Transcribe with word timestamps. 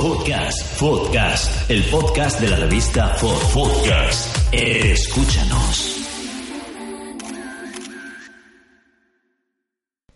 Podcast, 0.00 0.78
podcast, 0.78 1.68
el 1.68 1.82
podcast 1.90 2.40
de 2.40 2.48
la 2.48 2.54
revista 2.54 3.08
For 3.16 3.36
Podcast. 3.52 4.54
Escúchanos. 4.54 6.06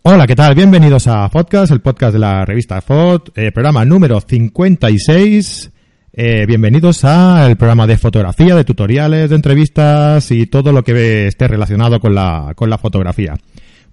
Hola, 0.03 0.25
¿qué 0.25 0.37
tal? 0.37 0.55
Bienvenidos 0.55 1.07
a 1.07 1.27
Podcast, 1.27 1.73
el 1.73 1.81
podcast 1.81 2.13
de 2.13 2.19
la 2.19 2.45
revista 2.45 2.79
FOD, 2.79 3.31
eh, 3.35 3.51
programa 3.51 3.83
número 3.83 4.21
56. 4.21 5.69
Eh, 6.13 6.45
bienvenidos 6.47 7.03
al 7.03 7.57
programa 7.57 7.85
de 7.85 7.97
fotografía, 7.97 8.55
de 8.55 8.63
tutoriales, 8.63 9.31
de 9.31 9.35
entrevistas 9.35 10.31
y 10.31 10.47
todo 10.47 10.71
lo 10.71 10.85
que 10.85 11.27
esté 11.27 11.49
relacionado 11.49 11.99
con 11.99 12.15
la, 12.15 12.53
con 12.55 12.69
la 12.69 12.77
fotografía. 12.77 13.35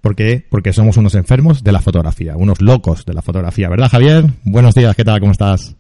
¿Por 0.01 0.15
qué? 0.15 0.47
Porque 0.49 0.73
somos 0.73 0.97
unos 0.99 1.17
enfermos 1.17 1.65
de 1.65 1.73
la 1.73 1.81
fotografía, 1.81 2.37
unos 2.37 2.63
locos 2.63 3.05
de 3.05 3.13
la 3.13 3.23
fotografía, 3.23 3.69
¿verdad 3.69 3.89
Javier? 3.91 4.25
Buenos 4.45 4.77
días, 4.77 4.95
¿qué 4.95 5.05
tal? 5.05 5.19
¿Cómo 5.19 5.33
estás? 5.33 5.80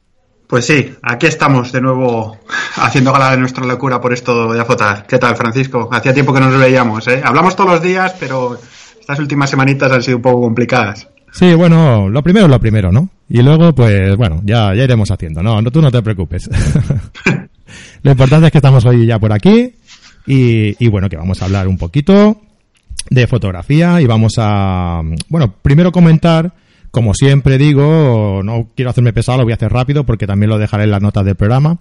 Pues 0.51 0.67
sí, 0.67 0.95
aquí 1.01 1.27
estamos 1.27 1.71
de 1.71 1.81
nuevo 1.81 2.37
haciendo 2.77 3.13
gala 3.13 3.31
de 3.31 3.37
nuestra 3.37 3.65
locura 3.65 4.01
por 4.01 4.13
esto 4.13 4.53
de 4.53 4.61
Afotar. 4.61 5.07
¿Qué 5.07 5.17
tal, 5.17 5.37
Francisco? 5.37 5.89
Hacía 5.93 6.13
tiempo 6.13 6.35
que 6.35 6.41
no 6.41 6.51
nos 6.51 6.59
veíamos, 6.59 7.07
¿eh? 7.07 7.23
Hablamos 7.25 7.55
todos 7.55 7.71
los 7.71 7.81
días, 7.81 8.17
pero 8.19 8.59
estas 8.99 9.21
últimas 9.21 9.49
semanitas 9.49 9.93
han 9.93 10.03
sido 10.03 10.17
un 10.17 10.23
poco 10.23 10.41
complicadas. 10.41 11.07
Sí, 11.31 11.55
bueno, 11.55 12.09
lo 12.09 12.21
primero 12.25 12.47
es 12.47 12.51
lo 12.51 12.59
primero, 12.59 12.91
¿no? 12.91 13.09
Y 13.29 13.43
luego, 13.43 13.73
pues, 13.73 14.17
bueno, 14.17 14.41
ya, 14.45 14.75
ya 14.75 14.83
iremos 14.83 15.13
haciendo. 15.13 15.41
No, 15.41 15.63
no, 15.63 15.71
tú 15.71 15.81
no 15.81 15.93
te 15.93 16.03
preocupes. 16.03 16.51
lo 18.03 18.11
importante 18.11 18.47
es 18.47 18.53
que 18.53 18.59
estamos 18.59 18.85
hoy 18.85 19.07
ya 19.07 19.21
por 19.21 19.33
aquí 19.33 19.73
y, 20.27 20.85
y 20.85 20.89
bueno, 20.89 21.09
que 21.09 21.17
vamos 21.17 21.41
a 21.41 21.45
hablar 21.45 21.69
un 21.69 21.79
poquito 21.79 22.41
de 23.09 23.29
fotografía 23.29 24.01
y 24.01 24.07
vamos 24.07 24.33
a, 24.39 25.01
bueno, 25.29 25.55
primero 25.63 25.93
comentar 25.93 26.53
como 26.91 27.15
siempre 27.15 27.57
digo, 27.57 28.43
no 28.45 28.69
quiero 28.75 28.91
hacerme 28.91 29.13
pesado, 29.13 29.39
lo 29.39 29.45
voy 29.45 29.53
a 29.53 29.57
hacer 29.57 29.73
rápido 29.73 30.05
porque 30.05 30.27
también 30.27 30.51
lo 30.51 30.59
dejaré 30.59 30.85
en 30.85 30.91
las 30.91 31.03
notas 31.03 31.25
del 31.25 31.37
programa. 31.37 31.79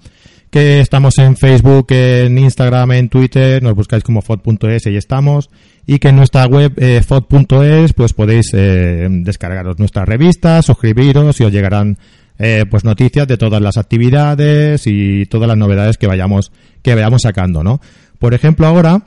Que 0.51 0.79
estamos 0.79 1.17
en 1.19 1.35
Facebook, 1.35 1.87
en 1.89 2.37
Instagram, 2.37 2.91
en 2.93 3.09
Twitter, 3.09 3.61
nos 3.61 3.75
buscáis 3.75 4.03
como 4.03 4.21
fod.es 4.21 4.85
y 4.87 4.95
estamos. 4.95 5.49
Y 5.85 5.99
que 5.99 6.09
en 6.09 6.15
nuestra 6.15 6.45
web 6.45 6.73
eh, 6.77 7.01
fod.es 7.05 7.93
pues 7.93 8.13
podéis 8.13 8.51
eh, 8.53 9.07
descargaros 9.09 9.79
nuestras 9.79 10.07
revistas, 10.07 10.65
suscribiros 10.65 11.39
y 11.39 11.43
os 11.43 11.51
llegarán 11.51 11.97
eh, 12.37 12.65
pues 12.69 12.83
noticias 12.83 13.27
de 13.27 13.37
todas 13.37 13.61
las 13.61 13.77
actividades 13.77 14.83
y 14.85 15.25
todas 15.25 15.47
las 15.47 15.57
novedades 15.57 15.97
que 15.97 16.07
vayamos 16.07 16.51
que 16.81 16.95
vayamos 16.95 17.23
sacando, 17.23 17.63
¿no? 17.63 17.81
Por 18.17 18.33
ejemplo, 18.33 18.65
ahora 18.65 19.03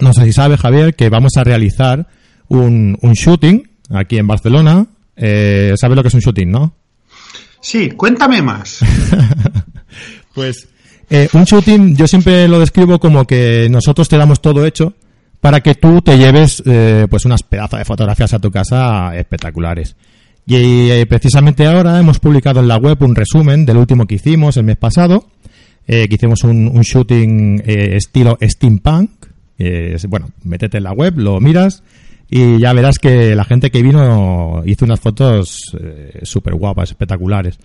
no 0.00 0.12
sé 0.12 0.24
si 0.24 0.32
sabe 0.32 0.56
Javier 0.56 0.94
que 0.94 1.08
vamos 1.08 1.32
a 1.36 1.44
realizar 1.44 2.08
un 2.48 2.96
shooting 3.00 3.68
aquí 3.90 4.18
en 4.18 4.26
Barcelona 4.26 4.86
eh, 5.16 5.74
¿Sabes 5.76 5.96
lo 5.96 6.02
que 6.02 6.08
es 6.08 6.14
un 6.14 6.20
shooting, 6.20 6.50
no? 6.50 6.74
Sí, 7.60 7.90
cuéntame 7.90 8.42
más. 8.42 8.80
pues 10.34 10.68
eh, 11.10 11.28
un 11.32 11.44
shooting 11.44 11.96
yo 11.96 12.06
siempre 12.06 12.48
lo 12.48 12.58
describo 12.60 12.98
como 12.98 13.26
que 13.26 13.68
nosotros 13.70 14.08
te 14.08 14.16
damos 14.16 14.40
todo 14.40 14.66
hecho 14.66 14.94
para 15.40 15.60
que 15.60 15.74
tú 15.74 16.00
te 16.00 16.16
lleves 16.16 16.62
eh, 16.66 17.06
pues 17.08 17.24
unas 17.24 17.42
pedazos 17.42 17.78
de 17.78 17.84
fotografías 17.84 18.32
a 18.32 18.38
tu 18.38 18.50
casa 18.50 19.14
espectaculares. 19.16 19.96
Y 20.46 20.90
eh, 20.90 21.06
precisamente 21.06 21.66
ahora 21.66 21.98
hemos 21.98 22.18
publicado 22.18 22.60
en 22.60 22.68
la 22.68 22.76
web 22.76 23.02
un 23.02 23.14
resumen 23.14 23.64
del 23.64 23.78
último 23.78 24.06
que 24.06 24.16
hicimos 24.16 24.56
el 24.56 24.64
mes 24.64 24.76
pasado, 24.76 25.26
eh, 25.86 26.08
que 26.08 26.16
hicimos 26.16 26.44
un, 26.44 26.68
un 26.68 26.82
shooting 26.82 27.62
eh, 27.64 27.96
estilo 27.96 28.38
steampunk. 28.40 29.10
Bueno, 30.08 30.30
métete 30.42 30.78
en 30.78 30.84
la 30.84 30.92
web, 30.92 31.14
lo 31.16 31.40
miras 31.40 31.82
y 32.28 32.58
ya 32.58 32.72
verás 32.72 32.98
que 32.98 33.34
la 33.34 33.44
gente 33.44 33.70
que 33.70 33.82
vino 33.82 34.62
hizo 34.66 34.84
unas 34.84 35.00
fotos 35.00 35.60
eh, 35.80 36.20
súper 36.22 36.54
guapas, 36.54 36.90
espectaculares. 36.90 37.58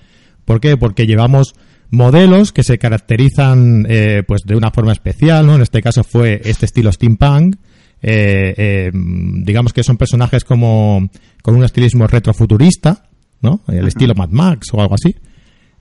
¿Por 0.46 0.60
qué? 0.60 0.78
Porque 0.78 1.06
llevamos 1.06 1.54
modelos 1.92 2.52
que 2.52 2.64
se 2.64 2.78
caracterizan 2.78 3.86
eh, 3.90 4.24
pues 4.28 4.42
de 4.46 4.56
una 4.56 4.72
forma 4.72 4.92
especial, 4.92 5.46
¿no? 5.46 5.56
En 5.56 5.62
este 5.62 5.82
caso 5.82 6.04
fue 6.04 6.42
este 6.44 6.66
estilo 6.66 6.92
steampunk. 6.92 7.56
Eh, 8.02 8.54
eh, 8.58 8.92
digamos 8.94 9.74
que 9.74 9.84
son 9.84 9.98
personajes 9.98 10.44
como 10.44 11.10
con 11.42 11.56
un 11.56 11.64
estilismo 11.64 12.08
retrofuturista, 12.08 13.10
¿no? 13.42 13.62
El 13.68 13.88
estilo 13.88 14.14
Mad 14.16 14.30
Max 14.30 14.68
o 14.74 14.82
algo 14.82 14.96
así. 14.96 15.16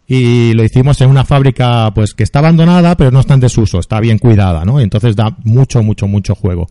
Y 0.07 0.55
lo 0.55 0.65
hicimos 0.65 1.01
en 1.03 1.11
una 1.11 1.25
fábrica 1.25 1.93
pues 1.95 2.15
que 2.15 2.25
está 2.25 2.39
abandonada, 2.39 2.97
pero 2.97 3.11
no 3.11 3.21
está 3.21 3.35
en 3.35 3.41
desuso, 3.41 3.79
está 3.79 4.01
bien 4.01 4.19
cuidada, 4.19 4.65
¿no? 4.65 4.81
Y 4.81 4.85
entonces 4.85 5.15
da 5.15 5.37
mucho, 5.45 5.83
mucho, 5.83 6.09
mucho 6.09 6.35
juego. 6.35 6.67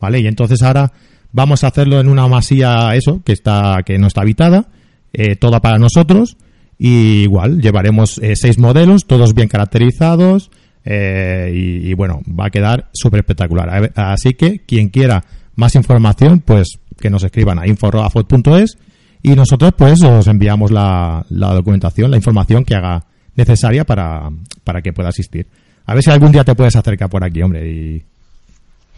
¿Vale? 0.00 0.20
Y 0.20 0.26
entonces 0.26 0.62
ahora 0.62 0.92
Vamos 1.32 1.64
a 1.64 1.68
hacerlo 1.68 2.00
en 2.00 2.08
una 2.08 2.26
masía, 2.26 2.94
eso, 2.94 3.22
que 3.24 3.32
está, 3.32 3.82
que 3.84 3.98
no 3.98 4.06
está 4.06 4.22
habitada, 4.22 4.68
eh, 5.12 5.36
toda 5.36 5.60
para 5.60 5.78
nosotros. 5.78 6.36
Y 6.78 7.22
igual, 7.22 7.60
llevaremos 7.60 8.18
eh, 8.18 8.34
seis 8.36 8.58
modelos, 8.58 9.06
todos 9.06 9.34
bien 9.34 9.48
caracterizados. 9.48 10.50
Eh, 10.84 11.52
y, 11.54 11.90
y, 11.90 11.94
bueno, 11.94 12.22
va 12.26 12.46
a 12.46 12.50
quedar 12.50 12.88
súper 12.92 13.20
espectacular. 13.20 13.92
Así 13.94 14.34
que 14.34 14.60
quien 14.60 14.88
quiera 14.88 15.24
más 15.56 15.74
información, 15.74 16.40
pues 16.40 16.78
que 16.98 17.10
nos 17.10 17.22
escriban 17.22 17.58
a 17.58 17.66
info.afot.es 17.66 18.78
y 19.22 19.30
nosotros 19.30 19.72
pues 19.76 20.02
os 20.02 20.26
enviamos 20.26 20.70
la, 20.70 21.24
la, 21.28 21.54
documentación, 21.54 22.10
la 22.10 22.16
información 22.16 22.64
que 22.64 22.74
haga 22.74 23.04
necesaria 23.34 23.84
para, 23.84 24.30
para 24.64 24.80
que 24.82 24.92
pueda 24.92 25.10
asistir. 25.10 25.46
A 25.86 25.94
ver 25.94 26.02
si 26.02 26.10
algún 26.10 26.32
día 26.32 26.44
te 26.44 26.54
puedes 26.54 26.76
acercar 26.76 27.10
por 27.10 27.24
aquí, 27.24 27.42
hombre, 27.42 27.68
y, 27.68 28.04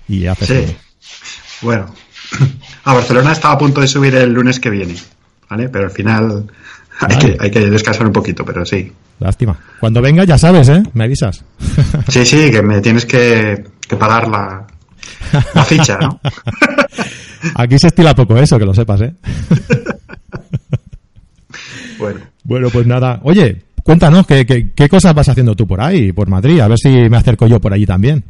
y 0.09 0.27
hacer 0.27 0.49
sí. 0.49 0.73
Todo. 0.73 0.77
Bueno, 1.63 1.95
a 2.85 2.95
Barcelona 2.95 3.33
estaba 3.33 3.55
a 3.55 3.59
punto 3.59 3.81
de 3.81 3.89
subir 3.89 4.15
el 4.15 4.33
lunes 4.33 4.61
que 4.61 4.71
viene, 4.71 4.97
¿vale? 5.49 5.69
Pero 5.69 5.85
al 5.87 5.91
final 5.91 6.47
hay, 7.01 7.19
que, 7.19 7.37
hay 7.39 7.51
que 7.51 7.61
descansar 7.71 8.07
un 8.07 8.13
poquito, 8.13 8.45
pero 8.45 8.65
sí. 8.65 8.93
Lástima. 9.19 9.59
Cuando 9.81 10.01
venga 10.03 10.25
ya 10.25 10.39
sabes, 10.39 10.69
¿eh? 10.69 10.83
Me 10.95 11.05
avisas. 11.05 11.45
Sí, 12.09 12.25
sí, 12.27 12.51
que 12.51 12.63
me 12.63 12.81
tienes 12.81 13.07
que, 13.07 13.65
que 13.89 13.97
pagar 13.97 14.29
la, 14.29 14.67
la 15.55 15.65
ficha, 15.65 15.99
¿no? 15.99 16.21
Aquí 17.55 17.79
se 17.79 17.89
estila 17.89 18.15
poco 18.15 18.37
eso, 18.37 18.59
que 18.59 18.65
lo 18.65 18.75
sepas, 18.75 19.01
¿eh? 19.03 19.15
Bueno. 21.99 22.21
Bueno, 22.43 22.69
pues 22.71 22.85
nada. 22.85 23.21
Oye, 23.23 23.63
cuéntanos, 23.85 24.27
¿qué, 24.27 24.45
qué, 24.45 24.71
qué 24.75 24.89
cosas 24.89 25.15
vas 25.15 25.29
haciendo 25.29 25.55
tú 25.55 25.69
por 25.69 25.81
ahí, 25.81 26.11
por 26.11 26.29
Madrid? 26.29 26.59
A 26.59 26.67
ver 26.67 26.77
si 26.77 26.89
me 26.89 27.17
acerco 27.17 27.47
yo 27.47 27.61
por 27.61 27.73
allí 27.73 27.87
también. 27.87 28.25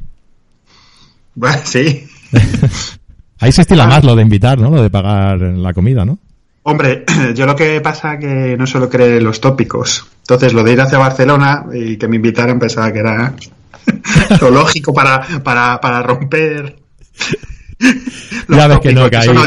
Bueno, 1.35 1.59
sí. 1.65 2.07
Ahí 3.43 3.51
se 3.51 3.63
estila 3.63 3.89
más 3.89 4.05
lo 4.05 4.15
de 4.15 4.23
invitar, 4.23 4.57
¿no? 4.57 4.71
Lo 4.71 4.81
de 4.81 4.89
pagar 4.89 5.41
la 5.41 5.75
comida, 5.75 6.05
¿no? 6.05 6.17
Hombre, 6.63 7.05
yo 7.35 7.45
lo 7.45 7.57
que 7.57 7.81
pasa 7.81 8.17
que 8.17 8.57
no 8.57 8.69
solo 8.69 8.89
cree 8.89 9.21
los 9.21 9.41
tópicos. 9.41 10.07
Entonces, 10.21 10.53
lo 10.53 10.63
de 10.63 10.75
ir 10.75 10.81
hacia 10.81 10.97
Barcelona 10.97 11.65
y 11.75 11.97
que 11.97 12.07
me 12.07 12.17
invitaran 12.17 12.61
pensaba 12.61 12.93
que 12.93 13.01
era 13.01 13.35
lo 14.41 14.51
lógico 14.51 14.95
para, 14.95 15.27
para, 15.43 15.81
para 15.81 16.05
romper. 16.05 16.77
ya 18.49 18.69
ves 18.69 18.79
que 18.79 18.93
no, 18.93 19.11
que 19.11 19.17
hay, 19.17 19.27
lo, 19.27 19.41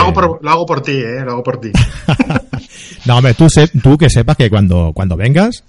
hago 0.00 0.14
por, 0.14 0.42
lo 0.42 0.50
hago 0.50 0.64
por 0.64 0.80
ti, 0.80 0.92
¿eh? 0.92 1.20
Lo 1.22 1.32
hago 1.32 1.42
por 1.42 1.60
ti. 1.60 1.70
no, 3.04 3.18
hombre, 3.18 3.34
tú, 3.34 3.50
se, 3.50 3.68
tú 3.68 3.98
que 3.98 4.08
sepas 4.08 4.38
que 4.38 4.48
cuando, 4.48 4.92
cuando 4.94 5.18
vengas 5.18 5.64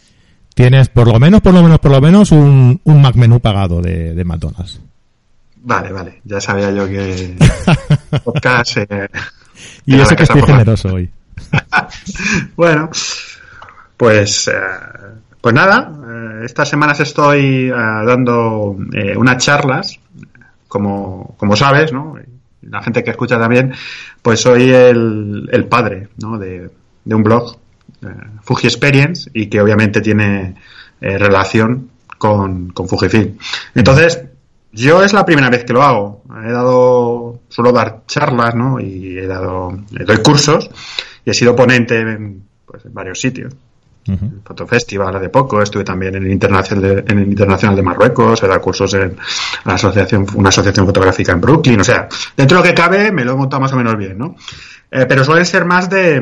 tienes 0.54 0.88
por 0.88 1.10
lo 1.10 1.20
menos, 1.20 1.42
por 1.42 1.54
lo 1.54 1.62
menos, 1.62 1.80
por 1.80 1.92
lo 1.92 2.00
menos 2.00 2.32
un, 2.32 2.80
un 2.86 3.02
Mac 3.02 3.16
menú 3.16 3.42
pagado 3.42 3.82
de, 3.82 4.14
de 4.14 4.24
McDonald's. 4.24 4.80
Vale, 5.66 5.92
vale. 5.92 6.22
Ya 6.24 6.40
sabía 6.40 6.70
yo 6.72 6.88
que 6.88 7.36
podcast. 8.24 8.78
Eh, 8.78 9.10
y 9.88 10.00
eso 10.00 10.16
que 10.16 10.24
estoy 10.24 10.44
generoso 10.44 10.94
hoy. 10.94 11.10
bueno, 12.56 12.92
pues, 13.98 14.48
eh, 14.48 14.52
pues 15.42 15.56
nada. 15.56 15.92
Eh, 16.08 16.46
estas 16.46 16.70
semanas 16.70 17.00
estoy 17.00 17.70
dando 17.70 18.78
unas 19.18 19.44
charlas, 19.44 20.00
como, 20.68 21.34
como 21.36 21.56
sabes, 21.56 21.92
¿no? 21.92 22.16
La 22.62 22.84
gente 22.84 23.04
que 23.04 23.10
escucha 23.10 23.40
también, 23.40 23.74
pues 24.22 24.42
soy 24.42 24.72
el, 24.72 25.50
el 25.52 25.66
padre, 25.66 26.10
¿no? 26.22 26.38
De, 26.38 26.70
de 27.04 27.16
un 27.16 27.24
blog, 27.24 27.58
Fuji 28.44 28.68
Experience, 28.68 29.32
y 29.34 29.48
que 29.48 29.62
obviamente 29.62 30.02
tiene 30.02 30.56
relación 31.02 31.90
con, 32.20 32.70
con 32.70 32.88
Fujifilm. 32.88 33.38
Entonces, 33.74 34.22
yo 34.76 35.02
es 35.02 35.14
la 35.14 35.26
primera 35.26 35.50
vez 35.50 35.64
que 35.64 35.72
lo 35.72 35.82
hago. 35.82 36.24
He 36.46 36.52
dado, 36.52 37.40
suelo 37.48 37.72
dar 37.72 38.02
charlas, 38.08 38.54
¿no? 38.56 38.80
Y 38.80 39.18
he 39.18 39.26
dado, 39.26 39.72
doy 39.90 40.18
cursos 40.18 40.70
y 41.24 41.30
he 41.30 41.34
sido 41.34 41.56
ponente 41.56 42.00
en, 42.00 42.44
pues, 42.66 42.86
en 42.86 42.94
varios 42.94 43.20
sitios. 43.22 43.54
el 44.06 44.42
Fotofestival 44.44 45.16
hace 45.16 45.30
poco, 45.30 45.62
estuve 45.62 45.86
también 45.86 46.16
en 46.16 46.24
el 46.24 46.32
Internacional 46.32 46.84
de, 46.84 47.12
en 47.12 47.20
el 47.20 47.30
Internacional 47.30 47.76
de 47.76 47.84
Marruecos, 47.84 48.44
he 48.44 48.48
dado 48.48 48.62
cursos 48.62 48.94
en 48.96 49.16
la 49.64 49.76
asociación, 49.76 50.28
una 50.36 50.50
asociación 50.50 50.86
fotográfica 50.86 51.32
en 51.32 51.42
Brooklyn, 51.42 51.80
o 51.80 51.84
sea, 51.84 52.10
dentro 52.36 52.58
de 52.58 52.64
lo 52.64 52.70
que 52.70 52.76
cabe 52.76 53.12
me 53.14 53.24
lo 53.24 53.32
he 53.32 53.36
montado 53.36 53.62
más 53.62 53.72
o 53.72 53.78
menos 53.78 53.98
bien, 53.98 54.18
¿no? 54.18 54.36
Eh, 54.92 55.06
pero 55.08 55.24
suelen 55.24 55.46
ser 55.46 55.64
más 55.64 55.90
de, 55.90 56.22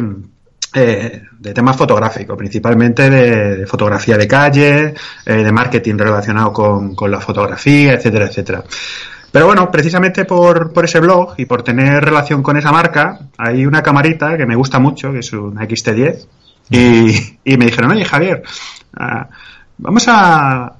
eh, 0.74 1.24
de 1.40 1.54
tema 1.54 1.74
fotográfico, 1.74 2.36
principalmente 2.36 3.10
de, 3.10 3.68
fotografía 3.68 4.18
de 4.18 4.28
calle, 4.28 4.94
eh, 5.26 5.34
de 5.34 5.52
marketing 5.52 5.96
relacionado 5.98 6.52
con, 6.52 6.96
con 6.96 7.12
la 7.12 7.20
fotografía, 7.20 7.94
etcétera, 7.94 8.26
etcétera. 8.26 8.64
Pero 9.32 9.48
bueno, 9.48 9.72
precisamente 9.72 10.26
por, 10.26 10.72
por 10.72 10.86
ese 10.86 11.00
blog 11.00 11.34
y 11.38 11.46
por 11.46 11.64
tener 11.64 12.04
relación 12.04 12.44
con 12.44 12.58
esa 12.58 12.72
marca, 12.72 13.20
hay 13.38 13.66
una 13.66 13.82
camarita 13.82 14.38
que 14.38 14.46
me 14.46 14.56
gusta 14.56 14.80
mucho, 14.80 15.12
que 15.12 15.20
es 15.20 15.34
una 15.34 15.62
XT10, 15.64 16.28
y, 16.70 17.38
y 17.44 17.58
me 17.58 17.66
dijeron, 17.66 17.92
oye 17.92 18.06
Javier, 18.06 18.44
ah, 18.96 19.28
vamos 19.78 20.06
a, 20.08 20.74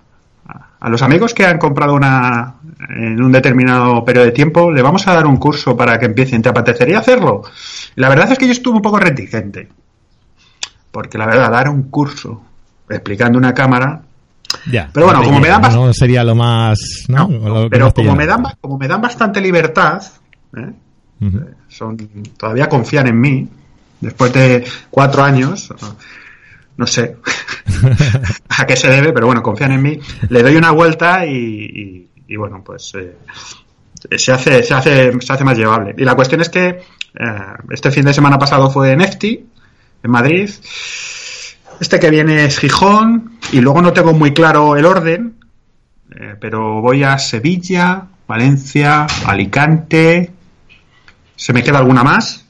a 0.84 0.90
los 0.90 1.02
amigos 1.02 1.34
que 1.34 1.46
han 1.46 1.58
comprado 1.58 1.94
una 1.94 2.56
en 2.90 3.22
un 3.24 3.32
determinado 3.32 4.04
periodo 4.04 4.26
de 4.26 4.32
tiempo, 4.34 4.70
le 4.70 4.82
vamos 4.82 5.08
a 5.08 5.14
dar 5.14 5.26
un 5.26 5.38
curso 5.38 5.78
para 5.78 5.98
que 5.98 6.06
empiecen. 6.06 6.42
¿Te 6.42 6.50
apetecería 6.50 7.00
hacerlo? 7.00 7.44
La 7.96 8.10
verdad 8.10 8.32
es 8.32 8.38
que 8.38 8.46
yo 8.46 8.52
estuve 8.52 8.76
un 8.76 8.82
poco 8.82 9.00
reticente. 9.00 9.70
Porque 10.94 11.18
la 11.18 11.26
verdad, 11.26 11.50
dar 11.52 11.68
un 11.70 11.90
curso 11.90 12.42
explicando 12.88 13.38
una 13.40 13.52
cámara. 13.54 14.04
Ya. 14.72 14.90
Pero 14.94 15.08
bueno, 15.08 15.24
como 15.24 15.40
me 15.40 15.48
dan 15.48 15.62
No 15.74 15.92
sería 15.92 16.24
lo 16.24 16.36
más. 16.36 16.78
¿no? 17.08 17.28
No, 17.28 17.50
Lo 17.50 17.64
que 17.64 17.70
pero 17.72 17.92
como 17.92 18.16
me, 18.16 18.28
dan, 18.28 18.44
como 18.62 18.78
me 18.78 18.88
dan 18.88 19.02
bastante 19.02 19.42
libertad, 19.42 20.04
¿eh? 20.56 20.72
Ujú. 21.20 21.40
son 21.68 21.98
todavía 22.38 22.70
confían 22.70 23.08
en 23.08 23.20
mí, 23.20 23.50
después 24.02 24.32
de 24.34 24.64
cuatro 24.92 25.24
años, 25.24 25.74
no 26.78 26.86
sé 26.86 27.18
a 28.50 28.66
qué 28.68 28.76
se 28.76 28.90
debe, 28.90 29.12
pero 29.14 29.26
bueno, 29.26 29.42
confían 29.42 29.72
en 29.72 29.82
mí, 29.82 30.00
le 30.30 30.44
doy 30.44 30.56
una 30.56 30.70
vuelta 30.72 31.26
y, 31.26 31.32
y- 31.36 32.10
y 32.28 32.36
bueno, 32.36 32.62
pues 32.64 32.94
eh, 32.96 33.16
se, 34.18 34.32
hace, 34.32 34.62
se, 34.64 34.74
hace, 34.74 35.12
se 35.20 35.34
hace 35.34 35.44
más 35.44 35.58
llevable. 35.58 35.96
Y 35.98 36.04
la 36.06 36.16
cuestión 36.16 36.42
es 36.42 36.50
que 36.50 36.68
eh, 36.70 36.82
este 37.72 37.90
fin 37.92 38.06
de 38.06 38.14
semana 38.14 38.38
pasado 38.38 38.70
fue 38.70 38.92
en 38.92 39.02
EFTI, 39.02 39.46
en 40.04 40.12
Madrid, 40.12 40.50
este 41.80 42.00
que 42.00 42.10
viene 42.10 42.46
es 42.46 42.60
Gijón, 42.60 43.40
y 43.52 43.62
luego 43.62 43.82
no 43.82 43.94
tengo 43.94 44.14
muy 44.14 44.34
claro 44.34 44.76
el 44.76 44.86
orden, 44.86 45.36
eh, 46.16 46.36
pero 46.40 46.82
voy 46.82 47.04
a 47.04 47.18
Sevilla, 47.18 48.04
Valencia, 48.28 49.08
Alicante, 49.26 50.32
se 51.36 51.54
me 51.54 51.64
queda 51.64 51.80
alguna 51.80 52.04
más. 52.04 52.46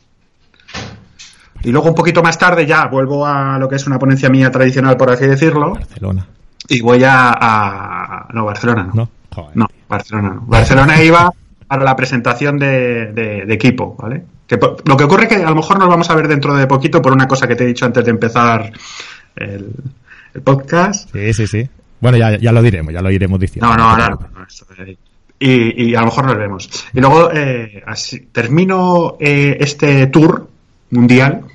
Y 1.64 1.72
luego 1.72 1.88
un 1.90 1.96
poquito 1.96 2.22
más 2.22 2.38
tarde 2.38 2.66
ya 2.66 2.88
vuelvo 2.88 3.26
a 3.26 3.58
lo 3.58 3.70
que 3.70 3.78
es 3.78 3.88
una 3.88 3.98
ponencia 3.98 4.30
mía 4.30 4.52
tradicional, 4.52 4.98
por 4.98 5.10
así 5.12 5.26
decirlo, 5.26 5.76
Barcelona. 5.76 6.28
y 6.68 6.82
voy 6.82 7.04
a... 7.06 7.32
a- 7.40 8.28
no, 8.34 8.46
Barcelona 8.46 8.84
no. 8.84 8.94
¿No? 8.94 9.10
Joder. 9.34 9.58
No, 9.58 9.68
Barcelona 9.88 10.30
no. 10.36 10.42
Barcelona 10.42 11.02
iba 11.02 11.32
para 11.68 11.84
la 11.86 11.96
presentación 11.96 12.58
de, 12.60 13.14
de- 13.14 13.46
de 13.46 13.54
equipo, 13.54 13.96
¿vale? 13.98 14.26
Que 14.48 14.58
lo 14.58 14.98
que 14.98 15.04
ocurre 15.04 15.24
es 15.24 15.30
que 15.30 15.36
a 15.36 15.50
lo 15.50 15.56
mejor 15.56 15.80
nos 15.80 15.88
vamos 15.88 16.10
a 16.10 16.16
ver 16.16 16.28
dentro 16.28 16.54
de 16.56 16.68
poquito 16.68 17.02
por 17.02 17.14
una 17.14 17.28
cosa 17.28 17.48
que 17.48 17.56
te 17.56 17.64
he 17.64 17.68
dicho 17.68 17.86
antes 17.86 18.04
de 18.04 18.12
empezar 18.12 18.72
el, 19.36 19.72
el 20.34 20.42
podcast. 20.42 21.10
Sí, 21.12 21.34
sí, 21.34 21.48
sí. 21.48 21.70
Bueno, 22.00 22.18
ya, 22.18 22.38
ya 22.38 22.52
lo 22.52 22.62
diremos, 22.62 22.94
ya 22.94 23.02
lo 23.02 23.10
iremos 23.10 23.40
diciendo. 23.40 23.74
No, 23.74 23.98
no, 23.98 24.10
no. 24.10 24.20
y, 25.40 25.92
y 25.92 25.96
a 25.96 26.02
lo 26.02 26.08
mejor 26.08 26.26
nos 26.26 26.38
vemos. 26.38 26.70
Y 26.94 27.00
luego 27.00 27.32
eh, 27.32 27.82
así, 27.86 28.28
termino 28.32 29.16
eh, 29.20 29.56
este 29.60 30.08
tour 30.08 30.50
mundial 30.90 31.46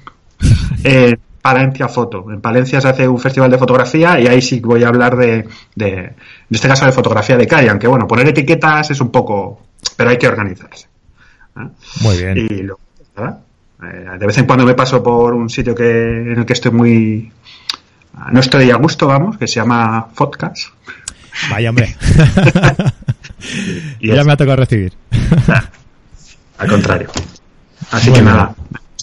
en 0.85 1.21
Palencia 1.43 1.89
Foto. 1.89 2.31
En 2.31 2.41
Palencia 2.41 2.81
se 2.81 2.89
hace 2.89 3.07
un 3.07 3.19
festival 3.19 3.51
de 3.51 3.59
fotografía 3.59 4.19
y 4.21 4.27
ahí 4.27 4.41
sí 4.41 4.61
voy 4.61 4.85
a 4.85 4.89
hablar 4.89 5.17
de, 5.17 5.47
de, 5.75 5.93
en 5.99 6.15
este 6.51 6.69
caso, 6.69 6.87
de 6.87 6.93
fotografía 6.93 7.37
de 7.37 7.47
calle, 7.47 7.69
aunque 7.69 7.87
bueno, 7.87 8.07
poner 8.07 8.29
etiquetas 8.29 8.91
es 8.91 9.01
un 9.01 9.11
poco, 9.11 9.63
pero 9.97 10.11
hay 10.11 10.19
que 10.19 10.29
organizarse. 10.29 10.89
¿Eh? 11.63 11.69
Muy 12.01 12.17
bien. 12.17 12.39
Y 12.39 13.19
nada, 13.19 13.41
eh, 13.83 14.19
de 14.19 14.27
vez 14.27 14.39
en 14.39 14.47
cuando 14.47 14.65
me 14.65 14.75
paso 14.75 15.03
por 15.03 15.35
un 15.35 15.49
sitio 15.49 15.75
que 15.75 15.91
en 15.91 16.39
el 16.39 16.47
que 16.47 16.53
estoy 16.53 16.73
muy 16.73 17.33
no 18.33 18.41
estoy 18.41 18.71
a 18.71 18.77
gusto, 18.77 19.07
vamos, 19.07 19.39
que 19.39 19.47
se 19.47 19.57
llama 19.57 20.09
Podcast. 20.15 20.69
Vaya, 21.51 21.71
hombre. 21.71 21.95
Y 24.01 24.09
ya 24.09 24.25
me 24.25 24.33
ha 24.33 24.37
tocado 24.37 24.57
recibir. 24.57 24.93
al 26.59 26.69
contrario. 26.69 27.09
Así 27.93 28.11
Bueno, 28.11 28.25
que 28.25 28.31
nada. 28.31 28.55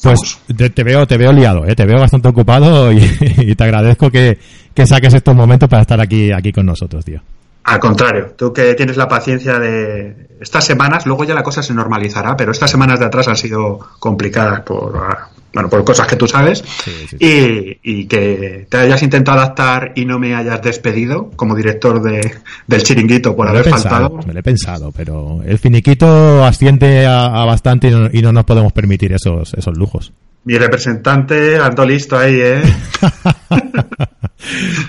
Pues 0.03 0.37
te, 0.55 0.69
te 0.69 0.83
veo, 0.83 1.07
te 1.07 1.17
veo 1.17 1.31
liado, 1.31 1.65
¿eh? 1.65 1.73
te 1.73 1.85
veo 1.85 1.99
bastante 1.99 2.27
ocupado 2.27 2.91
y, 2.91 2.97
y 3.37 3.55
te 3.55 3.63
agradezco 3.63 4.11
que, 4.11 4.37
que 4.73 4.85
saques 4.85 5.13
estos 5.13 5.35
momentos 5.35 5.69
para 5.69 5.83
estar 5.83 5.99
aquí, 6.01 6.31
aquí 6.31 6.51
con 6.51 6.65
nosotros, 6.65 7.05
tío. 7.05 7.21
Al 7.65 7.79
contrario, 7.79 8.35
tú 8.37 8.53
que 8.53 8.75
tienes 8.75 8.95
la 8.95 9.07
paciencia 9.07 9.57
de 9.57 10.27
estas 10.39 10.63
semanas, 10.63 11.07
luego 11.07 11.23
ya 11.23 11.33
la 11.33 11.41
cosa 11.41 11.63
se 11.63 11.73
normalizará, 11.73 12.37
pero 12.37 12.51
estas 12.51 12.69
semanas 12.69 12.99
de 12.99 13.05
atrás 13.05 13.27
han 13.27 13.37
sido 13.37 13.79
complicadas 13.97 14.61
por 14.61 14.95
ah, 14.95 15.29
bueno 15.51 15.67
por 15.67 15.83
cosas 15.83 16.05
que 16.05 16.15
tú 16.15 16.27
sabes 16.27 16.63
Sí, 16.83 16.91
sí, 17.09 17.17
Y, 17.19 17.79
y 17.81 18.05
que 18.05 18.67
te 18.69 18.77
hayas 18.77 19.01
intentado 19.01 19.39
adaptar 19.39 19.93
y 19.95 20.05
no 20.05 20.19
me 20.19 20.35
hayas 20.35 20.61
despedido 20.61 21.31
como 21.35 21.55
director 21.55 22.03
de, 22.03 22.35
del 22.67 22.83
chiringuito 22.83 23.35
por 23.35 23.45
me 23.45 23.51
haber 23.51 23.63
pensado, 23.63 23.89
faltado. 23.89 24.27
me 24.27 24.33
lo 24.33 24.39
he 24.39 24.43
pensado, 24.43 24.91
pero 24.91 25.41
el 25.43 25.57
finiquito 25.57 26.45
asciende 26.45 27.07
a, 27.07 27.25
a 27.25 27.45
bastante 27.45 27.87
y 27.87 27.91
no, 27.91 28.09
y 28.13 28.21
no 28.21 28.31
nos 28.31 28.43
podemos 28.43 28.73
permitir 28.73 29.11
esos, 29.13 29.55
esos 29.55 29.75
lujos. 29.75 30.13
Mi 30.43 30.59
representante 30.59 31.57
ando 31.57 31.83
listo 31.83 32.15
ahí, 32.15 32.39
¿eh? 32.39 32.61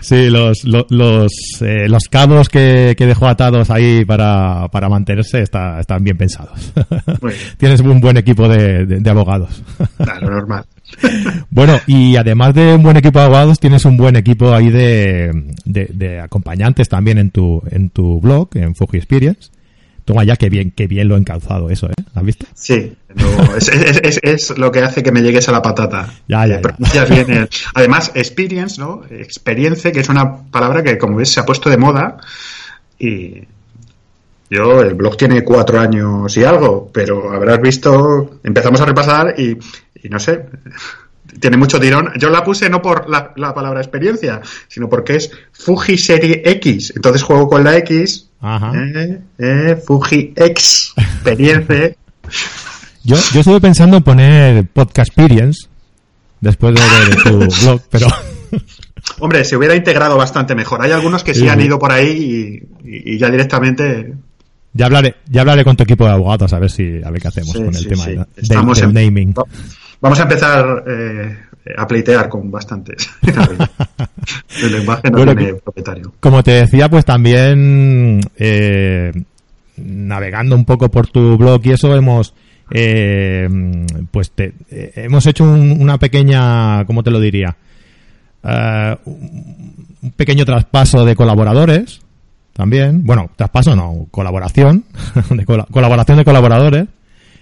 Sí, 0.06 0.30
los, 0.30 0.62
lo- 0.62 0.86
los, 0.90 1.32
eh, 1.62 1.88
los 1.88 2.04
cabos 2.08 2.48
que, 2.48 2.94
que 2.96 3.06
dejó 3.06 3.26
atados 3.26 3.70
ahí 3.70 4.04
para, 4.04 4.68
para 4.70 4.88
mantenerse 4.88 5.42
está- 5.42 5.80
están 5.80 6.04
bien 6.04 6.16
pensados. 6.16 6.72
Muy 7.20 7.32
bien. 7.32 7.42
Tienes 7.58 7.80
un 7.80 8.00
buen 8.00 8.16
equipo 8.16 8.48
de, 8.48 8.86
de- 8.86 9.00
de 9.00 9.10
abogados. 9.10 9.64
Claro, 9.96 10.30
normal. 10.30 10.64
Bueno, 11.50 11.80
y 11.88 12.14
además 12.14 12.54
de 12.54 12.74
un 12.76 12.82
buen 12.84 12.96
equipo 12.96 13.18
de 13.18 13.24
abogados, 13.24 13.58
tienes 13.58 13.84
un 13.84 13.96
buen 13.96 14.14
equipo 14.14 14.52
ahí 14.54 14.70
de, 14.70 15.32
de, 15.64 15.90
de 15.92 16.20
acompañantes 16.20 16.88
también 16.88 17.18
en 17.18 17.30
tu, 17.30 17.60
en 17.72 17.90
tu 17.90 18.20
blog, 18.20 18.50
en 18.54 18.76
Fuji 18.76 18.98
Experience. 18.98 19.50
Toma 20.06 20.24
ya, 20.24 20.36
que 20.36 20.48
bien, 20.48 20.70
que 20.70 20.86
bien 20.86 21.08
lo 21.08 21.16
he 21.16 21.18
encauzado 21.18 21.68
eso, 21.68 21.88
¿eh? 21.88 21.94
¿Has 22.14 22.22
visto? 22.24 22.46
Sí, 22.54 22.94
no, 23.14 23.56
es, 23.56 23.68
es- 23.68 24.00
es- 24.02 24.20
es 24.22 24.56
lo 24.58 24.70
que 24.72 24.80
hace 24.80 25.02
que 25.02 25.12
me 25.12 25.20
llegues 25.20 25.48
a 25.48 25.52
la 25.52 25.60
patata. 25.60 26.08
Ya, 26.28 26.46
ya, 26.46 26.54
ya. 26.56 26.62
Pronuncias 26.62 27.10
bien 27.10 27.30
el- 27.30 27.48
Además, 27.74 28.12
experience, 28.14 28.80
¿no? 28.80 29.02
Experiencia, 29.10 29.92
que 29.92 30.00
es 30.00 30.08
una 30.08 30.44
palabra 30.50 30.82
que, 30.82 30.96
como 30.96 31.16
ves, 31.16 31.30
se 31.30 31.40
ha 31.40 31.44
puesto 31.44 31.68
de 31.68 31.76
moda. 31.76 32.16
Y 32.98 33.42
yo, 34.48 34.80
el 34.80 34.94
blog 34.94 35.16
tiene 35.16 35.42
cuatro 35.42 35.80
años 35.80 36.36
y 36.36 36.44
algo, 36.44 36.88
pero 36.94 37.32
habrás 37.32 37.60
visto, 37.60 38.38
empezamos 38.44 38.80
a 38.80 38.84
repasar 38.86 39.34
y, 39.36 39.58
y 40.02 40.08
no 40.08 40.20
sé, 40.20 40.46
tiene 41.40 41.56
mucho 41.56 41.80
tirón. 41.80 42.12
Yo 42.16 42.30
la 42.30 42.44
puse 42.44 42.70
no 42.70 42.80
por 42.80 43.10
la, 43.10 43.32
la 43.36 43.52
palabra 43.52 43.80
experiencia, 43.80 44.40
sino 44.68 44.88
porque 44.88 45.16
es 45.16 45.30
Fuji 45.52 45.98
Serie 45.98 46.42
X. 46.44 46.92
Entonces 46.94 47.24
juego 47.24 47.48
con 47.48 47.64
la 47.64 47.76
X. 47.78 48.25
Ajá. 48.40 48.72
Eh, 48.74 49.20
eh, 49.38 49.76
Fuji 49.84 50.32
X. 50.36 50.92
Experiencia. 50.96 51.94
Yo, 53.04 53.14
yo 53.32 53.38
estuve 53.40 53.60
pensando 53.60 53.98
en 53.98 54.02
poner 54.02 54.66
Podcast 54.66 55.10
Experience 55.10 55.68
después 56.40 56.74
de 56.74 56.80
ver 56.80 57.22
tu 57.22 57.38
blog, 57.62 57.80
pero 57.88 58.08
Hombre, 59.20 59.44
se 59.44 59.56
hubiera 59.56 59.76
integrado 59.76 60.16
bastante 60.16 60.56
mejor. 60.56 60.82
Hay 60.82 60.90
algunos 60.90 61.22
que 61.22 61.32
sí, 61.32 61.42
Sí, 61.42 61.48
han 61.48 61.60
ido 61.60 61.78
por 61.78 61.92
ahí 61.92 62.60
y, 62.84 63.16
ya 63.16 63.30
directamente. 63.30 64.12
ya 64.72 64.86
hablaré, 64.86 65.14
ya 65.30 65.42
hablaré 65.42 65.62
con 65.62 65.76
tu 65.76 65.84
equipo 65.84 66.04
de 66.04 66.10
abogados 66.14 66.52
a 66.52 66.58
ver 66.58 66.68
si 66.72 67.00
a 67.04 67.10
ver 67.12 67.22
qué 67.22 67.28
hacemos 67.28 67.52
Sí, 67.52 67.58
con 67.62 67.76
el 67.76 67.86
tema 67.86 68.06
de- 68.06 68.16
del, 68.16 68.26
Estamos 68.38 68.80
del 68.80 68.88
en- 68.88 68.94
naming. 69.06 69.34
Va- 69.96 70.00
Vamos 70.00 70.20
a 70.20 70.22
empezar 70.24 70.84
eh, 70.86 71.36
a 71.76 71.86
pleitear 71.86 72.28
con 72.28 72.50
bastantes. 72.50 73.08
El 74.62 74.72
lenguaje 74.72 75.10
no 75.10 75.18
Bueno, 75.18 75.34
tiene 75.34 75.52
que- 75.54 75.60
propietario. 75.60 76.12
Como 76.20 76.42
te 76.42 76.52
decía, 76.52 76.88
pues 76.88 77.04
también 77.04 78.20
eh, 78.36 79.12
navegando 79.76 80.54
un 80.56 80.64
poco 80.64 80.88
por 80.90 81.06
tu 81.08 81.36
blog 81.36 81.60
y 81.64 81.72
eso 81.72 81.94
hemos 81.94 82.34
eh, 82.70 83.48
pues 84.10 84.30
te- 84.32 84.52
eh, 84.70 84.92
hemos 84.96 85.24
hecho 85.26 85.44
un- 85.44 85.76
una 85.80 85.98
pequeña, 85.98 86.84
¿cómo 86.86 87.02
te 87.02 87.10
lo 87.10 87.20
diría? 87.20 87.56
Eh, 88.42 88.96
un 89.04 90.12
pequeño 90.16 90.44
traspaso 90.44 91.04
de 91.04 91.14
colaboradores 91.16 92.00
también. 92.52 93.04
Bueno, 93.04 93.30
traspaso 93.36 93.76
no, 93.76 94.06
colaboración, 94.10 94.84
de 95.30 95.44
cola- 95.44 95.66
colaboración 95.70 96.18
de 96.18 96.24
colaboradores. 96.24 96.86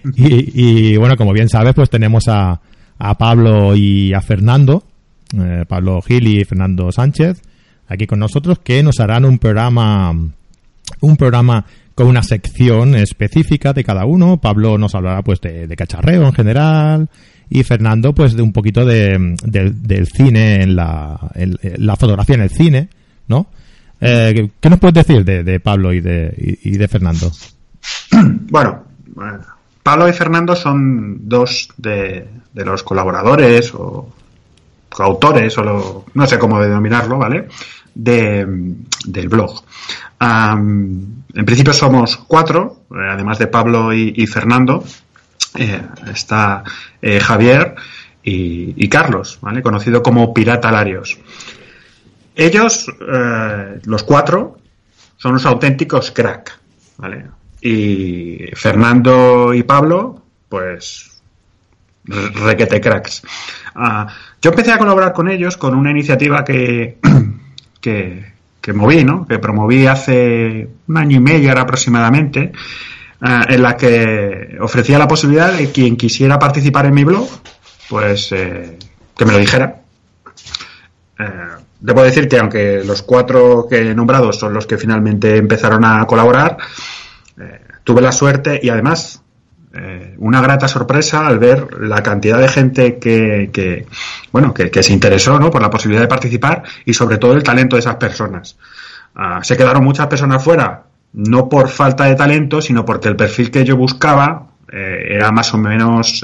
Y, 0.15 0.91
y, 0.93 0.97
bueno, 0.97 1.15
como 1.17 1.33
bien 1.33 1.49
sabes, 1.49 1.73
pues 1.73 1.89
tenemos 1.89 2.27
a, 2.27 2.59
a 2.97 3.17
Pablo 3.17 3.75
y 3.75 4.13
a 4.13 4.21
Fernando, 4.21 4.83
eh, 5.37 5.65
Pablo 5.67 6.01
Gil 6.01 6.27
y 6.27 6.45
Fernando 6.45 6.91
Sánchez, 6.91 7.41
aquí 7.87 8.05
con 8.05 8.19
nosotros, 8.19 8.59
que 8.63 8.83
nos 8.83 8.99
harán 8.99 9.25
un 9.25 9.39
programa, 9.39 10.11
un 10.11 11.17
programa 11.17 11.65
con 11.95 12.07
una 12.07 12.23
sección 12.23 12.95
específica 12.95 13.73
de 13.73 13.83
cada 13.83 14.05
uno. 14.05 14.37
Pablo 14.37 14.77
nos 14.77 14.93
hablará 14.95 15.21
pues 15.23 15.39
de, 15.41 15.73
cacharreo 15.77 16.25
en 16.25 16.33
general 16.33 17.09
y 17.49 17.63
Fernando 17.63 18.13
pues 18.13 18.35
de 18.35 18.41
un 18.41 18.51
poquito 18.51 18.85
de, 18.85 19.35
del- 19.45 20.07
cine 20.07 20.61
en 20.61 20.75
la, 20.75 21.17
la 21.77 21.95
fotografía 21.95 22.35
en 22.35 22.41
el 22.41 22.49
cine, 22.49 22.89
¿no? 23.27 23.47
Eh, 24.01 24.49
¿Qué 24.59 24.69
nos 24.69 24.79
puedes 24.79 25.05
decir 25.05 25.23
de, 25.23 25.59
Pablo 25.61 25.93
y 25.93 26.01
de, 26.01 26.59
y, 26.63 26.71
y 26.73 26.77
de 26.77 26.87
Fernando? 26.87 27.31
Bueno, 28.51 28.83
eh, 29.17 29.37
Pablo 29.85 30.09
y 30.09 30.13
Fernando 30.13 30.55
son 30.55 31.29
dos 31.29 31.69
de, 31.77 32.27
los 32.55 32.81
colaboradores 32.81 33.71
o 33.75 34.11
coautores, 34.89 35.55
o 35.59 36.05
no 36.11 36.25
sé 36.25 36.39
cómo 36.39 36.59
denominarlo, 36.59 37.19
¿vale? 37.19 37.49
De, 37.93 38.47
del 39.05 39.29
blog. 39.29 39.63
En 40.19 41.45
principio 41.45 41.71
somos 41.71 42.17
cuatro, 42.17 42.85
eh, 42.89 42.95
además 43.11 43.37
de 43.37 43.45
Pablo 43.45 43.93
y, 43.93 44.25
Fernando. 44.25 44.83
eh, 45.53 45.83
está 46.11 46.63
eh, 46.99 47.19
Javier 47.19 47.75
y, 48.23 48.89
Carlos, 48.89 49.37
¿vale? 49.39 49.61
Conocido 49.61 50.01
como 50.01 50.33
Pirata 50.33 50.71
Larios. 50.71 51.19
Ellos, 52.35 52.91
los 53.83 54.01
cuatro, 54.01 54.57
son 55.17 55.33
los 55.33 55.45
auténticos 55.45 56.09
crack, 56.09 56.57
¿vale? 56.97 57.25
Y 57.67 58.51
Fernando 58.55 59.51
y 59.51 59.63
Pablo, 59.63 60.21
pues, 60.49 61.19
re- 62.03 62.29
requete 62.29 62.79
cracks. 62.79 63.23
Ah, 63.73 64.07
yo 64.39 64.51
empecé 64.51 64.71
a 64.71 64.77
colaborar 64.77 65.13
con 65.13 65.27
ellos 65.27 65.57
con 65.57 65.73
una 65.73 65.89
iniciativa 65.89 66.43
que, 66.45 66.99
que, 67.81 68.33
que 68.61 68.71
moví, 68.73 69.03
¿no? 69.03 69.25
Que 69.27 69.39
promoví 69.39 69.87
hace 69.87 70.67
un 70.87 70.97
año 70.97 71.17
y 71.17 71.19
medio 71.21 71.49
ahora 71.49 71.61
aproximadamente, 71.63 72.51
ah, 73.21 73.47
en 73.49 73.63
la 73.63 73.75
que 73.75 74.57
ofrecía 74.61 74.99
la 74.99 75.07
posibilidad 75.07 75.51
de 75.51 75.71
quien 75.71 75.97
quisiera 75.97 76.37
participar 76.37 76.85
en 76.85 76.93
mi 76.93 77.03
blog, 77.03 77.27
pues, 77.89 78.31
eh, 78.31 78.77
que 79.17 79.25
me 79.25 79.31
lo 79.31 79.39
dijera. 79.39 79.81
Eh, 81.17 81.23
debo 81.79 82.03
decir 82.03 82.27
que 82.27 82.37
aunque 82.37 82.83
los 82.85 83.01
cuatro 83.01 83.65
que 83.67 83.89
he 83.89 83.95
nombrado 83.95 84.31
son 84.33 84.53
los 84.53 84.67
que 84.67 84.77
finalmente 84.77 85.37
empezaron 85.37 85.83
a 85.83 86.05
colaborar, 86.05 86.57
eh, 87.39 87.61
tuve 87.83 88.01
la 88.01 88.11
suerte 88.11 88.59
y 88.61 88.69
además 88.69 89.21
eh, 89.73 90.15
una 90.19 90.39
grata 90.41 90.67
sorpresa 90.69 91.27
al 91.27 91.37
ver 91.37 91.81
la 91.81 92.01
cantidad 92.01 92.39
de 92.39 92.47
gente 92.47 92.97
que, 92.97 93.85
bueno 94.31 94.53
que, 94.53 94.83
se 94.83 94.93
interesó 94.93 95.37
¿no? 95.37 95.51
por 95.51 95.61
la 95.61 95.69
posibilidad 95.69 96.01
de 96.01 96.07
participar 96.07 96.63
y 96.85 96.93
sobre 96.93 97.17
todo 97.17 97.33
el 97.33 97.43
talento 97.43 97.75
de 97.75 97.81
esas 97.81 97.97
personas. 97.97 98.57
Ah, 99.15 99.41
se 99.43 99.57
quedaron 99.57 99.83
muchas 99.83 100.07
personas 100.07 100.43
fuera, 100.43 100.83
no 101.13 101.49
por 101.49 101.69
falta 101.69 102.05
de 102.05 102.15
talento, 102.15 102.61
sino 102.61 102.85
porque 102.85 103.09
el 103.09 103.15
perfil 103.15 103.51
que 103.51 103.65
yo 103.65 103.75
buscaba 103.75 104.47
eh, 104.71 105.07
era 105.09 105.31
más 105.31 105.53
o 105.53 105.57
menos 105.57 106.23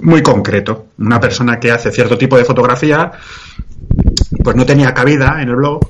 muy 0.00 0.22
concreto. 0.22 0.86
Una 0.98 1.20
persona 1.20 1.60
que 1.60 1.70
hace 1.70 1.92
cierto 1.92 2.18
tipo 2.18 2.36
de 2.36 2.44
fotografía, 2.44 3.12
pues 4.42 4.56
no 4.56 4.66
tenía 4.66 4.92
cabida 4.92 5.40
en 5.40 5.48
el 5.48 5.56
blog 5.56 5.80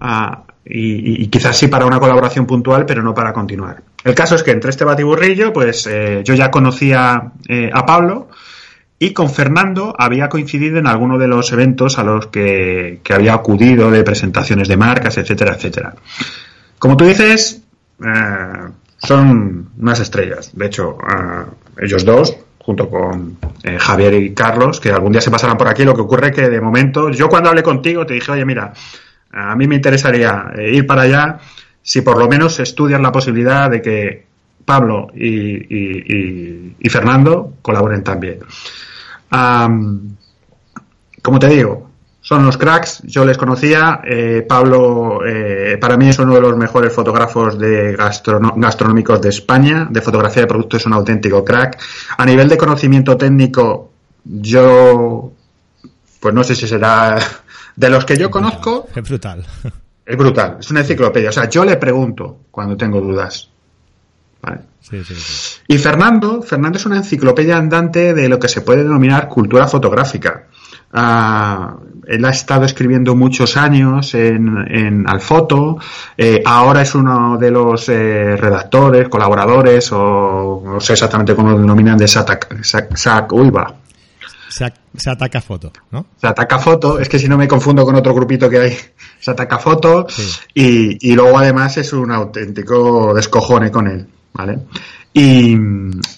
ah, 0.00 0.42
y, 0.64 1.22
y 1.22 1.26
quizás 1.28 1.56
sí 1.56 1.68
para 1.68 1.86
una 1.86 2.00
colaboración 2.00 2.46
puntual, 2.46 2.86
pero 2.86 3.02
no 3.02 3.14
para 3.14 3.32
continuar. 3.32 3.82
El 4.04 4.14
caso 4.14 4.34
es 4.34 4.42
que 4.42 4.50
entre 4.50 4.70
este 4.70 4.84
batiburrillo, 4.84 5.52
pues 5.52 5.86
eh, 5.86 6.22
yo 6.24 6.34
ya 6.34 6.50
conocía 6.50 7.32
eh, 7.48 7.70
a 7.72 7.86
Pablo 7.86 8.28
y 8.98 9.12
con 9.12 9.30
Fernando 9.30 9.94
había 9.96 10.28
coincidido 10.28 10.78
en 10.78 10.86
alguno 10.86 11.18
de 11.18 11.28
los 11.28 11.52
eventos 11.52 11.98
a 11.98 12.04
los 12.04 12.26
que, 12.26 13.00
había 13.10 13.34
acudido 13.34 13.90
de 13.90 14.02
presentaciones 14.02 14.68
de 14.68 14.76
marcas, 14.76 15.18
etcétera, 15.18 15.54
etcétera. 15.54 15.94
Como 16.78 16.96
tú 16.96 17.04
dices, 17.04 17.62
eh, 18.04 18.68
son 18.98 19.70
unas 19.78 20.00
estrellas. 20.00 20.50
De 20.52 20.66
hecho, 20.66 20.98
ellos 21.80 22.04
dos, 22.04 22.36
junto 22.58 22.88
con 22.88 23.38
Javier 23.78 24.14
y 24.14 24.34
Carlos, 24.34 24.78
que 24.78 24.90
algún 24.90 25.10
día 25.10 25.20
se 25.20 25.30
pasarán 25.30 25.56
por 25.56 25.66
aquí, 25.66 25.84
lo 25.84 25.94
que 25.94 26.02
ocurre 26.02 26.30
que 26.30 26.48
de 26.48 26.60
momento, 26.60 27.10
yo 27.10 27.28
cuando 27.28 27.48
hablé 27.48 27.64
contigo 27.64 28.06
te 28.06 28.14
dije, 28.14 28.30
oye, 28.30 28.44
mira, 28.44 28.72
a 29.32 29.56
mí 29.56 29.66
me 29.66 29.76
interesaría 29.76 30.52
eh, 30.56 30.74
ir 30.74 30.86
para 30.86 31.02
allá 31.02 31.38
si 31.82 32.02
por 32.02 32.18
lo 32.18 32.28
menos 32.28 32.60
estudias 32.60 33.00
la 33.00 33.10
posibilidad 33.10 33.70
de 33.70 33.82
que 33.82 34.26
Pablo 34.64 35.08
y, 35.14 36.88
Fernando 36.88 37.54
colaboren 37.62 38.04
también. 38.04 38.38
Am, 39.30 40.16
como 41.22 41.38
te 41.38 41.48
digo, 41.48 41.90
son 42.20 42.46
los 42.46 42.56
cracks, 42.56 43.02
yo 43.02 43.24
les 43.24 43.36
conocía. 43.36 44.00
eh, 44.04 44.46
Pablo, 44.48 45.26
eh, 45.26 45.76
para 45.80 45.96
mí 45.96 46.08
es 46.08 46.18
uno 46.20 46.34
de 46.34 46.40
los 46.40 46.56
mejores 46.56 46.92
fotógrafos 46.92 47.58
de 47.58 47.96
gastronómicos 47.96 49.20
de 49.20 49.28
España. 49.30 49.88
De 49.90 50.00
fotografía 50.00 50.42
de 50.42 50.48
productos 50.48 50.82
es 50.82 50.86
un 50.86 50.92
auténtico 50.92 51.44
crack. 51.44 51.80
A 52.16 52.24
nivel 52.24 52.48
de 52.48 52.56
conocimiento 52.56 53.16
técnico, 53.16 53.90
yo, 54.24 55.32
pues 56.22 56.32
no 56.34 56.42
sé 56.44 56.54
si 56.54 56.66
será 56.68 57.18
de 57.76 57.90
los 57.90 58.04
que 58.06 58.16
yo 58.16 58.30
conozco, 58.30 58.86
Es 58.94 59.02
brutal. 59.08 59.44
es 60.06 60.16
brutal. 60.16 60.56
Es 60.60 60.70
una 60.70 60.80
enciclopedia. 60.80 61.30
O 61.30 61.32
sea, 61.32 61.48
yo 61.50 61.64
le 61.64 61.76
pregunto 61.76 62.38
cuando 62.50 62.76
tengo 62.76 63.00
dudas. 63.00 63.48
¿Vale? 64.40 64.60
Sí, 64.80 65.02
sí, 65.04 65.14
sí. 65.14 65.60
Y 65.68 65.78
Fernando, 65.78 66.42
Fernando 66.42 66.76
es 66.78 66.86
una 66.86 66.96
enciclopedia 66.98 67.56
andante 67.56 68.12
de 68.14 68.28
lo 68.28 68.38
que 68.38 68.48
se 68.48 68.60
puede 68.62 68.82
denominar 68.82 69.28
cultura 69.28 69.66
fotográfica. 69.68 70.44
Ah, 70.92 71.76
él 72.06 72.24
ha 72.24 72.30
estado 72.30 72.64
escribiendo 72.64 73.14
muchos 73.14 73.56
años 73.56 74.12
en, 74.14 74.48
en 74.68 75.08
Alfoto, 75.08 75.78
eh, 76.18 76.42
ahora 76.44 76.82
es 76.82 76.94
uno 76.96 77.38
de 77.38 77.50
los 77.52 77.88
eh, 77.88 78.36
redactores, 78.36 79.08
colaboradores, 79.08 79.88
o 79.92 80.60
no 80.64 80.80
sé 80.80 80.94
exactamente 80.94 81.34
cómo 81.36 81.52
lo 81.52 81.58
denominan, 81.60 81.96
de 81.96 82.08
Satak, 82.08 82.62
Sac, 82.64 82.90
Sac- 82.94 83.32
uy, 83.32 83.48
va, 83.50 83.72
Se, 84.52 84.64
a- 84.64 84.74
se 84.96 85.10
ataca 85.10 85.40
foto, 85.40 85.72
¿no? 85.90 86.06
se 86.20 86.26
ataca 86.26 86.58
foto, 86.58 86.98
es 86.98 87.08
que 87.08 87.18
si 87.18 87.26
no 87.28 87.36
me 87.38 87.48
confundo 87.48 87.84
con 87.84 87.94
otro 87.94 88.14
grupito 88.14 88.48
que 88.50 88.58
hay, 88.58 88.76
se 89.20 89.30
ataca 89.30 89.58
foto 89.58 90.06
y, 90.54 91.10
y 91.10 91.14
luego 91.14 91.38
además 91.38 91.76
es 91.78 91.92
un 91.92 92.10
auténtico 92.10 93.14
descojone 93.14 93.70
con 93.70 93.86
él, 93.88 94.06
¿vale? 94.34 94.58
Y, 95.14 95.54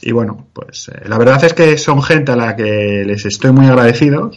y 0.03 0.13
bueno, 0.13 0.47
pues 0.53 0.89
eh, 0.95 1.03
la 1.09 1.19
verdad 1.19 1.43
es 1.45 1.53
que 1.55 1.77
son 1.79 2.03
gente 2.03 2.33
a 2.33 2.37
la 2.37 2.55
que 2.57 3.05
les 3.07 3.25
estoy 3.27 3.51
muy 3.53 3.67
agradecido 3.67 4.31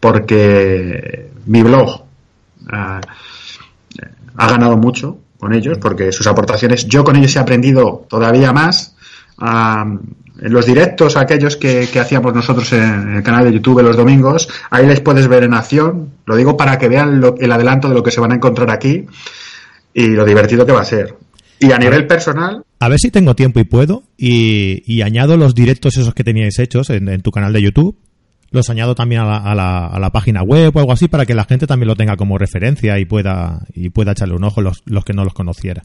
porque 0.00 1.30
mi 1.46 1.62
blog 1.62 2.02
ah, 2.72 3.00
ha 4.36 4.48
ganado 4.48 4.76
mucho 4.76 5.18
con 5.38 5.52
ellos 5.52 5.78
porque 5.78 6.12
sus 6.12 6.26
aportaciones, 6.26 6.86
yo 6.86 7.04
con 7.04 7.16
ellos 7.16 7.34
he 7.36 7.38
aprendido 7.38 8.06
todavía 8.08 8.52
más. 8.52 8.94
Ah, 9.38 9.86
los 10.40 10.64
directos, 10.64 11.16
aquellos 11.16 11.56
que, 11.56 11.88
hacíamos 12.00 12.34
nosotros 12.34 12.72
en 12.72 13.16
el 13.16 13.22
canal 13.22 13.44
de 13.44 13.52
YouTube 13.52 13.82
los 13.82 13.96
domingos, 13.96 14.48
ahí 14.70 14.86
les 14.86 15.00
puedes 15.00 15.28
ver 15.28 15.44
en 15.44 15.54
acción. 15.54 16.10
Lo 16.24 16.36
digo 16.36 16.56
para 16.56 16.78
que 16.78 16.88
vean 16.88 17.22
el 17.38 17.52
adelanto 17.52 17.88
de 17.88 17.94
lo 17.94 18.02
que 18.02 18.10
se 18.10 18.20
van 18.20 18.32
a 18.32 18.36
encontrar 18.36 18.70
aquí 18.70 19.06
y 19.92 20.08
lo 20.08 20.24
divertido 20.24 20.64
que 20.64 20.72
va 20.72 20.80
a 20.80 20.84
ser. 20.84 21.14
Y 21.58 21.72
a 21.72 21.78
nivel 21.78 22.06
personal, 22.06 22.64
A 22.78 22.88
ver 22.88 22.98
si 22.98 23.10
tengo 23.10 23.34
tiempo 23.36 23.60
y 23.60 23.64
puedo 23.64 24.04
y, 24.16 25.02
añado 25.02 25.36
los 25.36 25.54
directos 25.54 25.98
esos 25.98 26.14
que 26.14 26.24
teníais 26.24 26.58
hechos 26.58 26.88
en, 26.88 27.20
tu 27.20 27.30
canal 27.30 27.52
de 27.52 27.60
YouTube. 27.60 27.98
Los 28.50 28.70
añado 28.70 28.94
también 28.94 29.20
a 29.20 29.26
la, 29.26 29.36
a, 29.36 29.54
la, 29.54 29.86
a 29.86 30.00
la 30.00 30.10
página 30.10 30.42
web 30.42 30.74
o 30.74 30.78
algo 30.80 30.92
así 30.92 31.06
para 31.06 31.26
que 31.26 31.34
la 31.34 31.44
gente 31.44 31.66
también 31.66 31.88
lo 31.88 31.96
tenga 31.96 32.16
como 32.16 32.38
referencia 32.38 32.98
y 32.98 33.04
pueda 33.04 33.66
y 33.74 33.90
pueda 33.90 34.12
echarle 34.12 34.34
un 34.34 34.42
ojo 34.42 34.60
los, 34.60 34.82
los 34.86 35.04
que 35.04 35.12
no 35.12 35.22
los 35.22 35.34
conociera. 35.34 35.84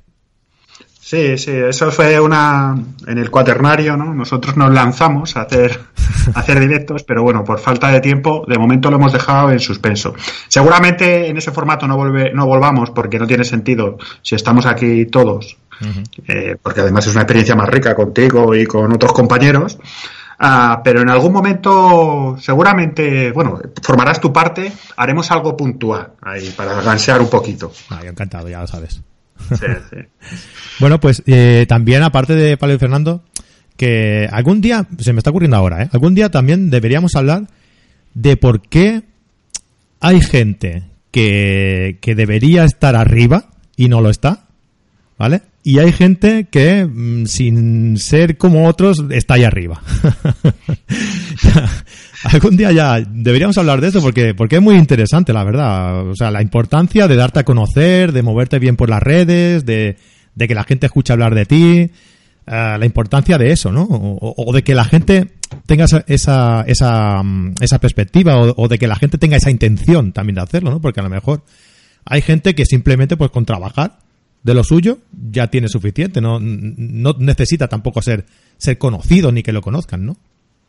Sí, 1.05 1.38
sí, 1.38 1.51
eso 1.51 1.91
fue 1.91 2.19
una 2.19 2.75
en 3.05 3.19
el 3.19 3.29
cuaternario, 3.29 3.95
¿no? 3.95 4.12
Nosotros 4.15 4.57
nos 4.57 4.74
lanzamos 4.74 5.38
a 5.38 5.41
hacer 5.41 5.79
a 6.33 6.39
hacer 6.39 6.59
directos, 6.59 7.03
pero 7.03 7.21
bueno, 7.21 7.43
por 7.43 7.59
falta 7.59 7.89
de 7.91 8.01
tiempo, 8.01 8.43
de 8.47 8.57
momento 8.57 8.89
lo 8.89 8.95
hemos 8.95 9.13
dejado 9.13 9.51
en 9.51 9.59
suspenso. 9.59 10.15
Seguramente 10.47 11.29
en 11.29 11.38
ese 11.38 11.51
formato 11.51 11.88
no 11.88 11.95
volve, 11.95 12.33
no 12.33 12.47
volvamos 12.47 12.89
porque 12.89 13.19
no 13.19 13.27
tiene 13.27 13.43
sentido 13.43 14.00
si 14.24 14.33
estamos 14.33 14.65
aquí 14.65 15.05
todos, 15.05 15.57
eh, 16.27 16.57
porque 16.59 16.81
además 16.81 17.05
es 17.05 17.13
una 17.13 17.21
experiencia 17.21 17.53
más 17.53 17.69
rica 17.69 17.93
contigo 17.93 18.55
y 18.55 18.65
con 18.65 18.91
otros 18.91 19.13
compañeros. 19.13 19.77
Ah, 20.39 20.81
pero 20.83 21.01
en 21.01 21.09
algún 21.09 21.31
momento, 21.31 22.35
seguramente, 22.39 23.31
bueno, 23.31 23.59
formarás 23.83 24.19
tu 24.19 24.33
parte, 24.33 24.74
haremos 24.97 25.29
algo 25.29 25.55
puntual 25.55 26.13
ahí 26.24 26.50
para 26.57 26.81
gansear 26.81 27.21
un 27.21 27.29
poquito. 27.29 27.71
Ah, 27.91 28.00
yo 28.03 28.09
encantado, 28.09 28.50
ya 28.50 28.62
lo 28.62 28.65
sabes. 28.65 29.03
Sí, 29.50 29.65
sí. 29.89 29.98
Bueno, 30.80 31.00
pues 31.00 31.24
eh, 31.25 31.65
también, 31.68 32.04
aparte 32.04 32.36
de 32.36 32.58
Pablo 32.58 32.75
y 32.75 32.80
Fernando, 32.80 33.24
que 33.77 34.27
algún 34.32 34.62
día, 34.62 34.88
se 35.00 35.13
me 35.13 35.20
está 35.20 35.30
ocurriendo 35.30 35.58
ahora, 35.58 35.84
¿eh? 35.84 35.89
algún 35.92 36.15
día 36.15 36.30
también 36.30 36.70
deberíamos 36.70 37.15
hablar 37.15 37.48
de 38.13 38.38
por 38.38 38.62
qué 38.62 39.04
hay 40.00 40.22
gente 40.22 40.84
que, 41.12 41.98
que 42.01 42.15
debería 42.15 42.63
estar 42.63 42.96
arriba 42.96 43.50
y 43.75 43.89
no 43.89 44.01
lo 44.01 44.10
está, 44.10 44.46
¿vale? 45.18 45.42
Y 45.67 45.79
hay 45.79 45.91
gente 45.93 46.45
que, 46.45 46.86
mm, 46.86 47.25
sin 47.25 47.98
ser 47.98 48.38
como 48.38 48.67
otros, 48.67 49.03
está 49.10 49.34
ahí 49.34 49.45
arriba. 49.45 49.81
Algún 52.24 52.55
día 52.55 52.72
ya 52.72 53.00
deberíamos 53.00 53.57
hablar 53.57 53.81
de 53.81 53.88
eso 53.88 54.00
porque, 54.00 54.36
porque 54.36 54.57
es 54.57 54.62
muy 54.62 54.75
interesante, 54.75 55.34
la 55.34 55.43
verdad. 55.43 56.07
O 56.07 56.15
sea, 56.15 56.29
la 56.29 56.43
importancia 56.43 57.07
de 57.07 57.15
darte 57.15 57.39
a 57.39 57.45
conocer, 57.45 58.12
de 58.12 58.22
moverte 58.22 58.60
bien 58.60 58.75
por 58.75 58.91
las 58.91 59.01
redes, 59.01 59.65
de, 59.65 59.98
que 60.38 60.53
la 60.53 60.65
gente 60.65 60.86
escuche 60.86 61.13
hablar 61.13 61.34
de 61.34 61.48
ti, 61.48 61.57
eh, 61.57 61.91
la 62.45 62.86
importancia 62.86 63.39
de 63.39 63.51
eso, 63.51 63.72
¿no? 63.72 63.86
O, 63.86 64.36
o 64.38 64.53
de 64.53 64.63
que 64.63 64.75
la 64.75 64.86
gente 64.86 65.31
tenga 65.65 65.86
esa, 65.86 66.03
esa, 66.05 66.63
esa, 66.67 67.24
mm, 67.24 67.55
esa 67.60 67.79
perspectiva 67.79 68.38
o 68.38 68.67
de 68.67 68.77
que 68.77 68.86
la 68.86 68.98
gente 68.98 69.17
tenga 69.17 69.38
esa 69.38 69.50
intención 69.50 70.12
también 70.12 70.36
de 70.36 70.41
hacerlo, 70.41 70.69
¿no? 70.69 70.79
Porque 70.79 71.00
a 71.00 71.03
lo 71.03 71.10
mejor 71.10 71.43
hay 72.05 72.22
gente 72.22 72.53
que 72.53 72.67
simplemente 72.67 73.17
pues 73.17 73.31
con 73.31 73.45
trabajar 73.45 74.04
de 74.45 74.53
lo 74.53 74.63
suyo 74.63 74.99
ya 75.31 75.47
tiene 75.47 75.67
suficiente, 75.67 76.21
no, 76.21 76.39
no 76.39 77.15
necesita 77.17 77.67
tampoco 77.67 78.03
ser, 78.03 78.25
ser 78.57 78.77
conocido 78.77 79.31
ni 79.31 79.41
que 79.41 79.51
lo 79.51 79.59
conozcan, 79.59 80.05
¿no? 80.05 80.17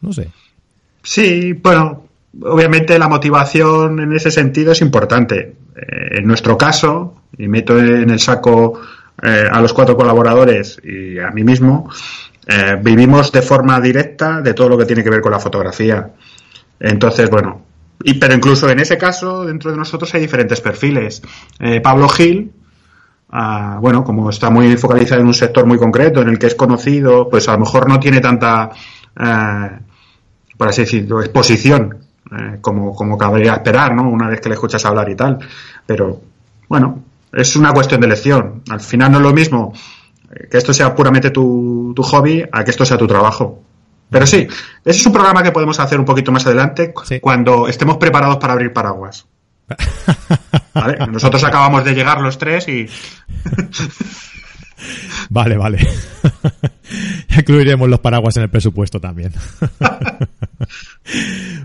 No 0.00 0.14
sé. 0.14 0.30
Sí, 1.02 1.52
bueno, 1.52 2.09
obviamente 2.40 2.99
la 2.99 3.06
motivación 3.06 4.00
en 4.00 4.14
ese 4.14 4.30
sentido 4.30 4.73
es 4.73 4.80
importante. 4.80 5.56
Eh, 5.76 6.18
en 6.18 6.26
nuestro 6.26 6.56
caso, 6.56 7.21
y 7.37 7.49
meto 7.49 7.78
en 7.78 8.09
el 8.09 8.18
saco 8.18 8.80
eh, 9.23 9.47
a 9.52 9.61
los 9.61 9.75
cuatro 9.75 9.95
colaboradores 9.95 10.80
y 10.83 11.18
a 11.18 11.30
mí 11.30 11.45
mismo, 11.45 11.90
eh, 12.47 12.78
vivimos 12.83 13.30
de 13.30 13.42
forma 13.42 13.78
directa 13.78 14.40
de 14.40 14.54
todo 14.54 14.71
lo 14.71 14.78
que 14.78 14.87
tiene 14.87 15.04
que 15.04 15.11
ver 15.11 15.21
con 15.21 15.33
la 15.33 15.38
fotografía. 15.38 16.12
Entonces, 16.80 17.28
bueno, 17.28 17.66
y, 18.02 18.14
pero 18.14 18.33
incluso 18.33 18.71
en 18.71 18.80
ese 18.80 18.97
caso, 18.97 19.45
dentro 19.45 19.71
de 19.71 19.76
nosotros 19.76 20.14
hay 20.14 20.23
diferentes 20.23 20.62
perfiles. 20.62 21.21
Pablo 21.83 22.09
Gil, 22.09 22.52
ah, 23.30 23.78
bueno, 23.80 24.04
como 24.04 24.30
está 24.30 24.50
muy 24.50 24.76
focalizado 24.76 25.21
en 25.21 25.26
un 25.26 25.35
sector 25.35 25.66
muy 25.66 25.78
concreto, 25.78 26.23
en 26.23 26.28
el 26.28 26.38
que 26.38 26.47
es 26.47 26.54
conocido, 26.54 27.28
pues 27.28 27.49
a 27.49 27.52
lo 27.52 27.61
mejor 27.61 27.88
no 27.88 27.99
tiene 27.99 28.21
tanta, 28.21 28.71
eh, 29.18 29.71
por 30.56 30.68
así 30.68 30.83
decirlo, 30.83 31.21
exposición 31.21 31.99
eh, 32.30 32.59
como, 32.61 32.95
como 32.95 33.16
cabría 33.16 33.54
esperar, 33.54 33.95
¿no? 33.95 34.09
Una 34.09 34.28
vez 34.28 34.40
que 34.40 34.49
le 34.49 34.54
escuchas 34.54 34.85
hablar 34.85 35.09
y 35.11 35.14
tal. 35.14 35.38
Pero, 35.87 36.21
bueno, 36.68 37.02
es 37.33 37.54
una 37.56 37.73
cuestión 37.73 38.00
de 38.00 38.06
elección. 38.06 38.62
Al 38.71 38.80
final 38.80 39.12
no 39.12 39.18
es 39.18 39.23
lo 39.25 39.33
mismo 39.33 39.73
que 40.50 40.59
esto 40.59 40.73
sea 40.75 40.95
puramente 40.95 41.30
tu, 41.30 41.92
tu 41.95 42.02
hobby 42.02 42.45
a 42.50 42.64
que 42.64 42.71
esto 42.71 42.85
sea 42.85 42.99
tu 42.99 43.06
trabajo. 43.06 43.62
Pero 44.11 44.26
sí, 44.26 44.47
ese 44.85 44.99
es 45.00 45.06
un 45.06 45.12
programa 45.12 45.42
que 45.42 45.52
podemos 45.52 45.78
hacer 45.80 45.99
un 45.99 46.04
poquito 46.04 46.30
más 46.33 46.47
adelante 46.47 46.92
Sí. 47.04 47.21
cuando 47.21 47.68
estemos 47.68 47.97
preparados 47.97 48.37
para 48.37 48.52
abrir 48.52 48.73
paraguas. 48.73 49.26
¿Vale? 50.75 50.99
Nosotros 51.11 51.43
acabamos 51.45 51.85
de 51.85 51.95
llegar 51.95 52.21
los 52.21 52.39
tres 52.39 52.69
y 52.69 52.87
Vale, 55.31 55.57
vale. 55.57 55.79
Incluiremos 57.37 57.89
los 57.89 58.01
paraguas 58.01 58.37
en 58.37 58.45
el 58.45 58.51
presupuesto 58.51 59.01
también. 59.01 59.33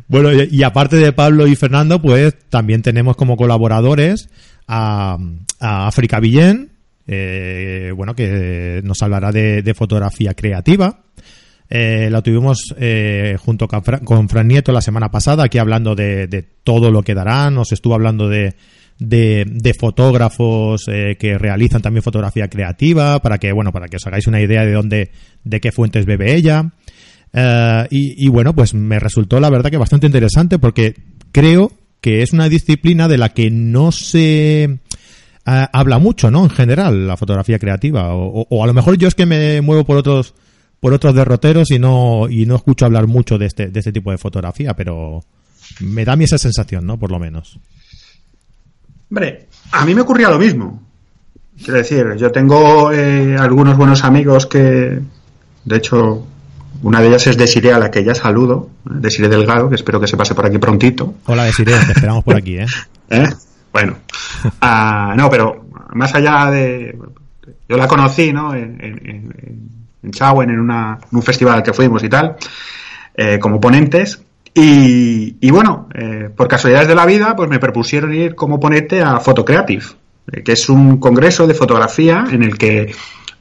bueno, 0.07 0.31
y, 0.31 0.63
aparte 0.63 0.95
de 0.95 1.13
Pablo 1.13 1.47
y 1.47 1.55
Fernando, 1.55 2.01
pues 2.01 2.35
también 2.49 2.81
tenemos 2.81 3.15
como 3.15 3.37
colaboradores 3.37 4.29
a, 4.67 5.17
a 5.59 5.87
África 5.87 6.19
Villén, 6.19 6.71
eh, 7.07 7.91
bueno, 7.95 8.15
que 8.15 8.81
nos 8.83 9.01
hablará 9.01 9.31
de 9.31 9.73
fotografía 9.75 10.33
creativa. 10.33 11.01
Eh, 11.73 12.09
la 12.11 12.21
tuvimos 12.21 12.75
eh, 12.77 13.37
junto 13.39 13.65
con 13.69 14.27
Fran, 14.27 14.47
Nieto 14.47 14.73
la 14.73 14.81
semana 14.81 15.09
pasada, 15.09 15.45
aquí 15.45 15.57
hablando 15.57 15.95
de, 15.95 16.27
de 16.27 16.41
todo 16.43 16.91
lo 16.91 17.01
que 17.01 17.13
darán. 17.13 17.55
Nos 17.55 17.71
estuvo 17.71 17.93
hablando 17.93 18.27
de, 18.27 18.55
de, 18.99 19.45
de 19.47 19.73
fotógrafos 19.73 20.83
eh, 20.89 21.15
que 21.17 21.37
realizan 21.37 21.81
también 21.81 22.03
fotografía 22.03 22.49
creativa, 22.49 23.21
para 23.21 23.37
que, 23.37 23.53
bueno, 23.53 23.71
para 23.71 23.87
que 23.87 23.95
os 23.95 24.05
hagáis 24.05 24.27
una 24.27 24.41
idea 24.41 24.65
de 24.65 24.73
dónde, 24.73 25.11
de 25.45 25.61
qué 25.61 25.71
fuentes 25.71 26.05
bebe 26.05 26.35
ella. 26.35 26.71
Y, 27.89 28.27
bueno, 28.27 28.53
pues 28.53 28.73
me 28.73 28.99
resultó 28.99 29.39
la 29.39 29.49
verdad 29.49 29.71
que 29.71 29.77
bastante 29.77 30.05
interesante 30.07 30.59
porque 30.59 30.95
creo 31.31 31.71
que 32.01 32.21
es 32.21 32.33
una 32.33 32.49
disciplina 32.49 33.07
de 33.07 33.17
la 33.17 33.29
que 33.29 33.49
no 33.49 33.93
se 33.93 34.79
habla 35.45 35.99
mucho, 35.99 36.29
¿no? 36.29 36.43
En 36.43 36.49
general, 36.49 37.07
la 37.07 37.15
fotografía 37.15 37.59
creativa. 37.59 38.13
O- 38.13 38.45
o 38.49 38.63
a 38.63 38.67
lo 38.67 38.73
mejor 38.73 38.97
yo 38.97 39.07
es 39.07 39.15
que 39.15 39.25
me 39.25 39.61
muevo 39.61 39.85
por 39.85 39.95
otros 39.95 40.33
por 40.81 40.93
otros 40.93 41.15
derroteros 41.15 41.71
y 41.71 41.79
no 41.79 42.27
y 42.29 42.45
no 42.45 42.55
escucho 42.57 42.85
hablar 42.85 43.07
mucho 43.07 43.37
de 43.37 43.45
este 43.45 43.67
de 43.67 43.79
este 43.79 43.93
tipo 43.93 44.11
de 44.11 44.17
fotografía, 44.17 44.73
pero 44.73 45.23
me 45.79 46.03
da 46.03 46.13
a 46.13 46.15
mí 46.17 46.25
esa 46.25 46.37
sensación, 46.37 46.85
¿no? 46.85 46.97
Por 46.99 47.11
lo 47.11 47.19
menos. 47.19 47.57
Hombre, 49.09 49.47
a 49.71 49.85
mí 49.85 49.95
me 49.95 50.01
ocurría 50.01 50.29
lo 50.29 50.39
mismo. 50.39 50.81
Quiero 51.57 51.77
decir, 51.77 52.15
yo 52.17 52.31
tengo 52.31 52.91
eh, 52.91 53.37
algunos 53.37 53.77
buenos 53.77 54.03
amigos 54.03 54.47
que, 54.47 54.99
de 55.65 55.77
hecho, 55.77 56.25
una 56.81 57.01
de 57.01 57.07
ellas 57.09 57.27
es 57.27 57.37
Desiree, 57.37 57.73
a 57.73 57.79
la 57.79 57.91
que 57.91 58.03
ya 58.03 58.15
saludo. 58.15 58.69
Desiree 58.85 59.29
Delgado, 59.29 59.69
que 59.69 59.75
espero 59.75 59.99
que 59.99 60.07
se 60.07 60.17
pase 60.17 60.33
por 60.33 60.45
aquí 60.45 60.57
prontito. 60.57 61.13
Hola, 61.25 61.43
Desiree, 61.43 61.77
te 61.85 61.91
esperamos 61.91 62.23
por 62.23 62.35
aquí, 62.35 62.57
¿eh? 62.57 62.65
¿Eh? 63.09 63.29
Bueno, 63.71 63.97
Ah, 64.59 65.13
no, 65.15 65.29
pero 65.29 65.65
más 65.93 66.13
allá 66.15 66.49
de. 66.49 66.97
Yo 67.69 67.77
la 67.77 67.87
conocí, 67.87 68.33
¿no? 68.33 68.53
En, 68.55 68.79
en, 68.81 69.70
en- 70.03 70.07
en 70.07 70.11
Chauen, 70.11 70.49
en, 70.49 70.59
una, 70.59 70.97
en 71.11 71.17
un 71.17 71.23
festival 71.23 71.55
al 71.55 71.63
que 71.63 71.73
fuimos 71.73 72.03
y 72.03 72.09
tal, 72.09 72.35
eh, 73.15 73.39
como 73.39 73.59
ponentes. 73.59 74.21
Y, 74.53 75.37
y 75.39 75.49
bueno, 75.51 75.87
eh, 75.95 76.29
por 76.35 76.47
casualidades 76.47 76.87
de 76.89 76.95
la 76.95 77.05
vida, 77.05 77.35
pues 77.35 77.49
me 77.49 77.59
propusieron 77.59 78.13
ir 78.13 78.35
como 78.35 78.59
ponente 78.59 79.01
a 79.01 79.19
Photocreative, 79.19 79.83
eh, 80.31 80.43
que 80.43 80.51
es 80.53 80.67
un 80.69 80.97
congreso 80.97 81.47
de 81.47 81.53
fotografía 81.53 82.25
en 82.29 82.43
el 82.43 82.57
que 82.57 82.93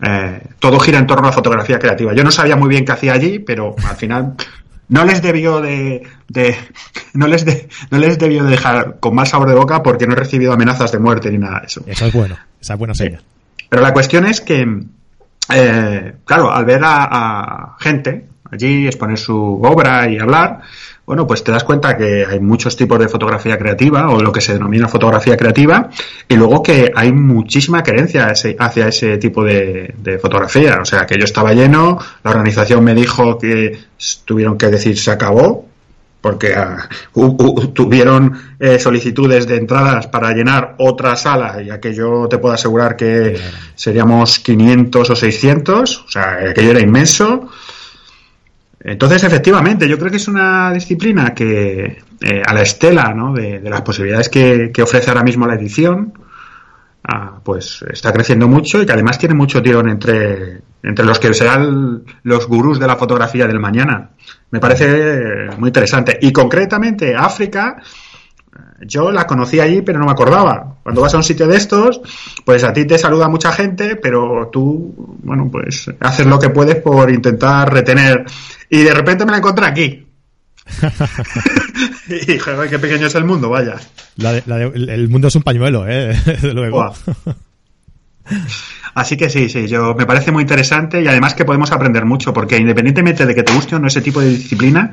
eh, 0.03 0.43
todo 0.61 0.79
gira 0.79 0.99
en 0.99 1.07
torno 1.07 1.25
a 1.25 1.31
la 1.31 1.33
fotografía 1.35 1.79
creativa. 1.79 2.15
Yo 2.15 2.23
no 2.23 2.31
sabía 2.31 2.55
muy 2.57 2.69
bien 2.69 2.85
qué 2.85 2.93
hacía 2.93 3.13
allí, 3.15 3.41
pero 3.41 3.75
al 3.89 3.97
final 3.97 4.35
no 4.89 5.05
les 5.05 5.21
debió 5.21 5.61
de, 5.61 6.03
de- 6.29 6.57
no 7.15 7.27
les 7.27 7.45
de- 7.45 7.69
no 7.91 7.99
les 7.99 8.17
debió 8.19 8.45
de 8.45 8.51
dejar 8.51 8.99
con 9.01 9.15
mal 9.15 9.27
sabor 9.27 9.49
de 9.49 9.55
boca 9.57 9.83
porque 9.83 10.07
no 10.07 10.13
he 10.13 10.17
recibido 10.17 10.53
amenazas 10.53 10.93
de 10.93 11.01
muerte 11.01 11.31
ni 11.33 11.39
nada 11.39 11.61
de 11.61 11.67
eso. 11.67 11.83
Eso 11.89 12.07
es 12.07 12.13
bueno, 12.13 12.37
esa 12.61 12.75
es 12.75 12.79
buena 12.79 12.95
señal. 12.95 13.23
Pero 13.69 13.83
la 13.83 13.93
cuestión 13.93 14.27
es 14.27 14.41
que, 14.41 14.65
eh, 15.53 16.15
claro, 16.25 16.51
al 16.53 16.65
ver 16.65 16.81
a, 16.85 17.77
gente 17.79 18.27
allí 18.51 18.87
exponer 18.87 19.17
su 19.19 19.61
obra 19.63 20.09
y 20.11 20.19
hablar, 20.19 20.61
bueno, 21.07 21.27
pues 21.27 21.43
te 21.45 21.53
das 21.53 21.63
cuenta 21.65 21.97
que 21.97 22.25
hay 22.29 22.41
muchos 22.41 22.77
tipos 22.77 22.99
de 22.99 23.09
fotografía 23.09 23.57
creativa 23.59 24.09
o 24.11 24.21
lo 24.21 24.33
que 24.33 24.41
se 24.41 24.53
denomina 24.55 24.89
fotografía 24.89 25.37
creativa 25.37 25.89
y 26.29 26.35
luego 26.37 26.63
que 26.63 26.91
hay 26.95 27.13
muchísima 27.13 27.83
creencia 27.83 28.31
ese- 28.31 28.57
hacia 28.59 28.89
ese 28.89 29.19
tipo 29.19 29.45
de, 29.45 29.95
de 29.99 30.19
fotografía. 30.19 30.79
O 30.81 30.85
sea, 30.85 31.07
que 31.07 31.17
yo 31.19 31.25
estaba 31.25 31.53
lleno, 31.53 31.99
la 32.25 32.31
organización 32.31 32.83
me 32.85 32.95
dijo 32.95 33.39
que 33.39 33.79
tuvieron 34.25 34.57
que 34.59 34.67
decir 34.67 34.99
se 34.99 35.11
acabó 35.13 35.67
porque 36.21 36.55
hu- 37.15 37.37
hu- 37.37 37.73
tuvieron 37.73 38.33
eh, 38.59 38.79
solicitudes 38.79 39.47
de 39.47 39.57
entradas 39.57 40.07
para 40.09 40.33
llenar 40.33 40.75
otra 40.79 41.17
sala 41.17 41.63
y 41.63 41.71
aquello 41.71 42.29
te 42.29 42.39
puedo 42.39 42.55
asegurar 42.55 42.95
que 42.97 43.39
seríamos 43.75 44.39
500 44.39 45.11
o 45.11 45.17
600, 45.17 46.05
o 46.07 46.11
sea, 46.11 46.39
aquello 46.51 46.71
era 46.73 46.81
inmenso. 46.81 47.49
Entonces, 48.83 49.25
efectivamente, 49.25 49.87
yo 49.89 49.99
creo 49.99 50.11
que 50.11 50.17
es 50.17 50.29
una 50.29 50.73
disciplina 50.73 51.35
que, 51.35 52.03
eh, 52.21 52.43
a 52.47 52.55
la 52.55 52.63
estela 52.63 53.13
¿no? 53.15 53.33
de, 53.35 53.61
de 53.61 53.71
las 53.71 53.83
posibilidades 53.83 54.29
que, 54.31 54.71
que 54.73 54.83
ofrece 54.83 55.11
ahora 55.11 55.23
mismo 55.23 55.47
la 55.47 55.55
edición, 55.55 56.15
ah, 57.07 57.41
pues 57.45 57.85
está 57.91 58.13
creciendo 58.13 58.49
mucho 58.49 58.81
y 58.83 58.87
que 58.87 58.93
además 58.93 59.19
tiene 59.19 59.35
mucho 59.35 59.61
tirón 59.63 59.89
entre, 59.91 60.63
entre 60.83 61.05
los 61.05 61.19
que 61.19 61.33
serán 61.35 62.05
los 62.23 62.47
gurús 62.47 62.79
de 62.81 62.87
la 62.87 62.97
fotografía 62.97 63.47
del 63.47 63.61
mañana. 63.61 64.11
Me 64.51 64.61
parece 64.61 65.49
muy 65.59 65.69
interesante. 65.69 66.19
Y 66.23 66.33
concretamente, 66.33 67.15
África, 67.15 67.77
eh, 67.81 68.59
yo 68.87 69.11
la 69.11 69.27
conocí 69.27 69.61
allí, 69.61 69.83
pero 69.83 69.99
no 69.99 70.07
me 70.07 70.13
acordaba. 70.13 70.77
Cuando 70.83 71.03
vas 71.03 71.15
a 71.15 71.19
un 71.19 71.23
sitio 71.25 71.47
de 71.47 71.57
estos, 71.57 72.01
pues 72.45 72.65
a 72.65 72.73
ti 72.73 72.85
te 72.87 72.99
saluda 72.99 73.29
mucha 73.29 73.53
gente, 73.53 73.97
pero 73.97 74.49
tú, 74.53 75.19
bueno, 75.23 75.49
pues 75.53 75.91
haces 76.01 76.27
lo 76.27 76.39
que 76.39 76.51
puedes 76.51 76.77
por 76.77 77.11
intentar 77.11 77.73
retener. 77.73 78.25
Y 78.69 78.83
de 78.83 78.95
repente 78.95 79.25
me 79.25 79.33
la 79.33 79.39
encontré 79.39 79.67
aquí. 79.67 80.07
y 82.29 82.39
joder, 82.39 82.71
qué 82.71 82.79
pequeño 82.79 83.07
es 83.07 83.15
el 83.15 83.25
mundo, 83.25 83.49
vaya. 83.51 83.77
La 84.17 84.33
de- 84.33 84.43
la 84.47 84.57
de- 84.57 84.67
el- 84.75 84.89
el 84.89 85.09
mundo 85.09 85.29
es 85.29 85.35
un 85.37 85.43
pañuelo, 85.43 85.87
¿eh? 85.89 86.09
Desde 86.27 86.53
luego. 86.55 86.93
Así 88.95 89.17
que 89.17 89.31
sí, 89.31 89.49
sí, 89.49 89.67
yo 89.69 89.95
me 89.95 90.05
parece 90.07 90.33
muy 90.33 90.43
interesante 90.43 91.01
y 91.03 91.07
además 91.07 91.35
que 91.35 91.45
podemos 91.45 91.71
aprender 91.73 92.05
mucho, 92.05 92.33
porque 92.33 92.57
independientemente 92.59 93.25
de 93.25 93.35
que 93.35 93.43
te 93.43 93.53
guste 93.55 93.77
o 93.77 93.79
no 93.79 93.87
ese 93.87 94.01
tipo 94.01 94.21
de 94.21 94.31
disciplina, 94.31 94.93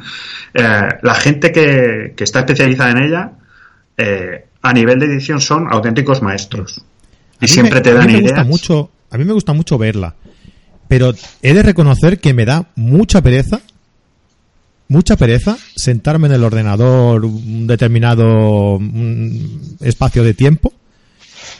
eh, 0.53 0.81
la 1.01 1.13
gente 1.15 1.51
que, 1.51 2.13
que 2.15 2.23
está 2.23 2.39
especializada 2.39 2.91
en 2.91 2.97
ella, 3.03 3.31
eh, 3.97 4.45
a 4.61 4.73
nivel 4.73 4.99
de 4.99 5.07
edición 5.07 5.41
son 5.41 5.67
auténticos 5.71 6.21
maestros. 6.21 6.83
A 7.41 7.45
Y 7.45 7.47
siempre 7.47 7.75
me- 7.75 7.81
te 7.81 7.89
a 7.91 7.93
dan 7.95 8.07
gusta 8.11 8.19
ideas. 8.21 8.47
mucho, 8.47 8.91
a 9.11 9.17
mí 9.17 9.25
me 9.25 9.33
gusta 9.33 9.53
mucho 9.53 9.77
verla, 9.77 10.13
pero 10.87 11.13
he 11.41 11.53
de 11.53 11.63
reconocer 11.63 12.19
que 12.19 12.33
me 12.33 12.45
da 12.45 12.67
mucha 12.75 13.21
pereza, 13.21 13.61
mucha 14.89 15.17
pereza 15.17 15.57
sentarme 15.75 16.27
en 16.27 16.33
el 16.33 16.43
ordenador 16.43 17.25
un 17.25 17.67
determinado 17.67 18.77
mm, 18.79 19.81
espacio 19.81 20.23
de 20.23 20.33
tiempo 20.33 20.71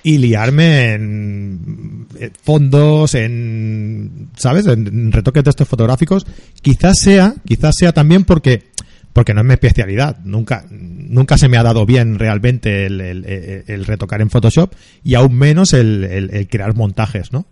y 0.10 0.18
liarme 0.20 0.94
en 0.94 2.08
eh, 2.20 2.32
fondos, 2.42 3.14
en, 3.16 4.30
¿sabes? 4.38 4.66
En, 4.68 5.12
retoques 5.12 5.44
de 5.44 5.50
estos 5.50 5.68
fotográficos. 5.68 6.26
Quizás 6.62 6.98
sea, 7.02 7.34
quizás 7.46 7.76
sea 7.78 7.92
también 7.92 8.24
porque, 8.24 8.64
porque 9.12 9.34
no 9.34 9.42
es 9.42 9.48
mi 9.48 9.54
especialidad. 9.54 10.18
Nunca, 10.24 10.66
nunca 10.70 11.38
se 11.38 11.50
me 11.50 11.58
ha 11.58 11.64
dado 11.64 11.86
bien 11.86 12.18
realmente 12.20 12.86
el, 12.86 13.02
el- 13.02 13.26
el- 13.26 13.64
el 13.68 13.86
retocar 13.86 14.22
en 14.22 14.30
Photoshop 14.30 14.74
y 15.04 15.16
aún 15.16 15.36
menos 15.38 15.74
el 15.74 16.48
crear 16.50 16.74
montajes, 16.76 17.34
¿no? 17.34 17.46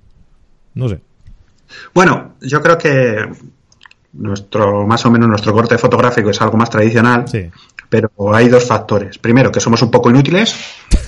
No 0.76 0.88
sé. 0.88 1.02
Bueno, 1.94 2.36
yo 2.41 2.62
creo 2.62 2.78
que 2.78 3.18
nuestro, 4.13 4.88
más 4.88 5.06
o 5.06 5.12
menos 5.12 5.28
nuestro 5.28 5.52
corte 5.52 5.78
fotográfico 5.78 6.30
es 6.30 6.41
algo 6.41 6.58
más 6.58 6.70
tradicional, 6.70 7.28
Sí. 7.28 7.50
Pero 7.89 8.12
hay 8.34 8.50
dos 8.50 8.65
factores. 8.65 9.17
Primero, 9.17 9.52
que 9.52 9.60
somos 9.60 9.82
un 9.82 9.91
poco 9.91 10.10
inútiles. 10.10 10.56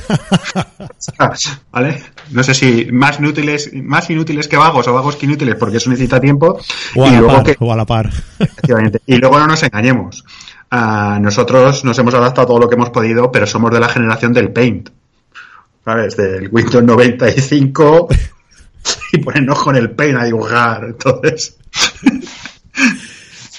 ¿Vale? 1.71 2.03
No 2.31 2.43
sé 2.43 2.53
si 2.53 2.87
más 2.91 3.19
inútiles, 3.19 3.71
más 3.73 4.09
inútiles 4.09 4.47
que 4.47 4.57
vagos 4.57 4.87
o 4.87 4.93
vagos 4.93 5.15
que 5.15 5.25
inútiles, 5.25 5.55
porque 5.55 5.77
eso 5.77 5.89
necesita 5.89 6.19
tiempo. 6.19 6.59
O 6.95 7.05
a 7.05 7.07
y 7.07 7.11
la 7.11 7.19
luego 7.19 7.35
par, 7.35 7.43
que, 7.43 7.55
o 7.59 7.73
a 7.73 7.75
la 7.75 7.85
par. 7.85 8.09
efectivamente, 8.39 9.01
y 9.05 9.17
luego 9.17 9.39
no 9.39 9.47
nos 9.47 9.63
engañemos. 9.63 10.23
Ah, 10.69 11.17
nosotros 11.21 11.83
nos 11.85 11.97
hemos 11.97 12.13
adaptado 12.13 12.45
a 12.45 12.47
todo 12.47 12.59
lo 12.59 12.69
que 12.69 12.75
hemos 12.75 12.89
podido, 12.89 13.31
pero 13.31 13.47
somos 13.47 13.71
de 13.71 13.79
la 13.79 13.89
generación 13.89 14.33
del 14.33 14.51
Paint. 14.51 14.89
¿Sabes? 15.85 16.17
Del 16.17 16.49
Windows 16.51 16.83
95 16.83 18.09
y 19.13 19.17
ponernos 19.23 19.59
con 19.59 19.75
el 19.75 19.91
Paint 19.91 20.19
a 20.19 20.25
dibujar. 20.25 20.83
Entonces, 20.83 21.57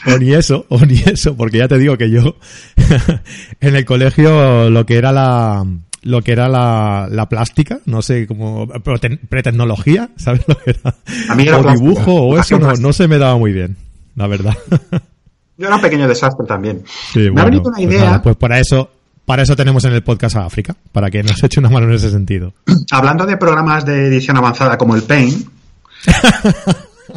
O 0.07 0.17
ni 0.19 0.33
eso, 0.33 0.65
o 0.69 0.79
ni 0.85 0.95
eso, 1.07 1.37
porque 1.37 1.59
ya 1.59 1.69
te 1.69 1.79
digo 1.79 1.97
que 1.99 2.11
yo 2.11 2.37
en 3.61 3.77
el 3.77 3.85
colegio 3.85 4.71
lo 4.71 4.87
que 4.87 4.97
era 4.97 5.13
la 5.13 5.65
lo 6.03 6.23
que 6.23 6.31
era 6.33 6.49
la, 6.49 7.09
la 7.11 7.29
plástica, 7.29 7.81
no 7.85 8.03
sé 8.03 8.27
prote- 8.29 9.19
pretecnología, 9.29 10.11
¿sabes 10.17 10.43
lo 10.47 10.57
que 10.57 10.71
era? 10.71 10.95
A 11.29 11.35
mí 11.35 11.43
era 11.43 11.59
o 11.59 11.63
plástica. 11.63 11.85
dibujo 11.89 12.13
o 12.15 12.39
eso 12.39 12.59
no, 12.59 12.93
se 12.93 13.09
me 13.09 13.19
daba 13.19 13.37
muy 13.37 13.53
bien, 13.53 13.77
la 14.15 14.27
verdad. 14.29 14.57
yo 15.57 15.67
era 15.67 15.75
un 15.77 15.83
pequeño 15.83 16.07
desastre 16.07 16.47
también. 16.47 16.83
Sí, 17.13 17.31
Me 17.31 17.41
ha 17.41 17.45
venido 17.45 17.63
una 17.65 17.77
pues 17.79 17.87
idea. 17.89 18.05
nada, 18.05 18.23
pues 18.23 18.37
para 18.37 18.61
eso 18.61 18.91
para 19.25 19.43
eso 19.43 19.55
tenemos 19.57 19.85
en 19.85 19.93
el 19.93 20.03
podcast 20.03 20.37
a 20.37 20.47
África, 20.47 20.75
para 20.93 21.11
que 21.11 21.23
nos 21.23 21.43
eche 21.43 21.61
una 21.61 21.69
mano 21.69 21.87
en 21.89 21.95
ese 21.95 22.11
sentido. 22.11 22.55
hablando 22.93 23.27
de 23.27 23.37
programas 23.37 23.85
de 23.85 24.07
edición 24.07 24.37
avanzada 24.39 24.79
como 24.79 24.95
el 24.95 25.03
Paint, 25.03 25.47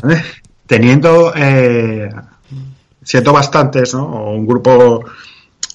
¿eh? 0.09 0.21
teniendo, 0.67 1.33
eh, 1.35 2.09
siendo 3.03 3.33
bastantes, 3.33 3.93
¿no? 3.93 4.05
O 4.05 4.31
un 4.35 4.45
grupo 4.45 5.05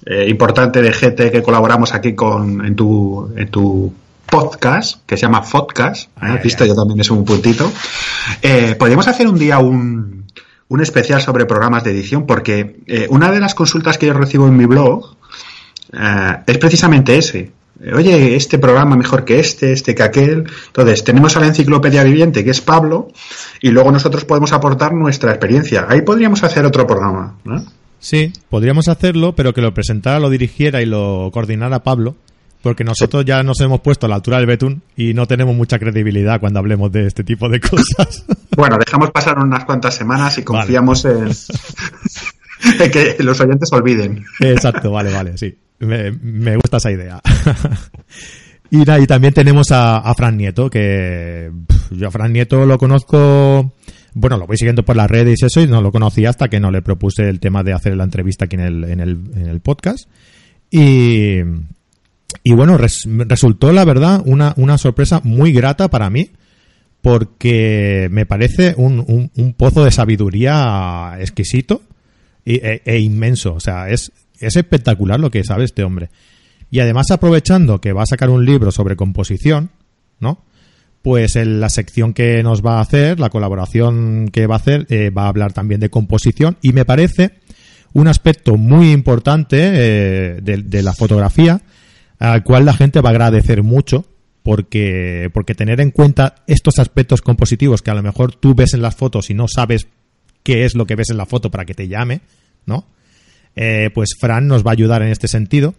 eh, 0.05 0.27
importante 0.29 0.83
de 0.83 0.93
gente 0.93 1.31
que 1.31 1.43
colaboramos 1.43 1.95
aquí 1.95 2.15
con 2.15 2.65
en 2.65 2.77
tu, 2.77 3.33
en 3.37 3.51
tu 3.51 3.93
podcast, 4.31 5.05
que 5.07 5.17
se 5.17 5.23
llama 5.23 5.43
Podcast, 5.43 6.09
¿eh? 6.09 6.21
Ay, 6.21 6.37
¿Has 6.37 6.43
visto? 6.43 6.65
Yo 6.65 6.75
también 6.75 7.01
es 7.01 7.11
un 7.11 7.25
puntito. 7.25 7.71
Eh, 8.43 8.75
Podríamos 8.79 9.09
hacer 9.09 9.27
un 9.29 9.39
día 9.39 9.59
un, 9.59 10.27
un 10.69 10.81
especial 10.81 11.21
sobre 11.21 11.47
programas 11.47 11.85
de 11.85 11.93
edición, 11.93 12.27
porque 12.27 12.81
eh, 12.87 13.07
una 13.11 13.31
de 13.31 13.41
las 13.41 13.55
consultas 13.55 13.99
que 13.99 14.07
yo 14.07 14.13
recibo 14.13 14.47
en 14.47 14.57
mi 14.57 14.67
blog 14.67 15.17
es 16.47 16.59
precisamente 16.59 17.17
ese. 17.17 17.53
Eh, 17.81 17.95
Oye, 17.95 18.37
este 18.37 18.59
programa 18.59 18.97
mejor 18.97 19.25
que 19.25 19.39
este, 19.39 19.73
este 19.73 19.95
que 19.95 20.03
aquel. 20.03 20.45
Entonces, 20.69 21.05
tenemos 21.05 21.37
a 21.37 21.41
la 21.41 21.47
enciclopedia 21.47 22.03
viviente, 22.05 22.45
que 22.45 22.51
es 22.51 22.61
Pablo, 22.61 23.09
y 23.61 23.71
luego 23.71 23.91
nosotros 23.93 24.25
podemos 24.25 24.53
aportar 24.53 24.93
nuestra 24.95 25.31
experiencia. 25.31 25.87
Ahí 25.89 26.03
podríamos 26.03 26.43
hacer 26.43 26.65
otro 26.65 26.87
programa. 26.87 27.37
¿no? 27.45 27.65
Sí, 27.99 28.33
podríamos 28.49 28.89
hacerlo, 28.89 29.35
pero 29.35 29.53
que 29.53 29.61
lo 29.61 29.75
presentara, 29.75 30.21
lo 30.21 30.31
dirigiera 30.31 30.83
y 30.83 30.87
lo 30.87 31.31
coordinara 31.33 31.83
Pablo, 31.83 32.15
porque 32.63 32.85
nosotros 32.85 33.25
ya 33.25 33.43
nos 33.43 33.61
hemos 33.61 33.81
puesto 33.81 34.07
a 34.07 34.09
la 34.09 34.17
altura 34.17 34.39
del 34.39 34.47
betún 34.47 34.83
y 34.97 35.15
no 35.15 35.27
tenemos 35.27 35.55
mucha 35.55 35.79
credibilidad 35.79 36.41
cuando 36.41 36.59
hablemos 36.59 36.93
de 36.93 37.07
este 37.07 37.25
tipo 37.25 37.49
de 37.49 37.61
cosas. 37.69 38.25
Bueno, 38.57 38.77
dejamos 38.79 39.11
pasar 39.11 39.39
unas 39.39 39.65
cuantas 39.65 39.95
semanas 39.95 40.39
y 40.39 40.43
confiamos 40.43 41.05
en 41.05 41.31
que 42.93 43.17
los 43.21 43.41
oyentes 43.41 43.73
olviden. 43.73 44.25
Exacto, 44.41 44.91
vale, 44.91 45.13
vale, 45.13 45.37
sí. 45.37 45.57
Me, 45.79 46.57
gusta 46.57 46.79
esa 46.79 46.91
idea. 46.91 47.21
y, 48.71 48.85
también 48.85 49.35
tenemos 49.35 49.71
a, 49.71 49.99
a 49.99 50.15
Fran 50.15 50.37
Nieto, 50.37 50.71
que 50.71 51.51
yo 51.91 52.09
a 52.09 52.11
Fran 52.11 52.33
Nieto 52.33 52.65
lo 52.65 52.79
conozco, 52.79 53.75
bueno, 54.15 54.39
lo 54.39 54.47
voy 54.47 54.57
siguiendo 54.57 54.85
por 54.85 54.97
las 54.97 55.11
redes 55.11 55.43
y 55.43 55.47
eso, 55.47 55.61
y 55.61 55.67
no 55.67 55.83
lo 55.83 55.93
conocía 55.93 56.31
hasta 56.31 56.49
que 56.49 56.61
no 56.61 56.71
le 56.71 56.83
propuse 56.83 57.29
el 57.29 57.41
tema 57.41 57.63
de 57.63 57.75
hacer 57.75 57.97
la 57.97 58.05
entrevista 58.05 58.47
aquí 58.47 58.57
en 58.57 58.63
el, 58.63 58.85
en 58.85 59.01
el, 59.01 59.11
en 59.35 59.47
el 59.49 59.61
podcast. 59.61 60.09
Y, 60.71 61.41
y 62.43 62.53
bueno, 62.55 62.79
res- 62.79 63.07
resultó, 63.07 63.73
la 63.73 63.85
verdad, 63.85 64.23
una, 64.25 64.55
una 64.57 64.79
sorpresa 64.79 65.21
muy 65.25 65.53
grata 65.53 65.89
para 65.89 66.09
mí, 66.11 66.31
porque 67.03 68.09
me 68.11 68.27
parece 68.27 68.75
un, 68.77 69.31
un- 69.37 69.53
pozo 69.53 69.85
de 69.85 69.91
sabiduría 69.93 71.17
exquisito 71.21 71.83
e, 72.47 72.83
e 72.85 72.99
inmenso. 73.01 73.55
O 73.55 73.61
sea, 73.61 73.91
es, 73.91 74.13
es 74.39 74.57
espectacular 74.57 75.21
lo 75.21 75.31
que 75.31 75.45
sabe 75.45 75.65
este 75.65 75.83
hombre. 75.83 76.11
Y 76.71 76.81
además, 76.81 77.11
aprovechando 77.11 77.81
que 77.81 77.93
va 77.93 78.03
a 78.03 78.07
sacar 78.07 78.31
un 78.31 78.45
libro 78.45 78.71
sobre 78.71 78.97
composición, 78.97 79.71
¿no? 80.21 80.45
Pues 81.03 81.37
en 81.37 81.61
la 81.61 81.69
sección 81.69 82.13
que 82.13 82.43
nos 82.43 82.65
va 82.65 82.79
a 82.79 82.81
hacer, 82.81 83.21
la 83.21 83.31
colaboración 83.31 84.29
que 84.33 84.47
va 84.47 84.57
a 84.57 84.59
hacer, 84.59 84.87
eh, 84.91 85.11
va 85.11 85.25
a 85.25 85.29
hablar 85.29 85.53
también 85.53 85.81
de 85.81 85.91
composición 85.91 86.57
y 86.63 86.73
me 86.73 86.85
parece 86.85 87.35
un 87.93 88.09
aspecto 88.09 88.57
muy 88.57 88.91
importante 88.91 89.59
eh, 89.61 90.41
de, 90.43 90.63
de 90.63 90.83
la 90.83 90.93
fotografía 90.93 91.63
al 92.19 92.43
cual 92.43 92.65
la 92.65 92.73
gente 92.73 93.01
va 93.01 93.11
a 93.11 93.13
agradecer 93.13 93.63
mucho 93.63 94.05
porque, 94.43 95.29
porque 95.33 95.55
tener 95.55 95.81
en 95.81 95.91
cuenta 95.91 96.37
estos 96.47 96.79
aspectos 96.79 97.21
compositivos 97.21 97.83
que 97.83 97.91
a 97.91 97.95
lo 97.95 98.03
mejor 98.03 98.35
tú 98.35 98.55
ves 98.55 98.75
en 98.75 98.83
las 98.83 98.95
fotos 98.95 99.31
y 99.31 99.35
no 99.35 99.47
sabes 99.49 99.89
qué 100.47 100.65
es 100.65 100.77
lo 100.77 100.87
que 100.87 100.95
ves 100.95 101.11
en 101.11 101.17
la 101.17 101.27
foto 101.27 101.51
para 101.51 101.65
que 101.65 101.75
te 101.75 101.89
llame, 101.89 102.21
¿no? 102.67 102.87
Eh, 103.57 103.91
pues 103.93 104.11
Fran 104.17 104.47
nos 104.47 104.65
va 104.65 104.71
a 104.71 104.75
ayudar 104.75 105.03
en 105.03 105.09
este 105.09 105.27
sentido. 105.27 105.75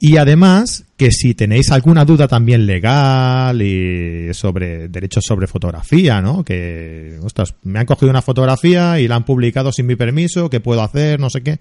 Y 0.00 0.16
además, 0.16 0.84
que 0.96 1.12
si 1.12 1.34
tenéis 1.34 1.70
alguna 1.70 2.04
duda 2.04 2.26
también 2.26 2.66
legal 2.66 3.62
y 3.62 4.34
sobre 4.34 4.88
derechos 4.88 5.22
sobre 5.24 5.46
fotografía, 5.46 6.20
¿no? 6.20 6.44
Que, 6.44 7.20
me 7.62 7.78
han 7.78 7.86
cogido 7.86 8.10
una 8.10 8.20
fotografía 8.20 8.98
y 8.98 9.06
la 9.06 9.14
han 9.14 9.24
publicado 9.24 9.70
sin 9.70 9.86
mi 9.86 9.94
permiso, 9.94 10.50
¿qué 10.50 10.58
puedo 10.58 10.82
hacer? 10.82 11.20
No 11.20 11.30
sé 11.30 11.42
qué. 11.42 11.60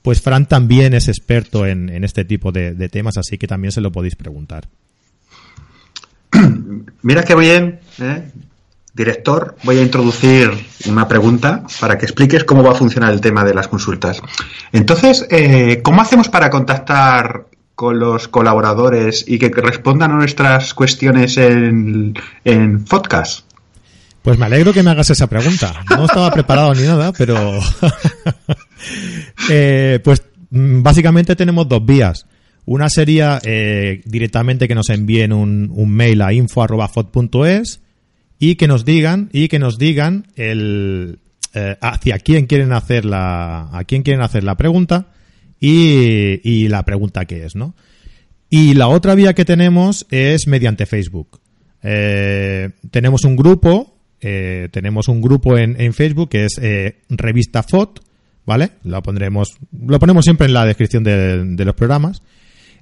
Pues 0.00 0.22
Fran 0.22 0.48
también 0.48 0.94
es 0.94 1.08
experto 1.08 1.66
en, 1.66 2.02
este 2.02 2.24
tipo 2.24 2.50
de, 2.50 2.72
de 2.72 2.88
temas, 2.88 3.18
así 3.18 3.36
que 3.36 3.46
también 3.46 3.72
se 3.72 3.82
lo 3.82 3.92
podéis 3.92 4.16
preguntar. 4.16 4.68
Mira 7.02 7.24
qué 7.24 7.34
bien, 7.34 7.80
¿eh? 8.00 8.22
Director. 8.98 9.56
Voy 9.62 9.78
a 9.78 9.82
introducir 9.82 10.50
una 10.86 11.08
pregunta 11.08 11.62
para 11.80 11.96
que 11.96 12.04
expliques 12.04 12.44
cómo 12.44 12.62
va 12.62 12.72
a 12.72 12.74
funcionar 12.74 13.12
el 13.14 13.20
tema 13.22 13.44
de 13.44 13.54
las 13.54 13.68
consultas. 13.68 14.20
Entonces, 14.72 15.26
eh, 15.30 15.80
¿cómo 15.82 16.02
hacemos 16.02 16.28
para 16.28 16.50
contactar 16.50 17.46
con 17.74 17.98
los 17.98 18.28
colaboradores 18.28 19.24
y 19.26 19.38
que 19.38 19.48
respondan 19.48 20.10
a 20.10 20.16
nuestras 20.16 20.74
cuestiones 20.74 21.38
en, 21.38 22.12
en 22.44 22.84
podcast? 22.84 23.46
Pues 24.20 24.36
me 24.36 24.46
alegro 24.46 24.74
que 24.74 24.82
me 24.82 24.90
hagas 24.90 25.08
esa 25.10 25.28
pregunta. 25.28 25.72
No 25.88 26.04
estaba 26.04 26.30
preparado 26.30 26.74
ni 26.74 26.82
nada, 26.82 27.12
pero. 27.12 27.60
Eh, 29.50 29.98
pues 30.04 30.22
mm, 30.50 30.82
básicamente 30.82 31.34
tenemos 31.34 31.68
dos 31.68 31.84
vías. 31.84 32.26
Una 32.64 32.88
sería 32.88 33.40
eh, 33.42 34.02
directamente 34.04 34.68
que 34.68 34.74
nos 34.74 34.88
envíen 34.90 35.32
un, 35.32 35.70
un 35.74 35.90
mail 35.90 36.22
a 36.22 36.32
info.fot.es 36.32 37.80
y 38.38 38.56
que 38.56 38.68
nos 38.68 38.84
digan 38.84 39.28
y 39.32 39.48
que 39.48 39.58
nos 39.58 39.78
digan 39.78 40.26
el 40.36 41.18
eh, 41.54 41.76
hacia 41.80 42.18
quién 42.18 42.46
quieren 42.46 42.72
hacer 42.72 43.04
la 43.04 43.68
a 43.72 43.84
quién 43.84 44.02
quieren 44.02 44.22
hacer 44.22 44.44
la 44.44 44.56
pregunta 44.56 45.08
y, 45.60 46.40
y 46.48 46.68
la 46.68 46.84
pregunta 46.84 47.24
que 47.24 47.44
es, 47.44 47.56
¿no? 47.56 47.74
Y 48.50 48.74
la 48.74 48.88
otra 48.88 49.14
vía 49.14 49.34
que 49.34 49.44
tenemos 49.44 50.06
es 50.10 50.46
mediante 50.46 50.86
Facebook. 50.86 51.40
Eh, 51.82 52.70
tenemos 52.90 53.24
un 53.24 53.36
grupo, 53.36 53.96
eh, 54.20 54.68
tenemos 54.72 55.08
un 55.08 55.20
grupo 55.20 55.58
en, 55.58 55.80
en 55.80 55.92
Facebook 55.92 56.30
que 56.30 56.46
es 56.46 56.58
eh, 56.60 57.00
Revista 57.08 57.62
FOT, 57.62 58.00
¿vale? 58.46 58.70
Lo 58.84 59.02
pondremos, 59.02 59.56
lo 59.86 59.98
ponemos 59.98 60.24
siempre 60.24 60.46
en 60.46 60.54
la 60.54 60.64
descripción 60.64 61.04
de, 61.04 61.44
de 61.44 61.64
los 61.64 61.74
programas, 61.74 62.22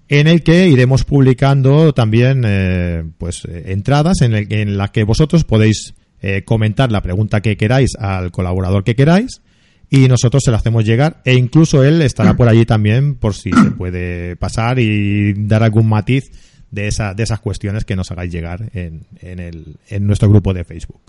en 0.09 0.27
el 0.27 0.42
que 0.42 0.69
iremos 0.69 1.05
publicando 1.05 1.92
también, 1.92 2.42
eh, 2.47 3.05
pues, 3.19 3.45
eh, 3.45 3.73
entradas 3.73 4.21
en, 4.23 4.77
las 4.77 4.90
que 4.90 5.05
vosotros 5.05 5.45
podéis 5.45 5.95
eh, 6.23 6.42
comentar 6.45 6.92
la 6.92 7.03
pregunta 7.03 7.40
que 7.40 7.57
queráis 7.57 7.97
al 7.99 8.31
colaborador 8.31 8.85
que 8.85 8.95
queráis 8.95 9.42
y 9.90 10.09
nosotros 10.09 10.42
se 10.45 10.51
la 10.51 10.57
hacemos 10.57 10.85
llegar 10.85 11.21
e 11.25 11.35
incluso 11.35 11.85
él 11.85 12.03
estará 12.03 12.35
por 12.35 12.49
allí 12.49 12.64
también 12.64 13.14
por 13.14 13.35
si 13.35 13.51
se 13.51 13.71
puede 13.73 14.37
pasar 14.37 14.79
y 14.79 15.35
dar 15.35 15.62
algún 15.62 15.88
matiz 15.88 16.25
de, 16.71 16.88
esa, 16.88 17.14
de 17.14 17.23
esas 17.23 17.40
cuestiones 17.40 17.85
que 17.85 17.97
nos 17.97 18.11
hagáis 18.11 18.33
llegar 18.33 18.71
en, 18.75 19.07
en, 19.21 19.38
el, 19.38 19.77
en 19.88 20.07
nuestro 20.07 20.29
grupo 20.29 20.53
de 20.53 20.64
Facebook. 20.64 21.01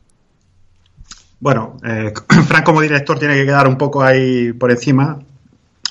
Bueno, 1.40 1.78
eh, 1.84 2.14
Fran 2.48 2.64
como 2.64 2.82
director 2.82 3.18
tiene 3.20 3.36
que 3.36 3.46
quedar 3.46 3.68
un 3.68 3.78
poco 3.78 4.04
ahí 4.04 4.54
por 4.54 4.72
encima, 4.72 5.20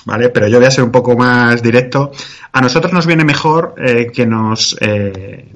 ¿vale? 0.07 0.29
Pero 0.29 0.47
yo 0.47 0.57
voy 0.57 0.67
a 0.67 0.71
ser 0.71 0.85
un 0.85 0.91
poco 0.91 1.17
más 1.17 1.61
directo. 1.61 2.11
A 2.53 2.61
nosotros 2.61 2.93
nos 2.93 3.05
viene 3.05 3.25
mejor 3.25 3.75
eh, 3.77 4.09
que 4.11 4.25
nos, 4.25 4.77
eh, 4.79 5.51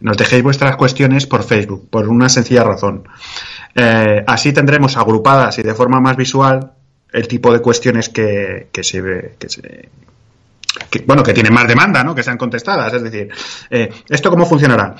nos 0.00 0.16
dejéis 0.18 0.42
vuestras 0.42 0.76
cuestiones 0.76 1.26
por 1.26 1.42
Facebook, 1.42 1.88
por 1.88 2.06
una 2.06 2.28
sencilla 2.28 2.64
razón. 2.64 3.08
Eh, 3.74 4.22
así 4.26 4.52
tendremos 4.52 4.98
agrupadas 4.98 5.58
y 5.58 5.62
de 5.62 5.74
forma 5.74 6.00
más 6.00 6.16
visual 6.16 6.72
el 7.10 7.26
tipo 7.26 7.50
de 7.50 7.60
cuestiones 7.60 8.10
que, 8.10 8.68
que 8.70 8.84
se 8.84 9.00
ve, 9.00 9.36
bueno, 11.06 11.22
que 11.22 11.32
tienen 11.32 11.54
más 11.54 11.66
demanda, 11.66 12.04
¿no? 12.04 12.14
Que 12.14 12.22
sean 12.22 12.36
contestadas. 12.36 12.92
Es 12.92 13.02
decir, 13.02 13.30
¿esto 14.08 14.30
cómo 14.30 14.46
funcionará? 14.46 14.94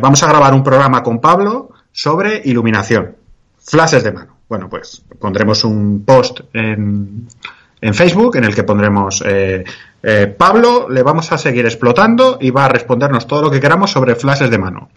Vamos 0.00 0.22
a 0.22 0.28
grabar 0.28 0.52
un 0.52 0.62
programa 0.62 1.02
con 1.02 1.20
Pablo 1.20 1.70
sobre 1.92 2.42
iluminación, 2.44 3.16
flashes 3.58 4.04
de 4.04 4.12
mano. 4.12 4.36
Bueno, 4.48 4.68
pues 4.68 5.02
pondremos 5.18 5.64
un 5.64 6.04
post 6.04 6.40
en, 6.52 7.26
en 7.80 7.94
Facebook 7.94 8.36
en 8.36 8.44
el 8.44 8.54
que 8.54 8.64
pondremos 8.64 9.22
eh, 9.26 9.64
eh, 10.02 10.26
Pablo, 10.26 10.88
le 10.88 11.02
vamos 11.02 11.30
a 11.32 11.38
seguir 11.38 11.66
explotando 11.66 12.38
y 12.40 12.50
va 12.50 12.66
a 12.66 12.68
respondernos 12.68 13.26
todo 13.26 13.42
lo 13.42 13.50
que 13.50 13.60
queramos 13.60 13.90
sobre 13.90 14.14
flashes 14.14 14.50
de 14.50 14.58
mano. 14.58 14.88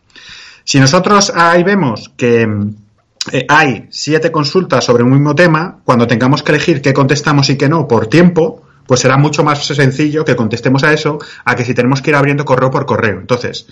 Si 0.64 0.80
nosotros 0.80 1.32
ahí 1.36 1.64
vemos 1.64 2.12
que 2.16 2.48
eh, 3.32 3.46
hay 3.50 3.88
siete 3.90 4.32
consultas 4.32 4.86
sobre 4.86 5.04
un 5.04 5.12
mismo 5.12 5.36
tema, 5.36 5.80
cuando 5.84 6.08
tengamos 6.08 6.42
que 6.42 6.54
elegir 6.54 6.82
qué 6.82 6.94
contestamos 6.94 7.50
y 7.50 7.58
qué 7.58 7.68
no 7.68 7.88
por 7.88 8.08
tiempo, 8.08 8.64
pues 8.88 9.02
será 9.02 9.18
mucho 9.18 9.44
más 9.44 9.66
sencillo 9.66 10.26
que 10.26 10.36
contestemos 10.36 10.84
a 10.84 10.94
eso 10.94 11.20
a 11.46 11.56
que 11.56 11.66
si 11.66 11.74
tenemos 11.74 12.02
que 12.02 12.12
ir 12.12 12.16
abriendo 12.16 12.46
correo 12.46 12.72
por 12.72 12.86
correo. 12.86 13.20
Entonces, 13.20 13.68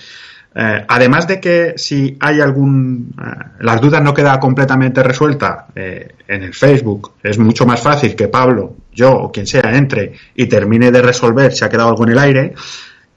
eh, 0.53 0.85
además 0.85 1.27
de 1.27 1.39
que 1.39 1.73
si 1.77 2.17
hay 2.19 2.41
algún. 2.41 3.13
Eh, 3.17 3.45
las 3.61 3.79
dudas 3.79 4.03
no 4.03 4.13
queda 4.13 4.37
completamente 4.39 5.01
resuelta 5.01 5.67
eh, 5.73 6.15
en 6.27 6.43
el 6.43 6.53
Facebook, 6.53 7.13
es 7.23 7.37
mucho 7.37 7.65
más 7.65 7.79
fácil 7.79 8.15
que 8.15 8.27
Pablo, 8.27 8.75
yo 8.91 9.13
o 9.13 9.31
quien 9.31 9.47
sea 9.47 9.75
entre 9.75 10.13
y 10.35 10.47
termine 10.47 10.91
de 10.91 11.01
resolver 11.01 11.53
si 11.53 11.63
ha 11.63 11.69
quedado 11.69 11.89
algo 11.89 12.03
en 12.03 12.11
el 12.11 12.19
aire, 12.19 12.53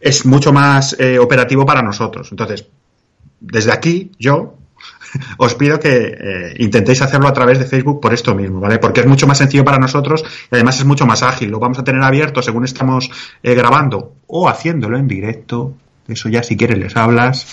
es 0.00 0.24
mucho 0.26 0.52
más 0.52 0.96
operativo 1.20 1.66
para 1.66 1.82
nosotros. 1.82 2.28
Entonces, 2.30 2.66
desde 3.40 3.72
aquí, 3.72 4.12
yo 4.18 4.58
os 5.38 5.54
pido 5.54 5.80
que 5.80 6.54
intentéis 6.58 7.02
hacerlo 7.02 7.26
a 7.26 7.32
través 7.32 7.58
de 7.58 7.64
Facebook 7.64 8.00
por 8.00 8.12
esto 8.12 8.34
mismo, 8.34 8.60
¿vale? 8.60 8.78
Porque 8.78 9.00
es 9.00 9.06
mucho 9.06 9.26
más 9.26 9.38
sencillo 9.38 9.64
para 9.64 9.78
nosotros 9.78 10.22
y 10.52 10.54
además 10.54 10.78
es 10.78 10.84
mucho 10.84 11.06
más 11.06 11.22
ágil. 11.22 11.50
Lo 11.50 11.58
vamos 11.58 11.78
a 11.78 11.84
tener 11.84 12.02
abierto 12.02 12.42
según 12.42 12.64
estamos 12.64 13.10
grabando 13.42 14.16
o 14.26 14.48
haciéndolo 14.48 14.98
en 14.98 15.08
directo. 15.08 15.74
Eso 16.08 16.28
ya 16.28 16.42
si 16.42 16.56
quieres 16.56 16.78
les 16.78 16.96
hablas. 16.96 17.46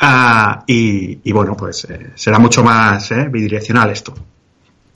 Ah, 0.00 0.64
y, 0.66 1.18
y 1.22 1.32
bueno, 1.32 1.56
pues 1.56 1.84
eh, 1.84 2.10
será 2.14 2.38
mucho 2.38 2.62
más 2.62 3.10
eh, 3.12 3.28
bidireccional 3.30 3.90
esto. 3.90 4.14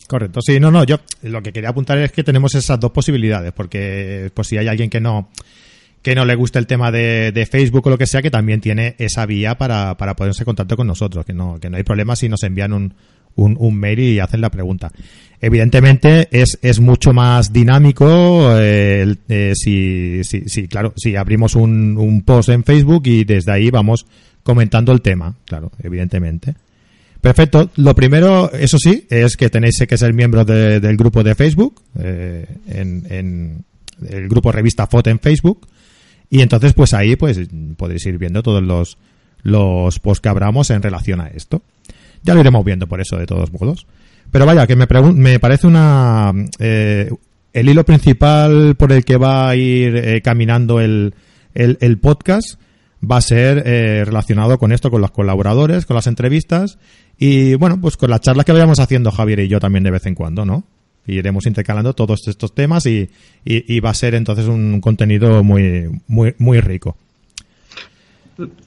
Correcto, 0.07 0.40
sí, 0.40 0.61
no, 0.61 0.70
no, 0.70 0.85
yo 0.85 1.01
lo 1.22 1.42
que 1.42 1.53
quería 1.53 1.70
apuntar 1.70 1.99
es 1.99 2.12
que 2.12 2.22
tenemos 2.22 2.55
esas 2.55 2.79
dos 2.79 2.92
posibilidades, 2.92 3.53
porque 3.53 4.31
pues 4.33 4.46
si 4.49 4.57
hay 4.57 4.68
alguien 4.68 4.88
que 4.88 5.01
no 5.01 5.31
que 6.01 6.14
no 6.14 6.25
le 6.25 6.37
gusta 6.37 6.61
el 6.61 6.68
tema 6.68 6.92
de, 6.92 7.33
de 7.33 7.46
Facebook 7.46 7.85
o 7.88 7.90
lo 7.90 7.99
que 7.99 8.07
sea, 8.07 8.22
que 8.22 8.31
también 8.31 8.61
tiene 8.61 8.94
esa 8.99 9.27
vía 9.27 9.59
para, 9.59 9.96
para 9.96 10.14
ponerse 10.14 10.42
en 10.42 10.44
contacto 10.44 10.77
con 10.77 10.87
nosotros, 10.87 11.27
que 11.27 11.33
no, 11.33 11.59
que 11.59 11.68
no 11.68 11.79
hay 11.79 11.83
problema 11.83 12.14
si 12.14 12.29
nos 12.29 12.44
envían 12.44 12.72
un, 12.72 12.94
un, 13.37 13.57
un 13.59 13.79
mail 13.79 14.01
y 14.01 14.18
hacen 14.18 14.40
la 14.40 14.51
pregunta. 14.51 14.90
Evidentemente 15.40 16.29
es, 16.31 16.59
es 16.62 16.81
mucho 16.81 17.12
más 17.12 17.53
dinámico 17.53 18.57
eh, 18.59 19.14
eh, 19.29 19.53
si, 19.55 20.25
si, 20.25 20.49
si, 20.49 20.66
claro, 20.66 20.92
si 20.96 21.14
abrimos 21.14 21.55
un, 21.55 21.96
un 21.99 22.22
post 22.22 22.49
en 22.49 22.64
Facebook 22.64 23.03
y 23.07 23.25
desde 23.25 23.53
ahí 23.53 23.70
vamos 23.70 24.07
comentando 24.42 24.92
el 24.92 25.03
tema, 25.03 25.35
claro, 25.44 25.70
evidentemente. 25.83 26.55
Perfecto. 27.20 27.70
Lo 27.77 27.94
primero, 27.94 28.53
eso 28.53 28.79
sí, 28.79 29.07
es 29.11 29.37
que 29.37 29.51
tenéis 29.51 29.79
que 29.88 29.96
ser 29.99 30.14
miembros 30.14 30.46
de- 30.46 30.81
del 30.81 30.96
grupo 30.96 31.22
de 31.25 31.35
Facebook, 31.35 31.83
eh, 31.99 32.46
en, 32.68 33.05
en 33.11 33.64
el 34.09 34.29
grupo 34.29 34.53
Revista 34.53 34.87
Foto 34.87 35.11
en 35.11 35.18
Facebook. 35.18 35.66
Y 36.31 36.40
entonces, 36.40 36.72
pues 36.72 36.94
ahí, 36.94 37.16
pues 37.16 37.40
podréis 37.77 38.07
ir 38.07 38.18
viendo 38.18 38.42
todos 38.42 38.62
los, 38.62 38.96
los 39.42 39.99
posts 39.99 40.20
que 40.20 40.29
abramos 40.29 40.70
en 40.70 40.83
relación 40.83 41.20
a 41.20 41.29
esto. 41.29 41.62
Ya 42.27 42.35
lo 42.35 42.41
iremos 42.41 42.65
viendo 42.65 42.87
por 42.89 43.01
eso, 43.01 43.17
de 43.17 43.27
todos 43.27 43.53
modos. 43.53 43.87
Pero 44.33 44.45
vaya, 44.45 44.67
que 44.67 44.75
me, 44.77 44.87
me 45.15 45.39
parece 45.39 45.67
una. 45.67 46.33
eh, 46.59 47.09
el 47.53 47.69
hilo 47.71 47.85
principal 47.85 48.75
por 48.77 48.93
el 48.93 49.05
que 49.05 49.17
va 49.17 49.49
a 49.49 49.57
ir 49.57 49.97
eh, 49.97 50.21
caminando 50.21 50.81
el, 50.81 51.15
el, 51.55 51.99
podcast 51.99 52.61
va 53.01 53.17
a 53.17 53.23
ser 53.23 53.62
eh, 53.65 54.05
relacionado 54.05 54.59
con 54.59 54.73
esto, 54.73 54.91
con 54.91 55.01
los 55.01 55.11
colaboradores, 55.11 55.87
con 55.87 55.95
las 55.97 56.07
entrevistas 56.07 56.79
y, 57.17 57.55
bueno, 57.55 57.81
pues 57.81 57.97
con 57.97 58.11
las 58.11 58.21
charlas 58.21 58.45
que 58.45 58.53
vayamos 58.53 58.79
haciendo 58.79 59.11
Javier 59.11 59.41
y 59.41 59.49
yo 59.49 59.59
también 59.59 59.85
de 59.85 59.91
vez 59.91 60.05
en 60.05 60.15
cuando, 60.15 60.45
¿no? 60.45 60.65
Iremos 61.07 61.47
intercalando 61.47 61.95
todos 61.95 62.29
estos 62.29 62.55
temas 62.55 62.85
y, 62.85 63.09
y, 63.45 63.75
y 63.75 63.81
va 63.81 63.91
a 63.91 63.95
ser 63.95 64.15
entonces 64.17 64.49
un 64.49 64.81
contenido 64.83 65.43
muy, 65.43 65.89
muy, 66.09 66.35
muy 66.39 66.61
rico. 66.61 66.97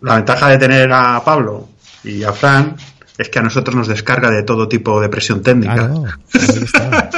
La 0.02 0.16
ventaja 0.16 0.50
de 0.50 0.58
tener 0.58 0.92
a 0.92 1.22
Pablo 1.24 1.70
y 2.04 2.24
a 2.24 2.32
Fran 2.34 2.76
es 3.20 3.28
que 3.28 3.38
a 3.38 3.42
nosotros 3.42 3.76
nos 3.76 3.90
descarga 3.90 4.32
de 4.32 4.44
todo 4.44 4.70
tipo 4.70 5.02
de 5.02 5.10
presión 5.10 5.44
técnica. 5.44 5.76
Claro, 5.76 6.06
ahí 6.06 6.64
está. 6.64 7.10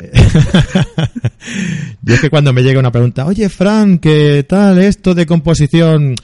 Yo 2.02 2.14
es 2.14 2.20
que 2.22 2.30
cuando 2.30 2.54
me 2.54 2.62
llega 2.62 2.80
una 2.80 2.90
pregunta, 2.90 3.26
oye 3.26 3.50
Fran, 3.50 3.98
¿qué 3.98 4.46
tal 4.48 4.78
esto 4.78 5.14
de 5.14 5.26
composición? 5.26 6.14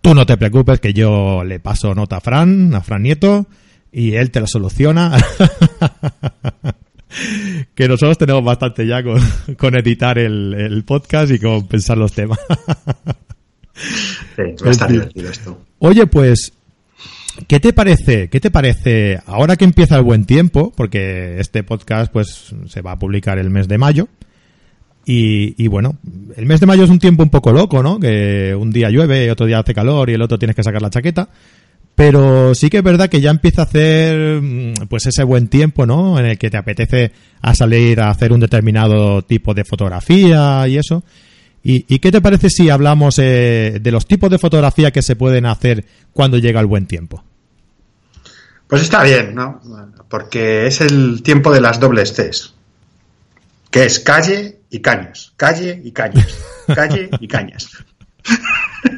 Tú 0.00 0.16
no 0.16 0.26
te 0.26 0.36
preocupes 0.36 0.80
que 0.80 0.92
yo 0.92 1.44
le 1.44 1.60
paso 1.60 1.94
nota 1.94 2.16
a 2.16 2.20
Fran, 2.20 2.74
a 2.74 2.80
Fran 2.80 3.04
Nieto, 3.04 3.46
y 3.92 4.14
él 4.14 4.32
te 4.32 4.40
lo 4.40 4.48
soluciona. 4.48 5.16
que 7.76 7.86
nosotros 7.86 8.18
tenemos 8.18 8.42
bastante 8.42 8.84
ya 8.84 9.04
con, 9.04 9.20
con 9.56 9.76
editar 9.76 10.18
el, 10.18 10.54
el 10.54 10.82
podcast 10.82 11.30
y 11.30 11.38
con 11.38 11.68
pensar 11.68 11.98
los 11.98 12.12
temas. 12.12 12.40
Sí, 14.34 14.42
va 14.64 14.68
a 14.68 14.70
estar 14.72 14.90
divertido 14.90 15.30
esto. 15.30 15.60
Oye, 15.78 16.06
pues, 16.08 16.52
¿qué 17.46 17.60
te 17.60 17.72
parece? 17.72 18.28
¿Qué 18.28 18.40
te 18.40 18.50
parece 18.50 19.18
ahora 19.26 19.56
que 19.56 19.64
empieza 19.64 19.96
el 19.96 20.02
buen 20.02 20.24
tiempo? 20.24 20.72
Porque 20.76 21.38
este 21.38 21.62
podcast, 21.62 22.12
pues, 22.12 22.54
se 22.66 22.82
va 22.82 22.92
a 22.92 22.98
publicar 22.98 23.38
el 23.38 23.50
mes 23.50 23.68
de 23.68 23.78
mayo. 23.78 24.08
Y, 25.04 25.66
bueno, 25.66 25.96
el 26.36 26.46
mes 26.46 26.60
de 26.60 26.66
mayo 26.66 26.84
es 26.84 26.90
un 26.90 27.00
tiempo 27.00 27.22
un 27.22 27.30
poco 27.30 27.52
loco, 27.52 27.82
¿no? 27.82 27.98
Que 27.98 28.54
un 28.54 28.70
día 28.70 28.88
llueve, 28.88 29.30
otro 29.30 29.46
día 29.46 29.58
hace 29.58 29.74
calor 29.74 30.08
y 30.10 30.14
el 30.14 30.22
otro 30.22 30.38
tienes 30.38 30.54
que 30.54 30.62
sacar 30.62 30.80
la 30.80 30.90
chaqueta. 30.90 31.28
Pero 31.94 32.54
sí 32.54 32.70
que 32.70 32.78
es 32.78 32.82
verdad 32.82 33.10
que 33.10 33.20
ya 33.20 33.30
empieza 33.30 33.62
a 33.62 33.64
hacer, 33.64 34.40
mm, 34.40 34.74
pues, 34.88 35.06
ese 35.06 35.24
buen 35.24 35.48
tiempo, 35.48 35.86
¿no? 35.86 36.18
En 36.18 36.26
el 36.26 36.38
que 36.38 36.50
te 36.50 36.56
apetece 36.56 37.12
a 37.40 37.54
salir 37.54 38.00
a 38.00 38.10
hacer 38.10 38.32
un 38.32 38.40
determinado 38.40 39.22
tipo 39.22 39.54
de 39.54 39.64
fotografía 39.64 40.66
y 40.68 40.78
eso. 40.78 41.04
¿Y, 41.64 41.84
y 41.92 41.98
qué 41.98 42.10
te 42.10 42.20
parece 42.20 42.48
si 42.48 42.70
hablamos 42.70 43.18
eh, 43.18 43.78
de 43.80 43.92
los 43.92 44.06
tipos 44.06 44.30
de 44.30 44.38
fotografía 44.38 44.90
que 44.90 45.02
se 45.02 45.16
pueden 45.16 45.46
hacer 45.46 45.84
cuando 46.12 46.38
llega 46.38 46.60
el 46.60 46.66
buen 46.66 46.86
tiempo? 46.86 47.24
Pues 48.72 48.84
está 48.84 49.02
bien, 49.02 49.34
¿no? 49.34 49.60
Porque 50.08 50.66
es 50.66 50.80
el 50.80 51.22
tiempo 51.22 51.52
de 51.52 51.60
las 51.60 51.78
dobles 51.78 52.14
Cs. 52.14 52.54
Que 53.70 53.84
es 53.84 53.98
calle 54.00 54.60
y 54.70 54.80
cañas. 54.80 55.34
Calle 55.36 55.78
y 55.84 55.92
cañas. 55.92 56.26
Calle 56.74 57.10
y 57.20 57.28
cañas. 57.28 57.68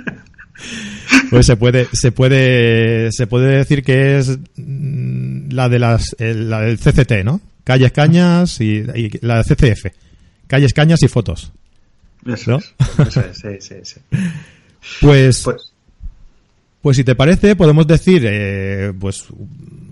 Pues 1.31 1.47
se 1.47 1.57
puede, 1.57 1.89
se 1.93 2.13
puede, 2.13 3.11
se 3.11 3.27
puede 3.27 3.57
decir 3.57 3.83
que 3.83 4.19
es 4.19 4.39
mm, 4.57 5.51
la 5.51 5.69
de 5.69 5.79
las, 5.81 6.15
la 6.21 6.61
del 6.61 6.79
CCT, 6.79 7.25
¿no? 7.25 7.41
Calles, 7.65 7.91
cañas 7.91 8.61
y, 8.61 8.85
y 8.95 9.19
la 9.23 9.43
de 9.43 9.55
CCF. 9.55 9.87
Calles, 10.47 10.73
cañas 10.73 11.03
y 11.03 11.09
fotos. 11.09 11.51
Eso 12.25 12.53
¿No? 12.53 12.59
es. 12.59 12.75
Eso 13.09 13.21
es, 13.23 13.39
sí, 13.39 13.49
sí, 13.59 13.75
sí. 13.83 14.01
Pues, 15.01 15.43
Pues, 15.43 15.74
Pues 16.85 16.99
si 16.99 17.05
te 17.05 17.14
parece, 17.14 17.57
podemos 17.57 17.87
decir 17.87 18.27
eh, 18.27 18.92
pues 19.01 19.25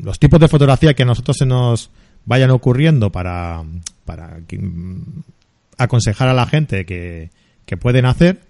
los 0.02 0.18
tipos 0.18 0.38
de 0.38 0.46
fotografía 0.46 0.92
que 0.92 1.04
a 1.04 1.06
nosotros 1.06 1.38
se 1.38 1.46
nos 1.46 1.90
vayan 2.26 2.50
ocurriendo 2.50 3.10
para, 3.10 3.64
para 4.04 4.40
mm, 4.40 5.22
aconsejar 5.78 6.28
a 6.28 6.34
la 6.34 6.44
gente 6.44 6.84
que, 6.84 7.30
que 7.64 7.78
pueden 7.78 8.04
hacer. 8.04 8.40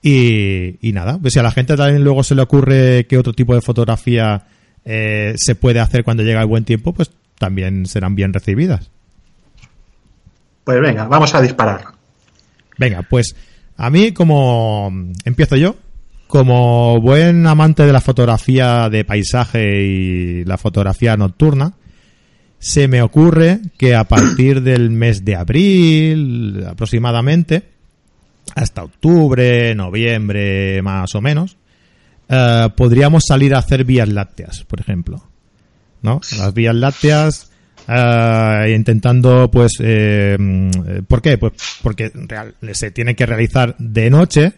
Y, 0.00 0.78
y 0.80 0.92
nada, 0.94 1.18
pues 1.18 1.34
si 1.34 1.38
a 1.38 1.42
la 1.42 1.50
gente 1.50 1.76
también 1.76 2.02
luego 2.02 2.22
se 2.22 2.34
le 2.34 2.40
ocurre 2.40 3.06
qué 3.06 3.18
otro 3.18 3.34
tipo 3.34 3.54
de 3.54 3.60
fotografía 3.60 4.46
eh, 4.86 5.34
se 5.36 5.54
puede 5.54 5.80
hacer 5.80 6.02
cuando 6.02 6.22
llega 6.22 6.40
el 6.40 6.48
buen 6.48 6.64
tiempo, 6.64 6.94
pues 6.94 7.10
también 7.38 7.84
serán 7.84 8.14
bien 8.14 8.32
recibidas. 8.32 8.90
pues 10.64 10.80
venga, 10.80 11.04
vamos 11.08 11.34
a 11.34 11.42
disparar. 11.42 11.84
Venga, 12.78 13.02
pues 13.02 13.36
a 13.76 13.90
mí 13.90 14.12
como 14.12 14.90
empiezo 15.26 15.56
yo, 15.56 15.76
como 16.26 17.00
buen 17.00 17.46
amante 17.46 17.84
de 17.84 17.92
la 17.92 18.00
fotografía 18.00 18.88
de 18.90 19.04
paisaje 19.04 19.82
y 19.84 20.44
la 20.44 20.58
fotografía 20.58 21.16
nocturna, 21.16 21.74
se 22.58 22.88
me 22.88 23.02
ocurre 23.02 23.60
que 23.78 23.94
a 23.94 24.04
partir 24.04 24.62
del 24.62 24.90
mes 24.90 25.24
de 25.24 25.36
abril 25.36 26.64
aproximadamente, 26.68 27.62
hasta 28.54 28.82
octubre, 28.84 29.74
noviembre 29.74 30.80
más 30.82 31.14
o 31.14 31.20
menos, 31.20 31.56
eh, 32.28 32.68
podríamos 32.76 33.24
salir 33.26 33.54
a 33.54 33.58
hacer 33.58 33.84
vías 33.84 34.08
lácteas, 34.08 34.64
por 34.64 34.80
ejemplo. 34.80 35.22
¿No? 36.02 36.20
Las 36.38 36.54
vías 36.54 36.74
lácteas 36.74 37.50
eh, 37.88 38.74
intentando 38.76 39.50
pues 39.50 39.72
eh, 39.80 40.36
¿por 41.08 41.20
qué? 41.22 41.36
Pues 41.38 41.52
porque 41.82 42.10
real- 42.14 42.54
se 42.72 42.90
tiene 42.90 43.16
que 43.16 43.26
realizar 43.26 43.74
de 43.78 44.10
noche 44.10 44.52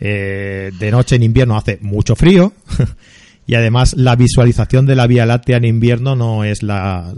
eh, 0.00 0.70
de 0.78 0.90
noche 0.90 1.16
en 1.16 1.22
invierno 1.22 1.56
hace 1.56 1.78
mucho 1.80 2.16
frío 2.16 2.52
y 3.46 3.54
además 3.54 3.94
la 3.96 4.16
visualización 4.16 4.86
de 4.86 4.96
la 4.96 5.06
Vía 5.06 5.26
Láctea 5.26 5.58
en 5.58 5.64
invierno 5.64 6.16
no 6.16 6.44
es 6.44 6.62
la, 6.62 7.12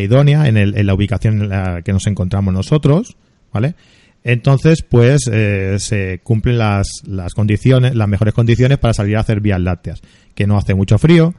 idónea 0.00 0.46
en, 0.48 0.86
la 0.86 0.94
ubicación 0.94 1.42
en 1.42 1.48
la 1.48 1.82
que 1.82 1.92
nos 1.92 2.06
encontramos 2.06 2.52
nosotros, 2.52 3.16
¿vale? 3.52 3.74
Entonces, 4.22 4.82
pues 4.82 5.28
eh, 5.30 5.76
se 5.78 6.20
cumplen 6.22 6.56
las, 6.56 6.86
las 7.06 7.34
condiciones, 7.34 7.94
las 7.94 8.08
mejores 8.08 8.32
condiciones 8.32 8.78
para 8.78 8.94
salir 8.94 9.16
a 9.16 9.20
hacer 9.20 9.40
vías 9.40 9.60
lácteas, 9.60 10.00
que 10.34 10.46
no 10.46 10.56
hace 10.56 10.74
mucho 10.74 10.96
frío, 10.96 11.34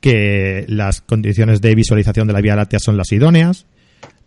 que 0.00 0.66
las 0.68 1.00
condiciones 1.00 1.60
de 1.62 1.74
visualización 1.74 2.26
de 2.26 2.34
la 2.34 2.42
Vía 2.42 2.56
Láctea 2.56 2.78
son 2.78 2.96
las 2.96 3.10
idóneas. 3.10 3.66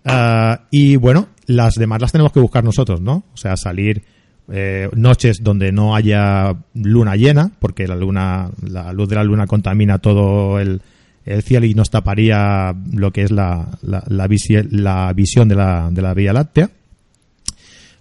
Ah, 0.05 0.65
y 0.71 0.95
bueno, 0.95 1.29
las 1.45 1.75
demás 1.75 2.01
las 2.01 2.11
tenemos 2.11 2.31
que 2.31 2.39
buscar 2.39 2.63
nosotros, 2.63 2.99
¿no? 2.99 3.25
O 3.33 3.37
sea, 3.37 3.55
salir 3.57 4.03
eh, 4.51 4.89
noches 4.93 5.43
donde 5.43 5.71
no 5.71 5.95
haya 5.95 6.55
luna 6.73 7.15
llena, 7.15 7.51
porque 7.59 7.87
la 7.87 7.95
luna, 7.95 8.49
la 8.61 8.91
luz 8.93 9.09
de 9.09 9.15
la 9.15 9.23
luna 9.23 9.47
contamina 9.47 9.99
todo 9.99 10.59
el, 10.59 10.81
el 11.25 11.43
cielo 11.43 11.65
y 11.65 11.73
nos 11.73 11.89
taparía 11.89 12.75
lo 12.93 13.11
que 13.11 13.23
es 13.23 13.31
la, 13.31 13.67
la, 13.81 14.03
la, 14.07 14.27
la 14.71 15.13
visión 15.13 15.47
de 15.47 15.55
la, 15.55 15.89
de 15.91 16.01
la 16.01 16.13
Vía 16.13 16.33
Láctea. 16.33 16.69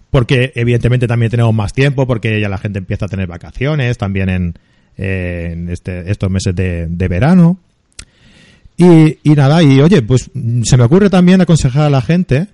Porque 0.09 0.51
evidentemente 0.55 1.07
también 1.07 1.29
tenemos 1.29 1.53
más 1.53 1.71
tiempo, 1.71 2.07
porque 2.07 2.41
ya 2.41 2.49
la 2.49 2.57
gente 2.57 2.79
empieza 2.79 3.05
a 3.05 3.09
tener 3.09 3.27
vacaciones, 3.27 3.97
también 3.97 4.29
en, 4.29 4.59
en 4.97 5.69
este, 5.69 6.09
estos 6.09 6.31
meses 6.31 6.55
de, 6.55 6.87
de 6.87 7.07
verano. 7.07 7.59
Y, 8.75 9.19
y 9.23 9.35
nada, 9.35 9.61
y 9.61 9.81
oye, 9.81 10.01
pues 10.01 10.31
se 10.63 10.77
me 10.77 10.83
ocurre 10.83 11.09
también 11.09 11.41
aconsejar 11.41 11.83
a 11.83 11.89
la 11.89 12.01
gente 12.01 12.47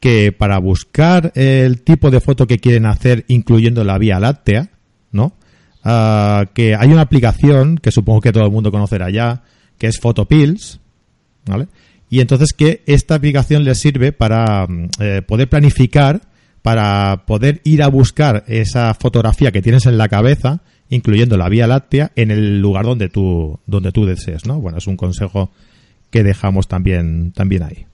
que 0.00 0.32
para 0.32 0.58
buscar 0.58 1.32
el 1.34 1.82
tipo 1.82 2.10
de 2.10 2.20
foto 2.20 2.46
que 2.46 2.58
quieren 2.58 2.86
hacer, 2.86 3.24
incluyendo 3.28 3.84
la 3.84 3.98
Vía 3.98 4.20
Láctea, 4.20 4.70
¿no? 5.10 5.32
Ah, 5.84 6.46
que 6.54 6.74
hay 6.74 6.92
una 6.92 7.02
aplicación 7.02 7.78
que 7.78 7.90
supongo 7.90 8.20
que 8.20 8.32
todo 8.32 8.44
el 8.44 8.52
mundo 8.52 8.70
conocerá 8.70 9.10
ya, 9.10 9.42
que 9.78 9.86
es 9.86 9.98
Photopills, 9.98 10.80
¿vale? 11.46 11.68
Y 12.10 12.20
entonces 12.20 12.52
que 12.52 12.82
esta 12.86 13.16
aplicación 13.16 13.64
les 13.64 13.78
sirve 13.78 14.12
para 14.12 14.66
mm, 14.66 14.88
eh, 15.00 15.22
poder 15.26 15.48
planificar, 15.48 16.22
para 16.62 17.24
poder 17.26 17.60
ir 17.64 17.82
a 17.82 17.88
buscar 17.88 18.44
esa 18.48 18.94
fotografía 18.94 19.52
que 19.52 19.62
tienes 19.62 19.86
en 19.86 19.98
la 19.98 20.08
cabeza, 20.08 20.60
incluyendo 20.90 21.36
la 21.36 21.48
Vía 21.48 21.66
Láctea, 21.66 22.12
en 22.16 22.30
el 22.30 22.60
lugar 22.60 22.84
donde 22.84 23.08
tú, 23.08 23.58
donde 23.66 23.92
tú 23.92 24.06
desees, 24.06 24.46
¿no? 24.46 24.60
Bueno, 24.60 24.78
es 24.78 24.86
un 24.86 24.96
consejo 24.96 25.50
que 26.10 26.22
dejamos 26.22 26.68
también, 26.68 27.32
también 27.32 27.62
ahí. 27.62 27.86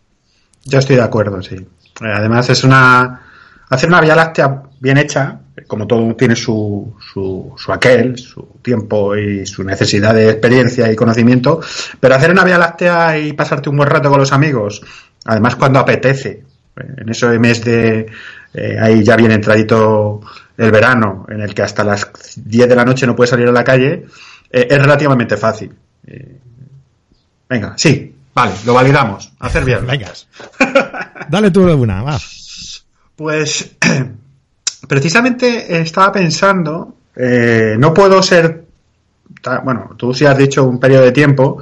Yo 0.64 0.78
estoy 0.78 0.96
de 0.96 1.02
acuerdo, 1.02 1.42
sí. 1.42 1.56
Eh, 2.00 2.12
Además 2.12 2.48
es 2.50 2.64
una... 2.64 3.20
Hacer 3.70 3.88
una 3.88 4.00
Vía 4.00 4.14
Láctea 4.14 4.62
bien 4.78 4.98
hecha, 4.98 5.40
como 5.66 5.87
todo 5.87 6.14
tiene 6.14 6.37
su, 6.37 6.94
su, 7.00 7.54
su 7.57 7.72
aquel, 7.72 8.16
su 8.18 8.59
tiempo 8.62 9.16
y 9.16 9.46
su 9.46 9.64
necesidad 9.64 10.14
de 10.14 10.30
experiencia 10.30 10.92
y 10.92 10.94
conocimiento, 10.94 11.61
pero 11.98 12.14
hacer 12.14 12.30
una 12.30 12.44
Vía 12.44 12.59
Láctea 12.59 13.18
y 13.18 13.33
pasarte 13.33 13.70
un 13.70 13.78
buen 13.78 13.88
rato 13.88 14.11
con 14.11 14.20
los 14.20 14.33
amigos, 14.33 14.83
además 15.24 15.57
cuando 15.57 15.78
apetece, 15.80 16.44
eh, 16.76 16.94
en 16.98 17.09
ese 17.09 17.38
mes 17.38 17.64
de... 17.64 18.07
eh, 18.52 18.78
ahí 18.78 19.02
ya 19.02 19.16
viene 19.16 19.35
entradito 19.35 20.20
el 20.59 20.70
verano, 20.70 21.26
en 21.28 21.40
el 21.40 21.54
que 21.54 21.62
hasta 21.62 21.83
las 21.83 22.11
10 22.37 22.68
de 22.68 22.76
la 22.76 22.85
noche 22.85 23.07
no 23.07 23.16
puedes 23.16 23.30
salir 23.30 23.48
a 23.48 23.52
la 23.52 23.64
calle, 23.64 24.04
es 24.50 24.78
relativamente 24.78 25.37
fácil. 25.37 25.74
Venga, 27.48 27.74
sí, 27.76 28.13
vale, 28.34 28.52
lo 28.64 28.74
validamos. 28.74 29.32
Hacer 29.40 29.64
bien. 29.64 29.86
Venga. 29.86 30.12
Dale 31.28 31.50
tú 31.50 31.62
una, 31.72 32.02
va. 32.02 32.18
Pues 33.16 33.76
precisamente 34.88 35.80
estaba 35.80 36.12
pensando, 36.12 36.96
eh, 37.16 37.76
no 37.78 37.94
puedo 37.94 38.22
ser, 38.22 38.64
bueno, 39.64 39.90
tú 39.96 40.12
sí 40.14 40.24
has 40.26 40.36
dicho 40.36 40.64
un 40.64 40.78
periodo 40.80 41.04
de 41.04 41.12
tiempo, 41.12 41.58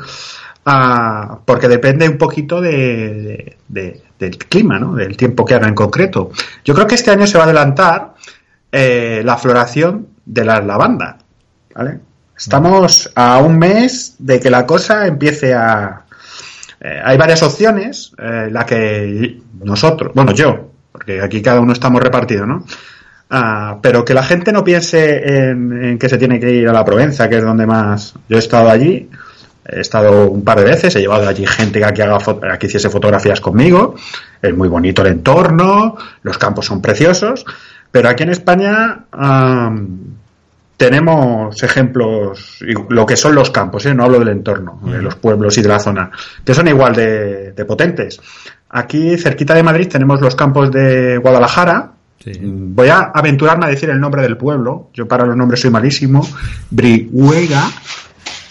ah, 0.66 1.38
porque 1.44 1.68
depende 1.68 2.08
un 2.08 2.18
poquito 2.18 2.60
de, 2.60 2.70
de- 2.72 3.56
de- 3.68 4.02
del 4.18 4.38
clima, 4.38 4.78
¿no? 4.78 4.94
Del 4.94 5.16
tiempo 5.16 5.44
que 5.44 5.54
haga 5.54 5.66
en 5.68 5.74
concreto. 5.74 6.30
Yo 6.64 6.74
creo 6.74 6.86
que 6.86 6.94
este 6.94 7.10
año 7.10 7.26
se 7.26 7.36
va 7.38 7.44
a 7.44 7.46
adelantar 7.46 8.14
eh, 8.70 9.20
la 9.24 9.36
floración 9.36 10.06
de 10.24 10.44
las 10.44 10.64
lavandas, 10.64 11.16
¿vale? 11.74 11.98
Estamos 12.36 13.10
a 13.14 13.38
un 13.38 13.58
mes 13.58 14.14
de 14.18 14.40
que 14.40 14.48
la 14.50 14.64
cosa 14.66 15.06
empiece 15.06 15.54
a, 15.54 16.01
eh, 16.84 17.00
hay 17.04 17.16
varias 17.16 17.42
opciones, 17.44 18.12
eh, 18.18 18.48
la 18.50 18.66
que 18.66 19.38
nosotros, 19.62 20.10
bueno, 20.14 20.32
yo, 20.32 20.72
porque 20.90 21.20
aquí 21.20 21.40
cada 21.40 21.60
uno 21.60 21.72
estamos 21.72 22.02
repartidos, 22.02 22.48
¿no? 22.48 22.64
Ah, 23.30 23.78
pero 23.80 24.04
que 24.04 24.14
la 24.14 24.24
gente 24.24 24.52
no 24.52 24.64
piense 24.64 25.48
en, 25.48 25.96
que 25.96 26.08
se 26.08 26.18
tiene 26.18 26.40
que 26.40 26.50
ir 26.50 26.68
a 26.68 26.72
la 26.72 26.84
Provenza, 26.84 27.28
que 27.28 27.36
es 27.36 27.44
donde 27.44 27.66
más. 27.66 28.14
Yo 28.28 28.36
he 28.36 28.40
estado 28.40 28.68
allí, 28.68 29.08
he 29.64 29.80
estado 29.80 30.28
un 30.28 30.42
par 30.42 30.58
de 30.58 30.64
veces, 30.64 30.94
he 30.96 31.00
llevado 31.00 31.26
allí 31.28 31.46
gente 31.46 31.78
que 31.78 31.84
aquí, 31.84 32.02
haga 32.02 32.58
que 32.58 32.66
hiciese 32.66 32.90
fotografías 32.90 33.40
conmigo. 33.40 33.94
Es 34.42 34.54
muy 34.54 34.68
bonito 34.68 35.02
el 35.02 35.12
entorno, 35.12 35.96
los 36.24 36.36
campos 36.36 36.66
son 36.66 36.82
preciosos, 36.82 37.46
pero 37.92 38.08
aquí 38.08 38.24
en 38.24 38.30
España 38.30 39.04
tenemos 40.82 41.62
ejemplos, 41.62 42.58
lo 42.88 43.06
que 43.06 43.14
son 43.14 43.36
los 43.36 43.52
campos, 43.52 43.86
¿eh? 43.86 43.94
no 43.94 44.02
hablo 44.02 44.18
del 44.18 44.30
entorno, 44.30 44.80
de 44.82 45.00
los 45.00 45.14
pueblos 45.14 45.56
y 45.56 45.62
de 45.62 45.68
la 45.68 45.78
zona, 45.78 46.10
que 46.44 46.54
son 46.54 46.66
igual 46.66 46.92
de, 46.92 47.52
de 47.52 47.64
potentes. 47.64 48.20
Aquí, 48.68 49.16
cerquita 49.16 49.54
de 49.54 49.62
Madrid, 49.62 49.86
tenemos 49.86 50.20
los 50.20 50.34
campos 50.34 50.72
de 50.72 51.18
Guadalajara. 51.18 51.92
Sí. 52.18 52.32
Voy 52.42 52.88
a 52.88 53.12
aventurarme 53.14 53.66
a 53.66 53.68
decir 53.68 53.90
el 53.90 54.00
nombre 54.00 54.22
del 54.22 54.36
pueblo. 54.36 54.90
Yo 54.92 55.06
para 55.06 55.24
los 55.24 55.36
nombres 55.36 55.60
soy 55.60 55.70
malísimo. 55.70 56.26
Brihuega. 56.68 57.62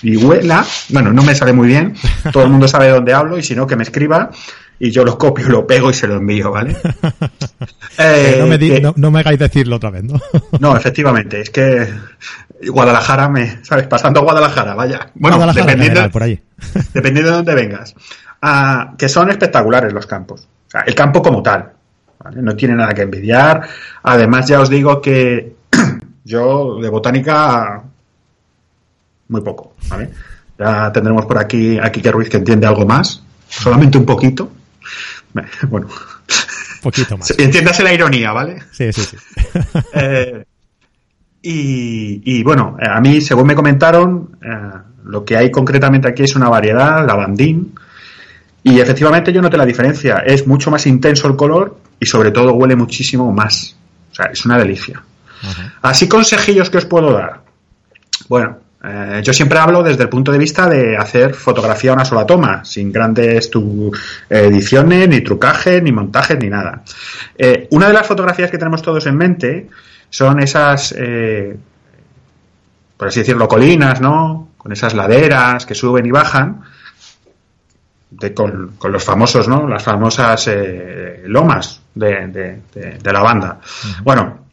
Brihuela. 0.01 0.65
Bueno, 0.87 1.11
no 1.11 1.23
me 1.23 1.35
sale 1.35 1.51
muy 1.51 1.67
bien. 1.67 1.95
Todo 2.31 2.43
el 2.43 2.49
mundo 2.49 2.69
sabe 2.69 2.85
de 2.85 2.91
dónde 2.91 3.13
hablo 3.13 3.37
y 3.37 3.43
si 3.43 3.55
no, 3.55 3.67
que 3.67 3.75
me 3.75 3.83
escriba 3.83 4.29
y 4.83 4.89
yo 4.91 5.03
lo 5.05 5.17
copio, 5.17 5.47
lo 5.47 5.65
pego 5.67 5.89
y 5.91 5.93
se 5.93 6.07
lo 6.07 6.15
envío, 6.15 6.51
¿vale? 6.51 6.75
Eh, 7.97 8.37
no, 8.39 8.47
me 8.47 8.57
di- 8.57 8.69
que- 8.69 8.81
no, 8.81 8.93
no 8.95 9.11
me 9.11 9.19
hagáis 9.19 9.37
decirlo 9.37 9.75
otra 9.75 9.91
vez, 9.91 10.03
¿no? 10.03 10.19
no, 10.59 10.75
efectivamente, 10.75 11.41
es 11.41 11.49
que 11.49 11.87
Guadalajara 12.67 13.29
me, 13.29 13.63
¿sabes? 13.63 13.85
Pasando 13.87 14.21
a 14.21 14.23
Guadalajara, 14.23 14.73
vaya. 14.73 15.09
Bueno, 15.13 15.37
Guadalajara, 15.37 15.61
en 15.73 15.79
dependiendo, 15.79 15.93
general, 16.01 16.11
por 16.11 16.23
allí. 16.23 16.39
dependiendo 16.93 17.29
de 17.31 17.35
dónde 17.37 17.55
vengas. 17.55 17.95
Ah, 18.41 18.93
que 18.97 19.07
son 19.09 19.29
espectaculares 19.29 19.93
los 19.93 20.07
campos. 20.07 20.47
O 20.67 20.71
sea, 20.71 20.81
el 20.81 20.95
campo 20.95 21.21
como 21.21 21.43
tal. 21.43 21.69
¿vale? 22.23 22.41
No 22.41 22.55
tiene 22.55 22.75
nada 22.75 22.93
que 22.93 23.01
envidiar. 23.03 23.61
Además, 24.03 24.47
ya 24.47 24.61
os 24.61 24.69
digo 24.69 24.99
que 25.01 25.53
yo 26.23 26.79
de 26.81 26.89
botánica 26.89 27.83
muy 29.27 29.41
poco, 29.41 29.73
¿vale? 29.89 30.09
Ya 30.57 30.91
tendremos 30.91 31.25
por 31.25 31.37
aquí 31.37 31.77
a 31.77 31.91
Quique 31.91 32.11
Ruiz 32.11 32.29
que 32.29 32.37
entiende 32.37 32.65
algo 32.67 32.85
más. 32.85 33.21
Solamente 33.47 33.97
un 33.97 34.05
poquito. 34.05 34.49
Bueno, 35.69 35.87
poquito 36.81 37.17
más. 37.17 37.31
entiéndase 37.37 37.83
la 37.83 37.93
ironía, 37.93 38.31
¿vale? 38.31 38.63
Sí, 38.71 38.91
sí, 38.91 39.01
sí. 39.01 39.17
Eh, 39.93 40.45
y, 41.43 42.21
y, 42.23 42.43
bueno, 42.43 42.77
a 42.79 43.01
mí, 43.01 43.19
según 43.19 43.47
me 43.47 43.55
comentaron, 43.55 44.37
eh, 44.43 44.77
lo 45.05 45.25
que 45.25 45.35
hay 45.37 45.49
concretamente 45.49 46.07
aquí 46.07 46.23
es 46.23 46.35
una 46.35 46.49
variedad, 46.49 47.05
lavandín, 47.05 47.73
y 48.63 48.79
efectivamente 48.79 49.33
yo 49.33 49.41
noté 49.41 49.57
la 49.57 49.65
diferencia. 49.65 50.17
Es 50.25 50.45
mucho 50.45 50.69
más 50.69 50.85
intenso 50.85 51.27
el 51.27 51.35
color 51.35 51.79
y 51.99 52.05
sobre 52.05 52.31
todo 52.31 52.53
huele 52.53 52.75
muchísimo 52.75 53.31
más. 53.31 53.75
O 54.11 54.15
sea, 54.15 54.27
es 54.27 54.45
una 54.45 54.57
delicia. 54.57 55.03
Así 55.81 56.07
consejillos 56.07 56.69
que 56.69 56.77
os 56.77 56.85
puedo 56.85 57.11
dar. 57.11 57.41
Bueno, 58.29 58.57
eh, 58.83 59.21
yo 59.23 59.31
siempre 59.33 59.59
hablo 59.59 59.83
desde 59.83 60.03
el 60.03 60.09
punto 60.09 60.31
de 60.31 60.37
vista 60.37 60.67
de 60.67 60.97
hacer 60.97 61.33
fotografía 61.33 61.91
a 61.91 61.93
una 61.93 62.05
sola 62.05 62.25
toma, 62.25 62.65
sin 62.65 62.91
grandes 62.91 63.49
tu- 63.49 63.91
ediciones, 64.29 65.07
ni 65.07 65.21
trucajes, 65.21 65.81
ni 65.83 65.91
montajes, 65.91 66.37
ni 66.39 66.49
nada. 66.49 66.81
Eh, 67.37 67.67
una 67.71 67.87
de 67.87 67.93
las 67.93 68.07
fotografías 68.07 68.49
que 68.49 68.57
tenemos 68.57 68.81
todos 68.81 69.05
en 69.05 69.15
mente 69.17 69.69
son 70.09 70.39
esas, 70.41 70.93
eh, 70.97 71.55
por 72.97 73.07
así 73.07 73.19
decirlo, 73.19 73.47
colinas, 73.47 74.01
¿no? 74.01 74.49
Con 74.57 74.71
esas 74.71 74.93
laderas 74.93 75.65
que 75.65 75.73
suben 75.75 76.05
y 76.05 76.11
bajan, 76.11 76.61
de- 78.11 78.33
con, 78.33 78.75
con 78.77 78.91
los 78.91 79.03
famosos, 79.03 79.47
¿no? 79.47 79.67
Las 79.67 79.83
famosas 79.83 80.47
eh, 80.47 81.21
lomas 81.25 81.81
de, 81.95 82.27
de- 82.27 82.61
de- 82.73 82.97
de 83.01 83.13
la 83.13 83.21
banda. 83.21 83.59
Bueno, 84.03 84.47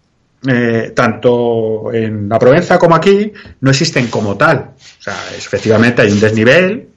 eh, 0.46 0.92
tanto 0.94 1.92
en 1.92 2.29
la 2.29 2.38
Provenza 2.38 2.79
como 2.79 2.94
aquí 2.94 3.33
no 3.61 3.70
existen 3.70 4.07
como 4.09 4.37
tal. 4.37 4.70
O 4.77 5.03
sea, 5.03 5.14
es- 5.37 5.46
efectivamente 5.46 6.03
hay 6.03 6.12
un 6.12 6.20
desnivel, 6.20 6.88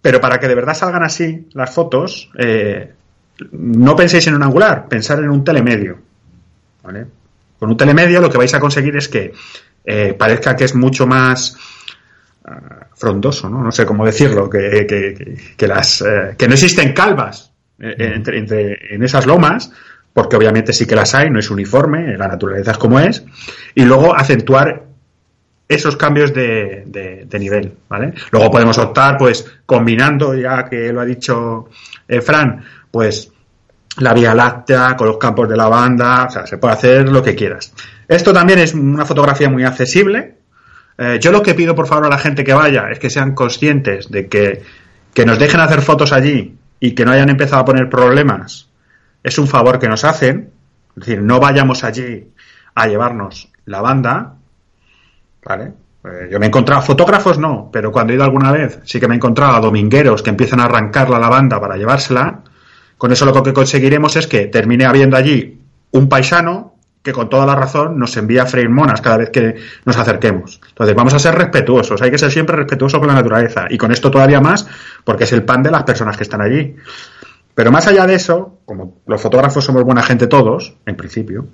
pero 0.00 0.20
para 0.20 0.38
que 0.38 0.48
de 0.48 0.54
verdad 0.54 0.74
salgan 0.74 1.02
así 1.02 1.48
las 1.52 1.72
fotos, 1.74 2.30
eh, 2.38 2.92
no 3.52 3.96
penséis 3.96 4.26
en 4.28 4.34
un 4.34 4.42
angular, 4.42 4.86
pensar 4.88 5.18
en 5.18 5.30
un 5.30 5.42
telemedio. 5.44 5.98
¿vale? 6.82 7.06
Con 7.58 7.70
un 7.70 7.76
telemedio 7.76 8.20
lo 8.20 8.28
que 8.30 8.38
vais 8.38 8.52
a 8.54 8.60
conseguir 8.60 8.96
es 8.96 9.08
que 9.08 9.32
eh, 9.84 10.14
parezca 10.14 10.54
que 10.56 10.64
es 10.64 10.74
mucho 10.74 11.06
más 11.06 11.56
ah, 12.44 12.86
frondoso, 12.94 13.48
¿no? 13.48 13.62
No 13.62 13.72
sé 13.72 13.84
cómo 13.86 14.04
decirlo, 14.04 14.48
que, 14.50 14.86
que- 14.86 15.14
que- 15.14 15.36
que 15.56 15.66
las, 15.66 16.04
que 16.38 16.46
no 16.48 16.54
existen 16.54 16.92
calvas 16.92 17.50
entre, 17.78 18.38
entre- 18.38 18.94
en 18.94 19.02
esas 19.02 19.26
lomas, 19.26 19.70
porque 20.14 20.36
obviamente 20.36 20.72
sí 20.72 20.86
que 20.86 20.96
las 20.96 21.14
hay, 21.14 21.28
no 21.28 21.38
es 21.40 21.50
uniforme, 21.50 22.16
la 22.16 22.28
naturaleza 22.28 22.70
es 22.70 22.78
como 22.78 22.98
es, 23.00 23.22
y 23.74 23.84
luego 23.84 24.14
acentuar 24.16 24.84
esos 25.68 25.96
cambios 25.96 26.32
de, 26.32 26.84
de- 26.86 27.38
nivel, 27.38 27.72
¿vale? 27.88 28.14
Luego 28.30 28.50
podemos 28.50 28.78
optar, 28.78 29.16
pues, 29.18 29.44
combinando, 29.66 30.34
ya 30.34 30.64
que 30.66 30.92
lo 30.92 31.00
ha 31.00 31.04
dicho 31.04 31.68
eh, 32.06 32.20
Fran, 32.20 32.62
pues, 32.90 33.30
la 33.98 34.12
Vía 34.14 34.34
Láctea 34.34 34.94
con 34.96 35.08
los 35.08 35.18
campos 35.18 35.48
de 35.48 35.56
lavanda, 35.56 36.26
o 36.26 36.30
sea, 36.30 36.46
se 36.46 36.58
puede 36.58 36.74
hacer 36.74 37.08
lo 37.08 37.22
que 37.22 37.34
quieras. 37.34 37.72
Esto 38.06 38.32
también 38.32 38.58
es 38.60 38.72
una 38.74 39.04
fotografía 39.04 39.48
muy 39.50 39.64
accesible, 39.64 40.36
Eh, 40.96 41.18
yo 41.20 41.32
lo 41.32 41.42
que 41.42 41.54
pido, 41.54 41.74
por 41.74 41.88
favor, 41.88 42.06
a 42.06 42.08
la 42.08 42.18
gente 42.18 42.44
que 42.44 42.52
vaya 42.54 42.88
es 42.88 43.00
que 43.00 43.10
sean 43.10 43.34
conscientes 43.34 44.08
de 44.12 44.28
que, 44.28 44.62
que 45.12 45.26
nos 45.26 45.40
dejen 45.40 45.58
hacer 45.58 45.82
fotos 45.82 46.12
allí 46.12 46.54
y 46.78 46.92
que 46.94 47.04
no 47.04 47.10
hayan 47.10 47.30
empezado 47.30 47.62
a 47.62 47.64
poner 47.64 47.88
problemas. 47.90 48.68
Es 49.24 49.38
un 49.38 49.48
favor 49.48 49.80
que 49.80 49.88
nos 49.88 50.04
hacen. 50.04 50.52
Es 50.90 51.06
decir, 51.06 51.20
no 51.20 51.40
vayamos 51.40 51.82
allí 51.82 52.28
a 52.76 52.86
llevarnos 52.86 53.48
la 53.64 53.80
banda. 53.80 54.34
¿Vale? 55.44 55.72
Eh, 56.04 56.28
yo 56.30 56.38
me 56.38 56.46
he 56.46 56.48
encontrado, 56.48 56.82
fotógrafos 56.82 57.38
no, 57.38 57.70
pero 57.72 57.90
cuando 57.90 58.12
he 58.12 58.16
ido 58.16 58.24
alguna 58.24 58.52
vez 58.52 58.78
sí 58.84 59.00
que 59.00 59.08
me 59.08 59.14
he 59.14 59.16
encontrado 59.16 59.54
a 59.54 59.60
domingueros 59.60 60.22
que 60.22 60.30
empiezan 60.30 60.60
a 60.60 60.64
arrancar 60.64 61.08
la 61.08 61.18
lavanda 61.18 61.60
para 61.60 61.76
llevársela. 61.76 62.42
Con 62.98 63.10
eso 63.10 63.24
lo 63.24 63.42
que 63.42 63.52
conseguiremos 63.52 64.14
es 64.16 64.26
que 64.26 64.46
termine 64.46 64.84
habiendo 64.84 65.16
allí 65.16 65.58
un 65.90 66.08
paisano 66.08 66.74
que 67.02 67.12
con 67.12 67.28
toda 67.28 67.44
la 67.44 67.54
razón 67.54 67.98
nos 67.98 68.16
envía 68.16 68.44
a 68.44 68.46
freír 68.46 68.70
monas 68.70 69.02
cada 69.02 69.18
vez 69.18 69.30
que 69.30 69.56
nos 69.84 69.96
acerquemos. 69.96 70.60
Entonces 70.68 70.96
vamos 70.96 71.12
a 71.12 71.18
ser 71.18 71.34
respetuosos, 71.34 72.00
hay 72.00 72.10
que 72.10 72.18
ser 72.18 72.30
siempre 72.30 72.56
respetuosos 72.56 72.98
con 72.98 73.08
la 73.08 73.14
naturaleza 73.14 73.66
y 73.68 73.76
con 73.76 73.92
esto 73.92 74.10
todavía 74.10 74.40
más 74.40 74.66
porque 75.04 75.24
es 75.24 75.32
el 75.32 75.44
pan 75.44 75.62
de 75.62 75.70
las 75.70 75.82
personas 75.82 76.16
que 76.16 76.22
están 76.22 76.40
allí. 76.40 76.76
Pero 77.54 77.70
más 77.70 77.86
allá 77.86 78.06
de 78.06 78.14
eso, 78.14 78.60
como 78.64 79.00
los 79.06 79.20
fotógrafos 79.20 79.64
somos 79.64 79.84
buena 79.84 80.02
gente 80.02 80.26
todos, 80.26 80.74
en 80.86 80.96
principio, 80.96 81.46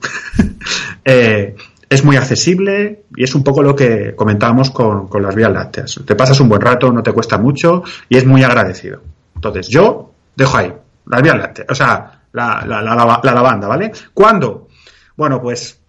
eh, 1.04 1.54
es 1.88 2.04
muy 2.04 2.16
accesible 2.16 3.04
y 3.16 3.24
es 3.24 3.34
un 3.34 3.44
poco 3.44 3.62
lo 3.62 3.74
que 3.74 4.14
comentábamos 4.14 4.70
con, 4.70 5.08
con 5.08 5.22
las 5.22 5.34
vías 5.34 5.52
lácteas. 5.52 6.00
Te 6.06 6.14
pasas 6.14 6.40
un 6.40 6.48
buen 6.48 6.60
rato, 6.60 6.92
no 6.92 7.02
te 7.02 7.12
cuesta 7.12 7.36
mucho 7.36 7.82
y 8.08 8.16
es 8.16 8.24
muy 8.24 8.42
agradecido. 8.42 9.02
Entonces 9.34 9.68
yo 9.68 10.12
dejo 10.36 10.56
ahí 10.56 10.72
las 11.06 11.22
vías 11.22 11.36
lácteas, 11.36 11.66
o 11.68 11.74
sea, 11.74 12.22
la, 12.32 12.64
la, 12.66 12.80
la, 12.80 13.20
la 13.22 13.34
lavanda, 13.34 13.66
¿vale? 13.66 13.90
¿Cuándo? 14.14 14.68
Bueno, 15.16 15.42
pues 15.42 15.79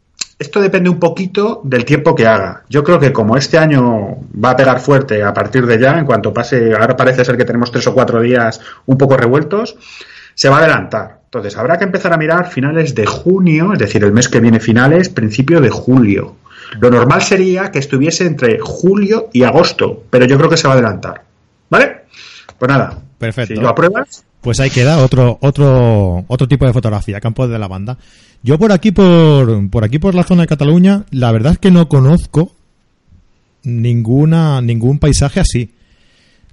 esto 0.41 0.59
depende 0.59 0.89
un 0.89 0.99
poquito 0.99 1.61
del 1.63 1.85
tiempo 1.85 2.15
que 2.15 2.25
haga. 2.25 2.63
Yo 2.67 2.83
creo 2.83 2.99
que 2.99 3.13
como 3.13 3.37
este 3.37 3.59
año 3.59 4.17
va 4.43 4.49
a 4.49 4.57
pegar 4.57 4.79
fuerte 4.79 5.21
a 5.21 5.31
partir 5.33 5.67
de 5.67 5.79
ya, 5.79 5.99
en 5.99 6.05
cuanto 6.05 6.33
pase, 6.33 6.73
ahora 6.73 6.97
parece 6.97 7.23
ser 7.23 7.37
que 7.37 7.45
tenemos 7.45 7.71
tres 7.71 7.85
o 7.85 7.93
cuatro 7.93 8.19
días 8.21 8.59
un 8.87 8.97
poco 8.97 9.17
revueltos, 9.17 9.77
se 10.33 10.49
va 10.49 10.57
a 10.57 10.59
adelantar. 10.61 11.19
Entonces 11.25 11.55
habrá 11.57 11.77
que 11.77 11.83
empezar 11.83 12.11
a 12.11 12.17
mirar 12.17 12.49
finales 12.49 12.95
de 12.95 13.05
junio, 13.05 13.73
es 13.73 13.79
decir, 13.79 14.03
el 14.03 14.11
mes 14.13 14.29
que 14.29 14.39
viene 14.39 14.59
finales, 14.59 15.09
principio 15.09 15.61
de 15.61 15.69
julio. 15.69 16.37
Lo 16.79 16.89
normal 16.89 17.21
sería 17.21 17.69
que 17.69 17.77
estuviese 17.77 18.25
entre 18.25 18.57
julio 18.59 19.29
y 19.33 19.43
agosto, 19.43 20.05
pero 20.09 20.25
yo 20.25 20.39
creo 20.39 20.49
que 20.49 20.57
se 20.57 20.67
va 20.67 20.73
a 20.73 20.77
adelantar. 20.77 21.21
¿Vale? 21.69 22.05
Pues 22.57 22.67
nada. 22.67 22.97
Perfecto. 23.19 23.53
Si 23.53 23.61
lo 23.61 23.69
apruebas. 23.69 24.25
Pues 24.41 24.59
ahí 24.59 24.71
queda 24.71 24.97
otro, 24.97 25.37
otro, 25.41 26.25
otro 26.27 26.47
tipo 26.47 26.65
de 26.65 26.73
fotografía, 26.73 27.21
campo 27.21 27.47
de 27.47 27.59
la 27.59 27.67
banda. 27.67 27.97
Yo 28.43 28.57
por 28.57 28.71
aquí, 28.71 28.91
por, 28.91 29.69
por 29.69 29.83
aquí, 29.83 29.99
por 29.99 30.15
la 30.15 30.23
zona 30.23 30.43
de 30.43 30.47
Cataluña, 30.47 31.05
la 31.11 31.31
verdad 31.31 31.53
es 31.53 31.59
que 31.59 31.71
no 31.71 31.87
conozco 31.87 32.55
ninguna, 33.63 34.61
ningún 34.61 34.99
paisaje 34.99 35.39
así. 35.39 35.71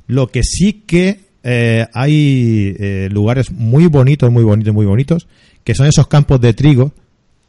Lo 0.07 0.28
que 0.28 0.43
sí 0.43 0.82
que 0.86 1.20
eh, 1.43 1.86
hay 1.95 2.76
eh, 2.78 3.09
lugares 3.11 3.51
muy 3.53 3.86
bonitos, 3.86 4.30
muy 4.30 4.45
bonitos, 4.45 4.74
muy 4.74 4.86
bonitos, 4.86 5.26
que 5.64 5.74
son 5.74 5.86
esos 5.86 6.09
campos 6.09 6.41
de 6.41 6.53
trigo 6.53 6.93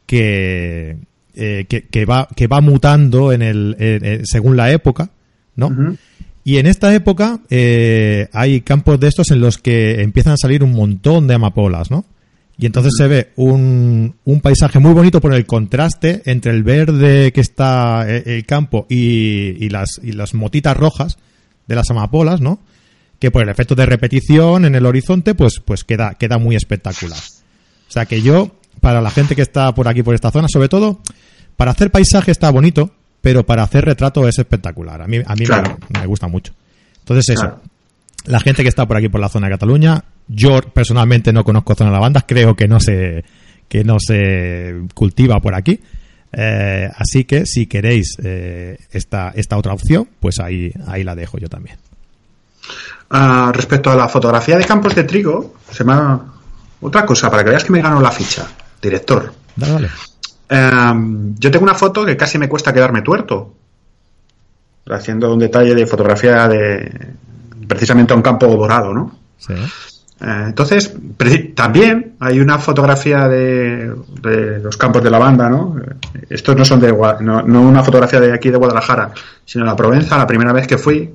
que, 0.06 0.96
eh, 1.34 1.66
que, 1.68 1.82
que, 1.82 2.04
va, 2.04 2.28
que 2.34 2.46
va 2.46 2.60
mutando 2.60 3.32
en 3.32 3.42
el, 3.42 3.76
eh, 3.78 4.22
según 4.24 4.56
la 4.56 4.72
época, 4.72 5.10
¿no? 5.56 5.68
Uh 5.68 5.70
-huh. 5.70 5.98
Y 6.44 6.56
en 6.56 6.66
esta 6.66 6.94
época 6.94 7.40
eh, 7.50 8.28
hay 8.32 8.62
campos 8.62 8.98
de 8.98 9.08
estos 9.08 9.30
en 9.30 9.40
los 9.40 9.58
que 9.58 10.02
empiezan 10.02 10.32
a 10.32 10.36
salir 10.36 10.64
un 10.64 10.72
montón 10.72 11.26
de 11.26 11.34
amapolas, 11.34 11.90
¿no? 11.90 12.04
Y 12.60 12.66
entonces 12.66 12.92
se 12.94 13.08
ve 13.08 13.30
un, 13.36 14.16
un, 14.22 14.40
paisaje 14.42 14.78
muy 14.80 14.92
bonito 14.92 15.18
por 15.18 15.32
el 15.32 15.46
contraste 15.46 16.20
entre 16.26 16.52
el 16.52 16.62
verde 16.62 17.32
que 17.32 17.40
está 17.40 18.04
eh, 18.06 18.22
el 18.26 18.44
campo 18.44 18.84
y, 18.86 19.64
y, 19.64 19.70
las, 19.70 19.98
y 20.02 20.12
las 20.12 20.34
motitas 20.34 20.76
rojas 20.76 21.16
de 21.66 21.74
las 21.74 21.88
amapolas, 21.88 22.42
¿no? 22.42 22.60
Que 23.18 23.30
por 23.30 23.42
el 23.42 23.48
efecto 23.48 23.74
de 23.74 23.86
repetición 23.86 24.66
en 24.66 24.74
el 24.74 24.84
horizonte, 24.84 25.34
pues, 25.34 25.58
pues 25.64 25.84
queda, 25.84 26.16
queda 26.18 26.36
muy 26.36 26.54
espectacular. 26.54 27.18
O 27.18 27.92
sea 27.92 28.04
que 28.04 28.20
yo, 28.20 28.50
para 28.82 29.00
la 29.00 29.10
gente 29.10 29.34
que 29.34 29.42
está 29.42 29.74
por 29.74 29.88
aquí, 29.88 30.02
por 30.02 30.14
esta 30.14 30.30
zona, 30.30 30.46
sobre 30.52 30.68
todo, 30.68 31.00
para 31.56 31.70
hacer 31.70 31.90
paisaje 31.90 32.30
está 32.30 32.50
bonito, 32.50 32.90
pero 33.22 33.46
para 33.46 33.62
hacer 33.62 33.86
retrato 33.86 34.28
es 34.28 34.38
espectacular. 34.38 35.00
A 35.00 35.06
mí, 35.06 35.16
a 35.24 35.34
mí 35.34 35.46
claro. 35.46 35.78
me, 35.94 36.00
me, 36.00 36.06
gusta 36.06 36.28
mucho. 36.28 36.52
Entonces 36.98 37.30
eso, 37.30 37.40
claro. 37.40 37.62
La 38.26 38.40
gente 38.40 38.62
que 38.62 38.68
está 38.68 38.86
por 38.86 38.96
aquí 38.96 39.08
por 39.08 39.20
la 39.20 39.28
zona 39.28 39.46
de 39.46 39.54
Cataluña, 39.54 40.04
yo 40.28 40.60
personalmente 40.60 41.32
no 41.32 41.44
conozco 41.44 41.74
zona 41.74 41.90
de 41.90 41.96
lavandas, 41.96 42.24
creo 42.26 42.54
que 42.54 42.68
no 42.68 42.80
se, 42.80 43.24
que 43.68 43.84
no 43.84 43.98
se 43.98 44.82
cultiva 44.94 45.40
por 45.40 45.54
aquí. 45.54 45.80
Eh, 46.32 46.88
así 46.96 47.24
que 47.24 47.44
si 47.46 47.66
queréis 47.66 48.16
eh, 48.22 48.78
esta, 48.92 49.30
esta 49.34 49.56
otra 49.56 49.72
opción, 49.72 50.08
pues 50.20 50.38
ahí, 50.38 50.72
ahí 50.86 51.02
la 51.02 51.14
dejo 51.14 51.38
yo 51.38 51.48
también. 51.48 51.76
Uh, 53.10 53.50
respecto 53.52 53.90
a 53.90 53.96
la 53.96 54.08
fotografía 54.08 54.56
de 54.56 54.64
campos 54.64 54.94
de 54.94 55.02
trigo, 55.04 55.56
se 55.70 55.82
me 55.82 55.92
ha... 55.92 56.20
otra 56.80 57.04
cosa, 57.04 57.28
para 57.28 57.42
que 57.42 57.50
veas 57.50 57.64
que 57.64 57.72
me 57.72 57.82
ganó 57.82 58.00
la 58.00 58.12
ficha, 58.12 58.46
director. 58.80 59.32
Dale, 59.56 59.72
dale. 59.72 59.90
Um, 60.92 61.34
yo 61.36 61.50
tengo 61.50 61.64
una 61.64 61.74
foto 61.74 62.04
que 62.04 62.16
casi 62.16 62.38
me 62.38 62.48
cuesta 62.48 62.72
quedarme 62.72 63.02
tuerto. 63.02 63.54
Haciendo 64.88 65.32
un 65.32 65.38
detalle 65.38 65.74
de 65.74 65.86
fotografía 65.86 66.48
de 66.48 67.14
precisamente 67.70 68.12
a 68.12 68.16
un 68.16 68.22
campo 68.22 68.46
dorado, 68.46 68.92
¿no? 68.92 69.16
Sí. 69.38 69.54
Uh, 70.20 70.48
entonces, 70.48 70.94
también 71.54 72.16
hay 72.20 72.40
una 72.40 72.58
fotografía 72.58 73.26
de, 73.26 73.94
de, 74.20 74.58
los 74.58 74.76
campos 74.76 75.02
de 75.02 75.08
lavanda, 75.08 75.48
¿no? 75.48 75.76
Estos 76.28 76.54
no 76.56 76.64
son 76.66 76.80
de 76.80 76.92
no, 76.92 77.42
no, 77.42 77.62
una 77.62 77.82
fotografía 77.82 78.20
de 78.20 78.34
aquí 78.34 78.50
de 78.50 78.58
Guadalajara, 78.58 79.12
sino 79.46 79.64
de 79.64 79.70
la 79.70 79.76
Provenza, 79.76 80.18
la 80.18 80.26
primera 80.26 80.52
vez 80.52 80.66
que 80.66 80.76
fui, 80.76 81.10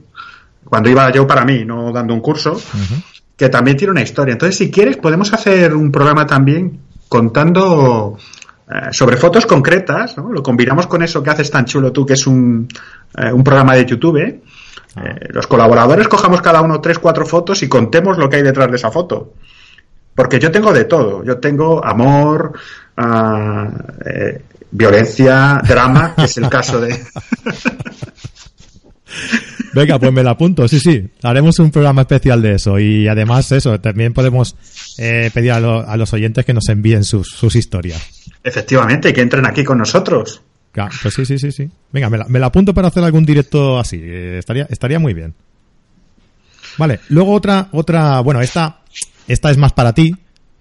cuando 0.63 0.89
iba 0.89 1.11
yo 1.11 1.27
para 1.27 1.45
mí, 1.45 1.63
no 1.65 1.91
dando 1.91 2.15
un 2.15 2.21
curso, 2.21 2.53
uh 2.53 2.55
-huh. 2.55 3.03
que 3.37 3.49
también 3.49 3.77
tiene 3.77 3.91
una 3.91 4.01
historia. 4.01 4.31
Entonces, 4.31 4.57
si 4.57 4.71
quieres, 4.71 4.97
podemos 4.97 5.31
hacer 5.33 5.75
un 5.75 5.91
programa 5.91 6.25
también 6.25 6.79
contando 7.07 8.17
eh, 8.67 8.91
sobre 8.91 9.17
fotos 9.17 9.45
concretas, 9.45 10.17
¿no? 10.17 10.31
Lo 10.31 10.41
combinamos 10.41 10.87
con 10.87 11.03
eso 11.03 11.21
que 11.21 11.29
haces 11.29 11.51
tan 11.51 11.65
chulo 11.65 11.91
tú, 11.91 12.03
que 12.03 12.13
es 12.13 12.25
un, 12.25 12.67
eh, 13.15 13.31
un 13.31 13.43
programa 13.43 13.75
de 13.75 13.85
YouTube. 13.85 14.41
¿Eh? 14.97 15.27
los 15.29 15.47
colaboradores 15.47 16.07
cojamos 16.07 16.41
cada 16.41 16.61
uno 16.61 16.81
tres, 16.81 16.99
cuatro 16.99 17.25
fotos 17.25 17.63
y 17.63 17.69
contemos 17.69 18.17
lo 18.17 18.29
que 18.29 18.37
hay 18.37 18.43
detrás 18.43 18.69
de 18.69 18.77
esa 18.77 18.91
foto. 18.91 19.33
Porque 20.13 20.39
yo 20.39 20.49
tengo 20.51 20.71
de 20.71 20.85
todo. 20.85 21.23
Yo 21.25 21.39
tengo 21.39 21.83
amor, 21.85 22.53
uh, 22.97 23.67
violencia, 24.71 25.61
drama, 25.67 26.13
que 26.15 26.23
es 26.23 26.37
el 26.37 26.47
caso 26.49 26.79
de. 26.79 26.97
Venga, 29.73 29.99
pues 29.99 30.13
me 30.13 30.23
la 30.23 30.31
apunto, 30.31 30.67
sí, 30.69 30.79
sí. 30.79 31.05
Haremos 31.21 31.59
un 31.59 31.69
programa 31.69 32.01
especial 32.03 32.41
de 32.41 32.53
eso. 32.53 32.79
Y 32.79 33.09
además, 33.09 33.51
eso, 33.51 33.77
también 33.81 34.13
podemos 34.13 34.55
eh, 34.97 35.29
pedir 35.33 35.51
a, 35.51 35.59
lo, 35.59 35.87
a, 35.87 35.97
los 35.97 36.13
oyentes 36.13 36.45
que 36.45 36.53
nos 36.53 36.69
envíen 36.69 37.03
sus, 37.03 37.27
sus 37.27 37.57
historias. 37.57 38.01
Efectivamente, 38.41 39.11
que 39.11 39.19
entren 39.19 39.45
aquí 39.45 39.65
con 39.65 39.77
nosotros. 39.77 40.41
Pues 41.01 41.13
sí, 41.13 41.25
sí, 41.25 41.39
sí, 41.39 41.51
sí. 41.51 41.69
Venga, 41.91 42.09
me 42.09 42.17
la, 42.17 42.25
me 42.25 42.39
la 42.39 42.47
apunto 42.47 42.73
para 42.73 42.89
hacer 42.89 43.03
algún 43.03 43.25
directo 43.25 43.79
así. 43.79 43.99
Eh, 44.01 44.37
estaría, 44.39 44.67
estaría 44.69 44.99
muy 44.99 45.13
bien. 45.13 45.33
Vale, 46.77 46.99
luego 47.09 47.31
otra, 47.31 47.69
otra, 47.71 48.19
bueno, 48.19 48.41
esta, 48.41 48.81
esta 49.27 49.51
es 49.51 49.57
más 49.57 49.73
para 49.73 49.93
ti. 49.93 50.15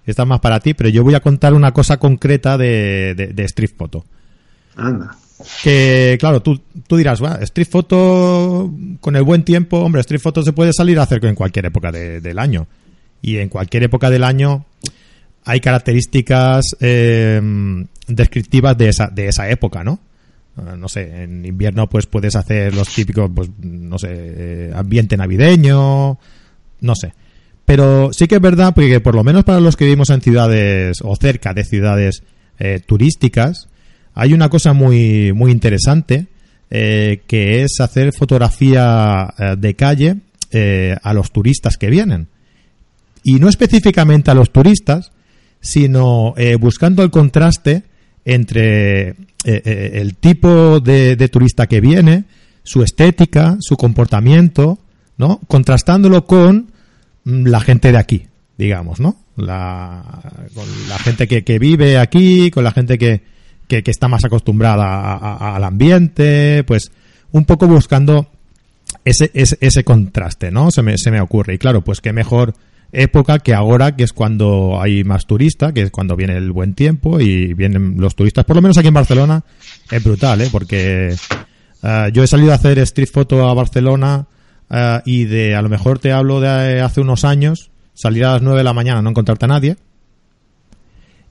Esta 0.06 0.22
es 0.22 0.28
más 0.28 0.40
para 0.40 0.60
ti, 0.60 0.74
pero 0.74 0.90
yo 0.90 1.02
voy 1.02 1.14
a 1.14 1.20
contar 1.20 1.54
una 1.54 1.72
cosa 1.72 1.96
concreta 1.96 2.58
de, 2.58 3.14
de, 3.16 3.28
de 3.28 3.44
Street 3.44 3.70
Photo. 3.76 4.04
Anda. 4.76 5.16
Que, 5.62 6.16
claro, 6.20 6.42
tú, 6.42 6.60
tú 6.86 6.96
dirás, 6.96 7.20
bueno, 7.20 7.36
Street 7.36 7.68
Photo, 7.68 8.70
con 9.00 9.16
el 9.16 9.22
buen 9.22 9.42
tiempo, 9.44 9.78
hombre, 9.78 10.00
Street 10.02 10.20
Photo 10.20 10.42
se 10.42 10.52
puede 10.52 10.72
salir 10.72 10.98
a 10.98 11.02
hacer 11.02 11.24
en 11.24 11.34
cualquier 11.34 11.66
época 11.66 11.90
de, 11.90 12.20
del 12.20 12.38
año. 12.38 12.66
Y 13.20 13.38
en 13.38 13.48
cualquier 13.48 13.84
época 13.84 14.10
del 14.10 14.22
año 14.22 14.66
hay 15.44 15.60
características 15.60 16.76
eh, 16.80 17.40
descriptivas 18.06 18.76
de 18.76 18.88
esa, 18.88 19.08
de 19.08 19.28
esa 19.28 19.48
época, 19.50 19.84
¿no? 19.84 20.00
No 20.56 20.88
sé, 20.88 21.24
en 21.24 21.44
invierno 21.44 21.88
pues 21.88 22.06
puedes 22.06 22.36
hacer 22.36 22.74
los 22.74 22.88
típicos, 22.88 23.28
pues, 23.34 23.50
no 23.58 23.98
sé, 23.98 24.08
eh, 24.12 24.72
ambiente 24.74 25.16
navideño, 25.16 26.16
no 26.80 26.94
sé. 26.94 27.12
Pero 27.64 28.12
sí 28.12 28.28
que 28.28 28.36
es 28.36 28.40
verdad 28.40 28.72
porque 28.72 29.00
por 29.00 29.16
lo 29.16 29.24
menos 29.24 29.42
para 29.42 29.58
los 29.58 29.76
que 29.76 29.84
vivimos 29.84 30.10
en 30.10 30.20
ciudades 30.20 30.98
o 31.02 31.16
cerca 31.16 31.54
de 31.54 31.64
ciudades 31.64 32.22
eh, 32.60 32.80
turísticas, 32.86 33.68
hay 34.14 34.32
una 34.32 34.48
cosa 34.48 34.74
muy, 34.74 35.32
muy 35.32 35.50
interesante 35.50 36.28
eh, 36.70 37.22
que 37.26 37.64
es 37.64 37.80
hacer 37.80 38.12
fotografía 38.12 39.34
de 39.58 39.74
calle 39.74 40.16
a 41.02 41.12
los 41.14 41.32
turistas 41.32 41.76
que 41.76 41.90
vienen. 41.90 42.28
Y 43.24 43.40
no 43.40 43.48
específicamente 43.48 44.30
a 44.30 44.34
los 44.34 44.52
turistas, 44.52 45.10
sino 45.64 46.34
eh, 46.36 46.56
buscando 46.56 47.02
el 47.02 47.10
contraste 47.10 47.84
entre 48.26 49.08
eh, 49.08 49.16
eh, 49.44 49.90
el 49.94 50.14
tipo 50.14 50.78
de, 50.78 51.16
de, 51.16 51.28
turista 51.30 51.66
que 51.66 51.80
viene, 51.80 52.24
su 52.62 52.82
estética, 52.82 53.56
su 53.60 53.78
comportamiento, 53.78 54.78
¿no? 55.16 55.40
Contrastándolo 55.46 56.26
con 56.26 56.70
mm, 57.24 57.46
la 57.46 57.60
gente 57.60 57.92
de 57.92 57.98
aquí, 57.98 58.26
digamos, 58.58 59.00
¿no? 59.00 59.16
La, 59.36 60.04
con 60.54 60.66
la 60.86 60.98
gente 60.98 61.26
que, 61.26 61.58
vive 61.58 61.96
aquí, 61.96 62.50
con 62.50 62.62
la 62.62 62.70
gente 62.70 62.98
que, 62.98 63.22
que, 63.66 63.82
está 63.86 64.06
más 64.06 64.24
acostumbrada 64.26 64.84
a, 64.84 65.56
al 65.56 65.64
ambiente, 65.64 66.62
pues 66.64 66.92
un 67.32 67.46
poco 67.46 67.66
buscando 67.66 68.28
ese, 69.02 69.30
ese, 69.32 69.56
ese 69.62 69.82
contraste, 69.82 70.50
¿no? 70.50 70.70
Se 70.70 70.82
me, 70.82 70.98
se 70.98 71.10
me 71.10 71.22
ocurre. 71.22 71.54
Y 71.54 71.58
claro, 71.58 71.82
pues 71.82 72.02
qué 72.02 72.12
mejor 72.12 72.54
época 72.94 73.40
que 73.40 73.52
ahora, 73.52 73.96
que 73.96 74.04
es 74.04 74.12
cuando 74.12 74.80
hay 74.80 75.04
más 75.04 75.26
turistas, 75.26 75.72
que 75.72 75.82
es 75.82 75.90
cuando 75.90 76.16
viene 76.16 76.36
el 76.36 76.52
buen 76.52 76.74
tiempo 76.74 77.20
y 77.20 77.52
vienen 77.54 77.96
los 77.98 78.14
turistas. 78.14 78.44
Por 78.44 78.56
lo 78.56 78.62
menos 78.62 78.78
aquí 78.78 78.88
en 78.88 78.94
Barcelona 78.94 79.44
es 79.90 80.02
brutal, 80.02 80.40
¿eh? 80.40 80.48
Porque 80.50 81.14
eh, 81.82 82.10
yo 82.12 82.22
he 82.22 82.26
salido 82.26 82.52
a 82.52 82.54
hacer 82.54 82.78
street 82.78 83.10
photo 83.12 83.48
a 83.48 83.54
Barcelona 83.54 84.26
eh, 84.70 85.00
y 85.04 85.24
de, 85.24 85.54
a 85.54 85.62
lo 85.62 85.68
mejor 85.68 85.98
te 85.98 86.12
hablo 86.12 86.40
de 86.40 86.80
hace 86.80 87.00
unos 87.00 87.24
años, 87.24 87.70
salir 87.92 88.24
a 88.24 88.34
las 88.34 88.42
9 88.42 88.58
de 88.58 88.64
la 88.64 88.72
mañana, 88.72 89.02
no 89.02 89.10
encontrarte 89.10 89.44
a 89.44 89.48
nadie. 89.48 89.76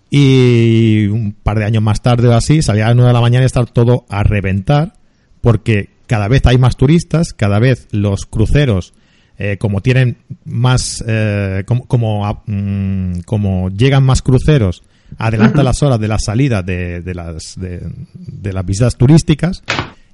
Y 0.10 1.08
un 1.08 1.34
par 1.34 1.58
de 1.58 1.66
años 1.66 1.82
más 1.82 2.02
tarde 2.02 2.28
o 2.28 2.34
así, 2.34 2.62
salir 2.62 2.84
a 2.84 2.88
las 2.88 2.96
9 2.96 3.08
de 3.08 3.14
la 3.14 3.22
mañana 3.22 3.44
y 3.44 3.48
estar 3.48 3.66
todo 3.66 4.06
a 4.10 4.22
reventar, 4.24 4.94
porque 5.42 5.90
cada 6.08 6.28
vez 6.28 6.46
hay 6.46 6.58
más 6.58 6.78
turistas, 6.78 7.34
cada 7.34 7.58
vez 7.60 7.88
los 7.92 8.26
cruceros, 8.26 8.94
eh, 9.38 9.58
como 9.58 9.82
tienen 9.82 10.18
más, 10.46 11.04
eh, 11.08 11.64
como, 11.66 11.88
como, 11.88 12.44
mm, 12.46 13.22
como 13.26 13.70
llegan 13.70 14.04
más 14.04 14.22
cruceros, 14.22 14.84
adelanta 15.18 15.64
las 15.64 15.82
horas 15.84 16.00
de 16.00 16.08
la 16.08 16.18
salida 16.20 16.62
de, 16.62 17.02
de 17.02 17.14
las, 17.14 17.56
de, 17.58 17.82
de 18.14 18.54
las 18.54 18.66
visitas 18.66 18.96
turísticas 18.96 19.64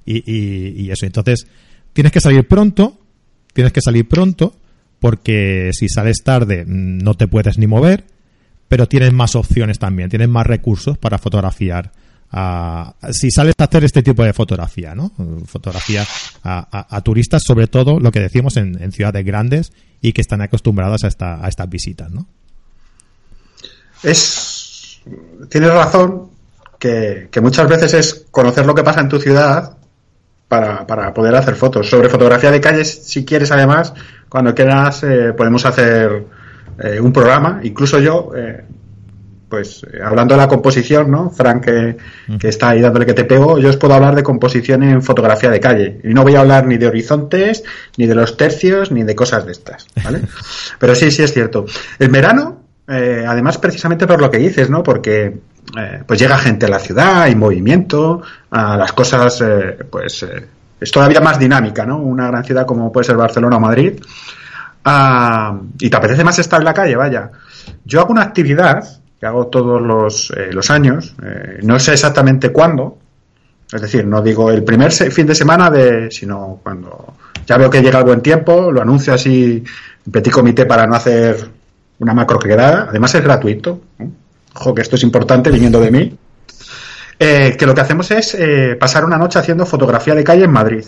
y, 0.04 0.18
y, 0.30 0.82
y 0.82 0.90
eso. 0.90 1.06
Entonces, 1.06 1.46
tienes 1.92 2.12
que 2.12 2.20
salir 2.20 2.46
pronto, 2.46 2.98
tienes 3.52 3.72
que 3.72 3.80
salir 3.80 4.08
pronto, 4.08 4.56
porque 5.00 5.70
si 5.72 5.88
sales 5.88 6.18
tarde 6.24 6.64
mm, 6.64 6.98
no 6.98 7.14
te 7.14 7.28
puedes 7.28 7.58
ni 7.58 7.66
mover, 7.66 8.04
pero 8.68 8.86
tienes 8.86 9.12
más 9.12 9.34
opciones 9.34 9.78
también, 9.78 10.10
tienes 10.10 10.28
más 10.28 10.46
recursos 10.46 10.96
para 10.96 11.18
fotografiar. 11.18 11.92
Si 13.10 13.30
sales 13.30 13.54
a 13.58 13.64
hacer 13.64 13.84
este 13.84 14.02
tipo 14.02 14.22
de 14.22 14.32
fotografía, 14.32 14.94
¿no? 14.94 15.12
Fotografía 15.46 16.04
a, 16.44 17.00
turistas, 17.02 17.42
sobre 17.44 17.66
todo 17.66 17.98
lo 17.98 18.12
que 18.12 18.20
decimos 18.20 18.56
en, 18.56 18.80
en 18.82 18.92
ciudades 18.92 19.24
grandes 19.24 19.72
y 20.00 20.12
que 20.12 20.20
están 20.20 20.40
acostumbrados 20.40 21.04
a, 21.04 21.08
esta, 21.08 21.44
a 21.44 21.48
estas 21.48 21.68
visitas, 21.68 22.10
¿no? 22.10 22.26
Es. 24.02 25.00
Tienes 25.48 25.72
razón 25.72 26.30
que, 26.78 27.28
que 27.30 27.40
muchas 27.40 27.68
veces 27.68 27.94
es 27.94 28.26
conocer 28.30 28.66
lo 28.66 28.74
que 28.74 28.82
pasa 28.82 29.00
en 29.00 29.08
tu 29.08 29.18
ciudad 29.18 29.76
para, 30.50 30.86
para 30.86 31.14
poder 31.14 31.34
hacer 31.36 31.54
fotos. 31.54 31.88
Sobre 31.88 32.08
fotografía 32.08 32.50
de 32.50 32.60
calles, 32.60 33.02
si 33.04 33.24
quieres, 33.24 33.52
además, 33.52 33.94
cuando 34.28 34.54
quieras, 34.54 35.02
eh, 35.04 35.32
podemos 35.36 35.64
hacer 35.64 36.26
eh, 36.82 37.00
un 37.00 37.12
programa. 37.12 37.60
Incluso 37.62 38.00
yo, 38.00 38.32
eh, 38.36 38.64
pues 39.50 39.84
eh, 39.92 39.98
hablando 40.02 40.34
de 40.34 40.38
la 40.38 40.48
composición, 40.48 41.10
¿no? 41.10 41.28
Frank, 41.28 41.64
que, 41.64 41.96
que 42.38 42.48
está 42.48 42.70
ahí 42.70 42.80
dándole 42.80 43.04
que 43.04 43.12
te 43.12 43.24
pego, 43.24 43.58
yo 43.58 43.68
os 43.68 43.76
puedo 43.76 43.92
hablar 43.92 44.14
de 44.14 44.22
composición 44.22 44.82
en 44.82 45.02
fotografía 45.02 45.50
de 45.50 45.60
calle. 45.60 46.00
Y 46.04 46.14
no 46.14 46.22
voy 46.22 46.36
a 46.36 46.40
hablar 46.40 46.66
ni 46.66 46.78
de 46.78 46.86
horizontes, 46.86 47.64
ni 47.98 48.06
de 48.06 48.14
los 48.14 48.36
tercios, 48.36 48.90
ni 48.90 49.02
de 49.02 49.14
cosas 49.14 49.44
de 49.44 49.52
estas, 49.52 49.86
¿vale? 50.02 50.22
Pero 50.78 50.94
sí, 50.94 51.10
sí 51.10 51.22
es 51.22 51.34
cierto. 51.34 51.66
En 51.98 52.12
verano, 52.12 52.62
eh, 52.88 53.24
además 53.26 53.58
precisamente 53.58 54.06
por 54.06 54.20
lo 54.20 54.30
que 54.30 54.38
dices, 54.38 54.70
¿no? 54.70 54.82
Porque 54.82 55.40
eh, 55.78 56.02
pues 56.06 56.18
llega 56.18 56.38
gente 56.38 56.66
a 56.66 56.68
la 56.68 56.78
ciudad, 56.78 57.22
hay 57.22 57.36
movimiento, 57.36 58.22
a 58.50 58.76
las 58.76 58.92
cosas, 58.92 59.40
eh, 59.42 59.78
pues 59.88 60.22
eh, 60.24 60.46
es 60.80 60.90
todavía 60.90 61.20
más 61.20 61.38
dinámica, 61.38 61.86
¿no? 61.86 61.98
Una 61.98 62.26
gran 62.28 62.44
ciudad 62.44 62.66
como 62.66 62.90
puede 62.90 63.04
ser 63.04 63.16
Barcelona 63.16 63.56
o 63.56 63.60
Madrid. 63.60 64.00
Ah, 64.84 65.60
y 65.78 65.90
te 65.90 65.96
apetece 65.96 66.24
más 66.24 66.38
estar 66.38 66.60
en 66.60 66.64
la 66.64 66.74
calle, 66.74 66.96
vaya. 66.96 67.30
Yo 67.84 68.00
hago 68.00 68.12
una 68.12 68.22
actividad 68.22 68.99
que 69.20 69.26
hago 69.26 69.48
todos 69.48 69.82
los, 69.82 70.30
eh, 70.30 70.50
los 70.50 70.70
años, 70.70 71.14
eh, 71.22 71.58
no 71.62 71.78
sé 71.78 71.92
exactamente 71.92 72.50
cuándo, 72.50 72.96
es 73.70 73.82
decir, 73.82 74.06
no 74.06 74.22
digo 74.22 74.50
el 74.50 74.64
primer 74.64 74.90
fin 74.90 75.26
de 75.26 75.34
semana, 75.34 75.70
de, 75.70 76.10
sino 76.10 76.58
cuando 76.62 77.14
ya 77.46 77.58
veo 77.58 77.68
que 77.68 77.82
llega 77.82 77.98
el 77.98 78.04
buen 78.06 78.22
tiempo, 78.22 78.72
lo 78.72 78.80
anuncio 78.80 79.12
así 79.12 79.62
en 80.06 80.12
petit 80.12 80.32
comité 80.32 80.64
para 80.64 80.86
no 80.86 80.96
hacer 80.96 81.36
una 81.98 82.14
macro 82.14 82.38
quedada. 82.38 82.86
Además 82.88 83.14
es 83.14 83.22
gratuito. 83.22 83.80
¿no? 83.98 84.10
Ojo 84.54 84.74
que 84.74 84.82
esto 84.82 84.96
es 84.96 85.04
importante 85.04 85.50
viniendo 85.50 85.80
de 85.80 85.90
mí. 85.92 86.18
Eh, 87.16 87.54
que 87.56 87.66
lo 87.66 87.74
que 87.74 87.80
hacemos 87.82 88.10
es 88.10 88.36
pasar 88.80 89.04
una 89.04 89.18
noche 89.18 89.38
haciendo 89.38 89.64
fotografía 89.66 90.16
de 90.16 90.24
calle 90.24 90.44
en 90.44 90.50
Madrid. 90.50 90.84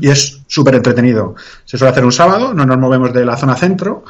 Y 0.00 0.08
es 0.08 0.42
súper 0.46 0.74
entretenido. 0.76 1.34
Se 1.64 1.78
suele 1.78 1.90
hacer 1.90 2.04
un 2.04 2.12
sábado, 2.12 2.52
no 2.54 2.64
nos 2.64 2.78
movemos 2.78 3.12
de 3.12 3.24
la 3.24 3.36
zona 3.36 3.56
centro. 3.56 4.04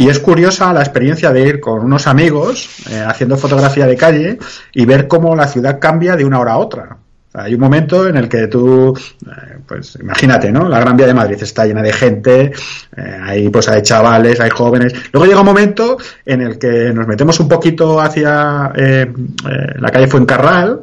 Y 0.00 0.08
es 0.08 0.18
curiosa 0.18 0.72
la 0.72 0.80
experiencia 0.80 1.30
de 1.30 1.46
ir 1.46 1.60
con 1.60 1.84
unos 1.84 2.06
amigos 2.06 2.70
eh, 2.90 3.04
haciendo 3.06 3.36
fotografía 3.36 3.86
de 3.86 3.98
calle 3.98 4.38
y 4.72 4.86
ver 4.86 5.06
cómo 5.06 5.36
la 5.36 5.46
ciudad 5.46 5.78
cambia 5.78 6.16
de 6.16 6.24
una 6.24 6.40
hora 6.40 6.52
a 6.52 6.56
otra. 6.56 6.96
Hay 7.34 7.52
un 7.52 7.60
momento 7.60 8.08
en 8.08 8.16
el 8.16 8.26
que 8.26 8.46
tú, 8.46 8.96
eh, 8.96 9.58
pues 9.66 9.98
imagínate, 10.00 10.50
¿no? 10.50 10.70
La 10.70 10.80
Gran 10.80 10.96
Vía 10.96 11.06
de 11.06 11.12
Madrid 11.12 11.36
está 11.42 11.66
llena 11.66 11.82
de 11.82 11.92
gente, 11.92 12.50
eh, 12.96 13.20
hay 13.22 13.50
pues 13.50 13.68
hay 13.68 13.82
chavales, 13.82 14.40
hay 14.40 14.48
jóvenes. 14.48 14.94
Luego 15.12 15.26
llega 15.26 15.40
un 15.40 15.46
momento 15.46 15.98
en 16.24 16.40
el 16.40 16.58
que 16.58 16.94
nos 16.94 17.06
metemos 17.06 17.38
un 17.38 17.48
poquito 17.48 18.00
hacia 18.00 18.72
eh, 18.74 19.02
eh, 19.02 19.74
la 19.78 19.90
calle 19.90 20.08
Fuencarral 20.08 20.80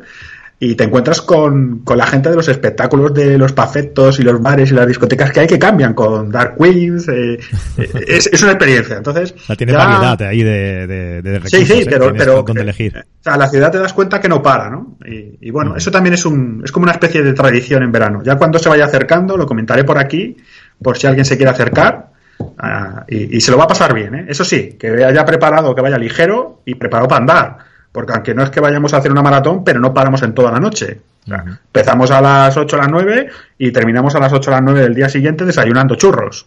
y 0.60 0.74
te 0.74 0.86
encuentras 0.86 1.22
con, 1.22 1.80
con 1.84 2.00
la 2.00 2.08
gente 2.08 2.30
de 2.32 2.36
los 2.36 2.48
espectáculos 2.48 3.14
de 3.14 3.38
los 3.38 3.54
pafetos 3.54 4.20
y 4.20 4.24
los 4.24 4.42
bares 4.42 4.72
y 4.72 4.74
las 4.74 4.88
discotecas 4.88 5.32
que 5.32 5.42
hay 5.42 5.48
que 5.48 5.60
cambian 5.60 5.94
con 5.94 6.32
Dark 6.32 6.56
Queens. 6.58 7.08
eh, 7.10 7.38
eh, 7.78 7.90
es, 8.08 8.26
es 8.26 8.42
una 8.42 8.54
experiencia. 8.54 8.98
Entonces, 8.98 9.36
sea, 9.46 9.56
tiene 9.56 9.74
ya- 9.74 9.78
variedad 9.86 10.22
ahí 10.28 10.42
de, 10.42 10.88
de, 10.88 11.22
de 11.22 11.40
recursos, 11.40 11.68
sí, 11.68 11.74
¿eh? 11.82 11.86
pero, 11.88 12.06
Tienes 12.06 12.24
pero 12.24 12.42
dónde 12.42 12.62
eh, 12.62 12.64
elegir. 12.64 12.98
o 12.98 13.24
sea, 13.24 13.38
la 13.38 13.48
ciudad 13.50 13.72
te 13.72 13.78
das 13.78 13.94
cuenta 13.94 14.20
que 14.20 14.28
no 14.30 14.42
para, 14.42 14.70
¿no? 14.72 14.98
Y, 15.06 15.38
y 15.48 15.52
bueno, 15.52 15.74
Mm. 15.74 15.78
eso 15.78 15.92
también 15.92 16.16
es 16.16 16.26
un 16.26 16.62
es 16.66 16.72
como 16.72 16.86
una 16.86 16.94
especie 16.94 17.22
de 17.22 17.34
tradición 17.34 17.84
en 17.84 17.92
verano. 17.92 18.24
Ya 18.24 18.36
cuando 18.36 18.58
se 18.58 18.68
vaya 18.70 18.86
acercando, 18.86 19.38
lo 19.38 19.46
comentaré 19.46 19.84
por 19.84 20.00
aquí, 20.00 20.38
por 20.82 20.98
si 20.98 21.06
alguien 21.06 21.26
se 21.26 21.38
quiere 21.38 21.52
acercar. 21.52 22.14
ah, 22.58 23.06
y, 23.08 23.38
y 23.38 23.42
se 23.42 23.52
lo 23.52 23.58
va 23.60 23.66
a 23.66 23.68
pasar 23.68 23.94
bien, 23.94 24.16
¿eh? 24.16 24.26
Eso 24.28 24.44
sí, 24.44 24.76
que 24.80 25.04
haya 25.06 25.24
preparado, 25.24 25.76
que 25.76 25.82
vaya 25.82 25.98
ligero 26.00 26.62
y 26.66 26.74
preparado 26.76 27.08
para 27.08 27.20
andar. 27.22 27.58
Porque 27.98 28.14
aunque 28.14 28.36
no 28.36 28.44
es 28.44 28.52
que 28.52 28.60
vayamos 28.60 28.94
a 28.94 28.98
hacer 28.98 29.12
una 29.12 29.24
maratón, 29.24 29.64
pero 29.64 29.80
no 29.80 29.92
paramos 29.92 30.22
en 30.22 30.36
toda 30.36 30.52
la 30.52 30.60
noche. 30.60 31.02
O 31.24 31.30
sea, 31.30 31.42
Ujú. 31.42 31.50
Empezamos 31.50 32.12
a 32.12 32.22
las 32.22 32.56
8 32.56 32.76
a 32.76 32.80
las 32.82 32.90
9 32.92 33.28
y 33.58 33.72
terminamos 33.72 34.14
a 34.14 34.20
las 34.20 34.32
8 34.32 34.52
a 34.52 34.54
las 34.54 34.62
9 34.66 34.82
del 34.82 34.94
día 34.94 35.10
siguiente 35.10 35.46
desayunando 35.46 35.96
churros. 35.96 36.46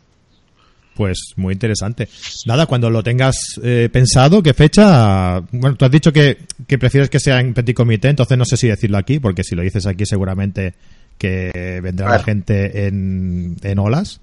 Pues 0.95 1.33
muy 1.35 1.55
interesante. 1.55 2.09
Nada, 2.47 2.67
cuando 2.67 2.89
lo 2.89 3.03
tengas 3.03 3.37
eh, 3.65 3.89
pensado, 3.93 4.45
¿qué 4.45 4.55
fecha? 4.55 5.41
Bueno, 5.51 5.75
tú 5.75 5.87
has 5.87 5.91
dicho 5.91 6.13
que, 6.13 6.39
que 6.69 6.79
prefieres 6.79 7.11
que 7.11 7.19
sea 7.19 7.41
en 7.41 7.53
petit 7.53 7.75
comité, 7.75 8.11
entonces 8.11 8.39
no 8.39 8.45
sé 8.45 8.57
si 8.57 8.69
decirlo 8.69 8.97
aquí, 8.99 9.19
porque 9.19 9.43
si 9.43 9.57
lo 9.57 9.63
dices 9.63 9.87
aquí 9.87 10.07
seguramente 10.07 10.75
que 11.19 11.81
vendrá 11.83 12.11
la 12.11 12.23
gente 12.23 12.87
en, 12.87 13.57
en 13.61 13.79
olas. 13.81 14.21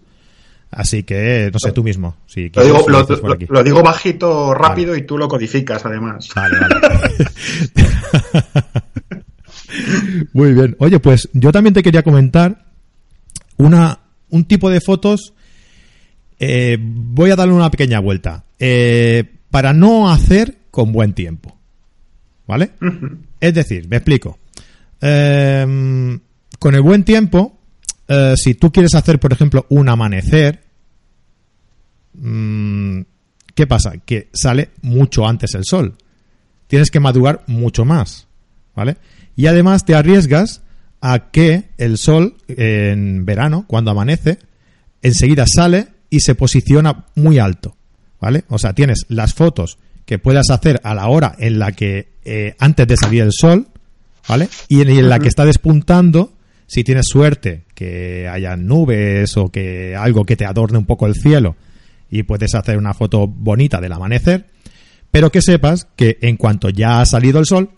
Así 0.70 1.04
que, 1.04 1.50
no 1.52 1.60
sé, 1.60 1.72
tú 1.72 1.84
mismo. 1.84 2.18
Si 2.28 2.46
Lo 2.46 2.52
quieres, 2.52 2.72
digo, 2.74 2.86
lo 2.90 2.98
lo, 2.98 3.02
dices 3.02 3.20
por 3.20 3.30
lo- 3.30 3.36
aquí. 3.36 3.46
lo 3.50 3.64
digo 3.64 3.82
bajito, 3.84 4.54
rápido 4.54 4.96
y 4.96 5.04
tú 5.04 5.18
lo 5.18 5.28
codificas 5.28 5.86
además. 5.86 6.30
Vale, 6.36 6.58
vale. 6.60 6.76
Muy 10.34 10.54
bien. 10.54 10.76
Oye, 10.80 11.00
pues 11.00 11.30
yo 11.34 11.52
también 11.52 11.74
te 11.74 11.84
quería 11.84 12.04
comentar 12.04 12.66
una, 13.58 14.00
un 14.30 14.46
tipo 14.46 14.70
de 14.70 14.82
fotos. 14.82 15.34
eh, 16.40 16.78
voy 16.80 17.32
a 17.32 17.36
darle 17.36 17.54
una 17.54 17.72
pequeña 17.72 18.00
vuelta. 18.00 18.44
Eh, 18.60 19.24
para 19.50 19.74
no 19.74 20.10
hacer 20.12 20.58
con 20.72 20.92
buen 20.92 21.14
tiempo. 21.14 21.56
¿Vale? 22.48 22.72
Es 23.40 23.54
decir, 23.54 23.88
me 23.90 23.98
explico. 23.98 24.40
Eh, 25.02 26.18
con 26.60 26.76
el 26.76 26.82
buen 26.82 27.04
tiempo, 27.04 27.57
eh, 28.08 28.34
si 28.38 28.56
tú 28.56 28.72
quieres 28.72 28.96
hacer, 28.96 29.20
por 29.20 29.34
ejemplo, 29.34 29.66
un 29.70 29.90
amanecer, 29.90 30.64
mm, 32.14 33.02
¿qué 33.54 33.68
pasa? 33.68 33.94
Que 34.06 34.30
sale 34.34 34.70
mucho 34.82 35.28
antes 35.28 35.54
el 35.56 35.66
sol. 35.66 35.96
Tienes 36.68 36.92
que 36.92 37.00
madrugar 37.00 37.44
mucho 37.48 37.86
más, 37.86 38.28
¿vale? 38.76 38.98
Y 39.36 39.48
además 39.48 39.86
te 39.86 39.96
arriesgas 39.96 40.62
a 41.02 41.32
que 41.32 41.70
el 41.78 41.98
sol 41.98 42.38
en 42.48 43.26
verano, 43.26 43.66
cuando 43.68 43.92
amanece, 43.92 44.40
enseguida 45.02 45.46
sale 45.48 45.88
y 46.10 46.22
se 46.22 46.36
posiciona 46.36 47.06
muy 47.16 47.40
alto, 47.40 47.76
¿vale? 48.20 48.46
O 48.50 48.58
sea, 48.58 48.74
tienes 48.74 49.06
las 49.10 49.34
fotos 49.34 49.78
que 50.06 50.20
puedas 50.20 50.50
hacer 50.50 50.80
a 50.84 50.96
la 50.96 51.08
hora 51.08 51.36
en 51.38 51.60
la 51.60 51.74
que 51.74 52.14
eh, 52.24 52.56
antes 52.60 52.88
de 52.88 52.98
salir 52.98 53.24
el 53.24 53.32
sol, 53.34 53.68
¿vale? 54.28 54.50
Y 54.70 54.82
en, 54.82 54.90
y 54.90 55.00
en 55.00 55.10
la 55.10 55.20
que 55.20 55.28
está 55.28 55.46
despuntando, 55.46 56.37
si 56.68 56.84
tienes 56.84 57.08
suerte 57.08 57.64
que 57.74 58.28
haya 58.28 58.56
nubes 58.56 59.38
o 59.38 59.50
que 59.50 59.96
algo 59.96 60.26
que 60.26 60.36
te 60.36 60.46
adorne 60.46 60.78
un 60.78 60.86
poco 60.86 61.08
el 61.08 61.16
cielo 61.16 61.56
y 62.12 62.24
puedes 62.24 62.54
hacer 62.56 62.78
una 62.78 62.94
foto 62.94 63.28
bonita 63.28 63.82
del 63.82 63.94
amanecer, 63.94 64.46
pero 65.10 65.32
que 65.32 65.42
sepas 65.42 65.88
que 65.96 66.18
en 66.22 66.38
cuanto 66.38 66.70
ya 66.70 67.02
ha 67.02 67.06
salido 67.06 67.40
el 67.40 67.46
sol, 67.46 67.70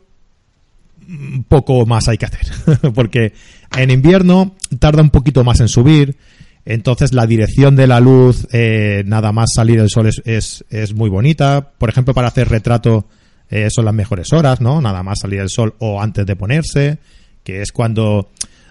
poco 1.47 1.85
más 1.85 2.07
hay 2.07 2.17
que 2.17 2.25
hacer, 2.25 2.91
porque 2.93 3.33
en 3.77 3.91
invierno 3.91 4.55
tarda 4.79 5.01
un 5.01 5.09
poquito 5.09 5.43
más 5.43 5.59
en 5.59 5.67
subir, 5.67 6.17
entonces 6.65 7.13
la 7.13 7.25
dirección 7.25 7.75
de 7.75 7.87
la 7.87 7.99
luz, 7.99 8.47
eh, 8.51 9.03
nada 9.05 9.31
más 9.31 9.49
salir 9.55 9.79
el 9.79 9.89
sol 9.89 10.07
es, 10.07 10.21
es, 10.25 10.65
es 10.69 10.93
muy 10.93 11.09
bonita, 11.09 11.71
por 11.77 11.89
ejemplo 11.89 12.13
para 12.13 12.27
hacer 12.27 12.49
retrato 12.49 13.07
eh, 13.49 13.69
son 13.71 13.85
las 13.85 13.93
mejores 13.93 14.31
horas, 14.31 14.61
¿no? 14.61 14.79
Nada 14.81 15.01
más 15.01 15.19
salir 15.21 15.39
el 15.39 15.49
sol 15.49 15.73
o 15.79 16.01
antes 16.01 16.25
de 16.25 16.35
ponerse, 16.35 16.99
que 17.43 17.61
es 17.61 17.71
cuando 17.71 18.29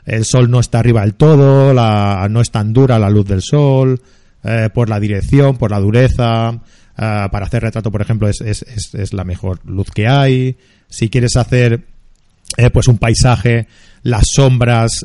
el 0.08 0.24
sol 0.24 0.50
no 0.50 0.58
está 0.58 0.78
arriba 0.78 1.02
del 1.02 1.14
todo, 1.14 1.74
la, 1.74 2.26
no 2.30 2.40
es 2.40 2.50
tan 2.50 2.72
dura 2.72 2.98
la 2.98 3.10
luz 3.10 3.26
del 3.26 3.42
sol, 3.42 4.00
eh, 4.42 4.70
por 4.72 4.88
la 4.88 4.98
dirección, 4.98 5.56
por 5.58 5.70
la 5.70 5.80
dureza. 5.80 6.50
eh, 6.96 7.28
para 7.30 7.46
hacer 7.46 7.62
retrato, 7.62 7.92
por 7.92 8.00
ejemplo, 8.00 8.28
es, 8.28 8.40
es, 8.40 9.12
la 9.12 9.24
mejor 9.24 9.60
luz 9.64 9.90
que 9.90 10.08
hay. 10.08 10.56
Si 10.88 11.10
quieres 11.10 11.36
hacer 11.36 11.84
eh, 12.56 12.70
pues 12.70 12.88
un 12.88 12.96
paisaje, 12.96 13.68
las 14.02 14.28
sombras, 14.34 15.04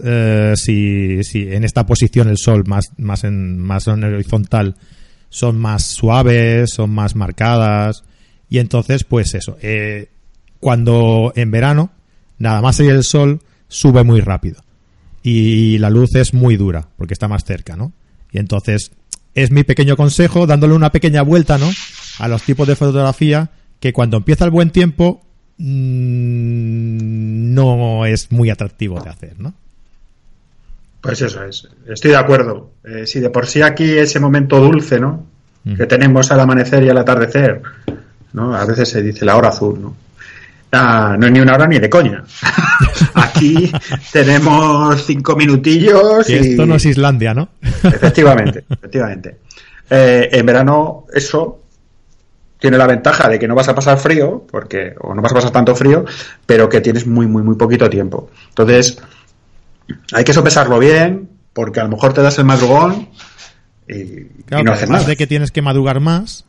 si, 0.55 1.23
si 1.23 1.53
en 1.53 1.63
esta 1.65 1.85
posición 1.85 2.29
el 2.29 2.37
sol 2.37 2.63
más, 2.65 2.91
más, 2.97 3.25
en, 3.25 3.59
más 3.59 3.87
en 3.87 4.03
horizontal 4.03 4.75
son 5.29 5.59
más 5.59 5.83
suaves, 5.83 6.71
son 6.73 6.91
más 6.91 7.15
marcadas. 7.15 8.05
Y 8.49 8.59
entonces, 8.59 9.03
pues 9.03 9.33
eso, 9.33 9.57
cuando 10.59 11.33
en 11.35 11.51
verano, 11.51 11.91
nada 12.37 12.61
más 12.61 12.79
hay 12.79 12.87
el 12.87 13.03
sol, 13.03 13.41
sube 13.67 14.03
muy 14.03 14.21
rápido. 14.21 14.63
Y 15.23 15.77
la 15.77 15.89
luz 15.89 16.15
es 16.15 16.33
muy 16.33 16.57
dura, 16.57 16.89
porque 16.97 17.13
está 17.13 17.27
más 17.27 17.45
cerca, 17.45 17.77
¿no? 17.77 17.93
Y 18.31 18.39
entonces, 18.39 18.91
es 19.33 19.51
mi 19.51 19.63
pequeño 19.63 19.95
consejo, 19.95 20.45
dándole 20.45 20.73
una 20.73 20.91
pequeña 20.91 21.21
vuelta, 21.21 21.57
¿no? 21.57 21.71
A 22.19 22.27
los 22.27 22.43
tipos 22.43 22.67
de 22.67 22.75
fotografía, 22.75 23.49
que 23.79 23.93
cuando 23.93 24.17
empieza 24.17 24.45
el 24.45 24.51
buen 24.51 24.69
tiempo, 24.69 25.21
mm, 25.57 27.53
no 27.53 28.05
es 28.05 28.31
muy 28.31 28.49
atractivo 28.49 28.99
de 29.01 29.09
hacer, 29.09 29.39
¿no? 29.39 29.53
Pues 31.01 31.21
eso 31.21 31.43
es, 31.43 31.67
estoy 31.87 32.11
de 32.11 32.17
acuerdo. 32.17 32.71
Eh, 32.83 33.05
si 33.05 33.19
de 33.19 33.29
por 33.29 33.45
sí 33.45 33.61
aquí 33.61 33.83
ese 33.97 34.19
momento 34.19 34.59
dulce, 34.59 34.99
¿no? 34.99 35.25
Mm. 35.63 35.75
Que 35.75 35.85
tenemos 35.85 36.31
al 36.31 36.39
amanecer 36.39 36.83
y 36.83 36.89
al 36.89 36.97
atardecer, 36.97 37.61
¿no? 38.33 38.55
A 38.55 38.65
veces 38.65 38.89
se 38.89 39.01
dice 39.01 39.25
la 39.25 39.35
hora 39.35 39.49
azul, 39.49 39.81
¿no? 39.81 39.95
Ah, 40.75 41.15
no 41.19 41.27
es 41.27 41.31
ni 41.31 41.39
una 41.39 41.53
hora 41.53 41.67
ni 41.67 41.77
de 41.77 41.89
coña. 41.89 42.23
aquí 43.13 43.71
tenemos 44.11 45.05
cinco 45.05 45.35
minutillos 45.35 46.27
y... 46.27 46.33
esto 46.33 46.65
no 46.65 46.75
es 46.75 46.85
Islandia, 46.85 47.33
¿no? 47.35 47.49
Efectivamente, 47.83 48.65
efectivamente. 48.69 49.37
Eh, 49.87 50.29
en 50.31 50.45
verano 50.45 51.05
eso 51.13 51.61
tiene 52.59 52.77
la 52.77 52.87
ventaja 52.87 53.29
de 53.29 53.37
que 53.37 53.47
no 53.47 53.53
vas 53.53 53.67
a 53.67 53.75
pasar 53.75 53.99
frío, 53.99 54.47
porque 54.49 54.95
o 54.99 55.13
no 55.13 55.21
vas 55.21 55.33
a 55.33 55.35
pasar 55.35 55.51
tanto 55.51 55.75
frío, 55.75 56.05
pero 56.45 56.67
que 56.69 56.81
tienes 56.81 57.05
muy, 57.05 57.27
muy, 57.27 57.43
muy 57.43 57.55
poquito 57.55 57.87
tiempo. 57.89 58.31
Entonces, 58.49 58.99
hay 60.11 60.23
que 60.23 60.33
sopesarlo 60.33 60.79
bien, 60.79 61.29
porque 61.53 61.81
a 61.81 61.83
lo 61.83 61.89
mejor 61.89 62.13
te 62.13 62.21
das 62.21 62.39
el 62.39 62.45
madrugón 62.45 63.09
y, 63.87 63.93
y 63.93 64.43
Claro, 64.47 64.63
no 64.63 64.87
nada. 64.87 65.03
de 65.03 65.17
que 65.17 65.27
tienes 65.27 65.51
que 65.51 65.61
madrugar 65.61 65.99
más, 65.99 66.45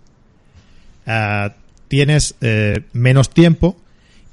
eh, 1.04 1.50
tienes 1.88 2.36
eh, 2.40 2.84
menos 2.92 3.28
tiempo 3.30 3.76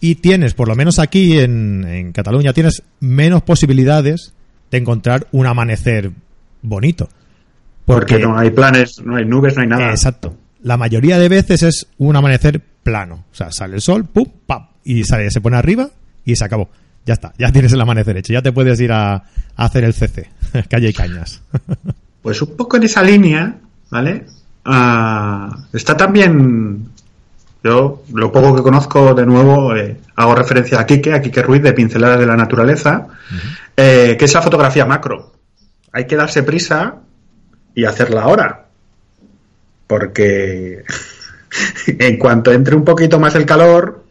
y 0.02 0.16
tienes, 0.16 0.56
por 0.56 0.68
lo 0.68 0.76
menos 0.76 1.00
aquí 1.00 1.40
en, 1.40 1.86
en 1.88 2.12
Cataluña, 2.12 2.52
tienes 2.52 2.84
menos 3.00 3.44
posibilidades 3.44 4.34
de 4.72 4.80
encontrar 4.80 5.28
un 5.32 5.46
amanecer 5.46 6.12
bonito. 6.64 7.08
Porque 7.86 8.20
no 8.20 8.38
hay 8.38 8.50
planes, 8.50 9.00
no 9.04 9.16
hay 9.16 9.26
nubes, 9.26 9.56
no 9.56 9.62
hay 9.62 9.68
nada. 9.68 9.92
Exacto. 9.92 10.36
La 10.64 10.78
mayoría 10.78 11.20
de 11.20 11.30
veces 11.30 11.64
es 11.64 11.88
un 11.98 12.16
amanecer 12.16 12.62
plano. 12.84 13.26
O 13.32 13.36
sea, 13.36 13.52
sale 13.52 13.76
el 13.76 13.82
sol, 13.82 14.06
pum, 14.06 14.26
pam, 14.46 14.68
y 14.84 15.04
sale, 15.04 15.30
se 15.30 15.42
pone 15.42 15.58
arriba 15.58 15.90
y 16.26 16.36
se 16.36 16.46
acabó. 16.46 16.70
Ya 17.06 17.14
está, 17.14 17.34
ya 17.38 17.52
tienes 17.54 17.72
el 17.74 17.82
amanecer 17.82 18.18
hecho. 18.18 18.34
Ya 18.34 18.42
te 18.42 18.52
puedes 18.52 18.80
ir 18.80 18.92
a, 18.92 19.14
a 19.14 19.24
hacer 19.56 19.84
el 19.84 19.94
CC, 19.94 20.30
calle 20.70 20.90
y 20.90 20.94
cañas. 20.94 21.42
Pues 22.22 22.42
un 22.42 22.56
poco 22.56 22.78
en 22.78 22.84
esa 22.84 23.04
línea, 23.04 23.56
¿vale? 23.90 24.26
Ah, 24.64 25.66
está 25.74 25.98
también, 25.98 26.91
yo 27.64 28.04
lo 28.14 28.32
poco 28.32 28.56
que 28.56 28.64
conozco 28.64 29.14
de 29.14 29.26
nuevo, 29.26 29.76
eh, 29.76 29.98
hago 30.16 30.36
referencia 30.36 30.80
a 30.80 30.86
Quique, 30.86 31.14
a 31.14 31.22
Quique 31.22 31.44
Ruiz 31.44 31.62
de 31.62 31.74
Pinceladas 31.74 32.20
de 32.20 32.26
la 32.26 32.36
Naturaleza, 32.36 33.08
eh, 33.78 34.16
que 34.18 34.26
es 34.26 34.34
la 34.34 34.42
fotografía 34.42 34.86
macro. 34.86 35.34
Hay 35.92 36.08
que 36.08 36.16
darse 36.16 36.44
prisa 36.44 36.96
y 37.76 37.86
hacerla 37.86 38.24
ahora. 38.24 38.66
Porque 39.86 40.84
en 41.88 42.18
cuanto 42.18 42.52
entre 42.52 42.76
un 42.76 42.84
poquito 42.84 43.20
más 43.20 43.36
el 43.36 43.46
calor, 43.46 44.04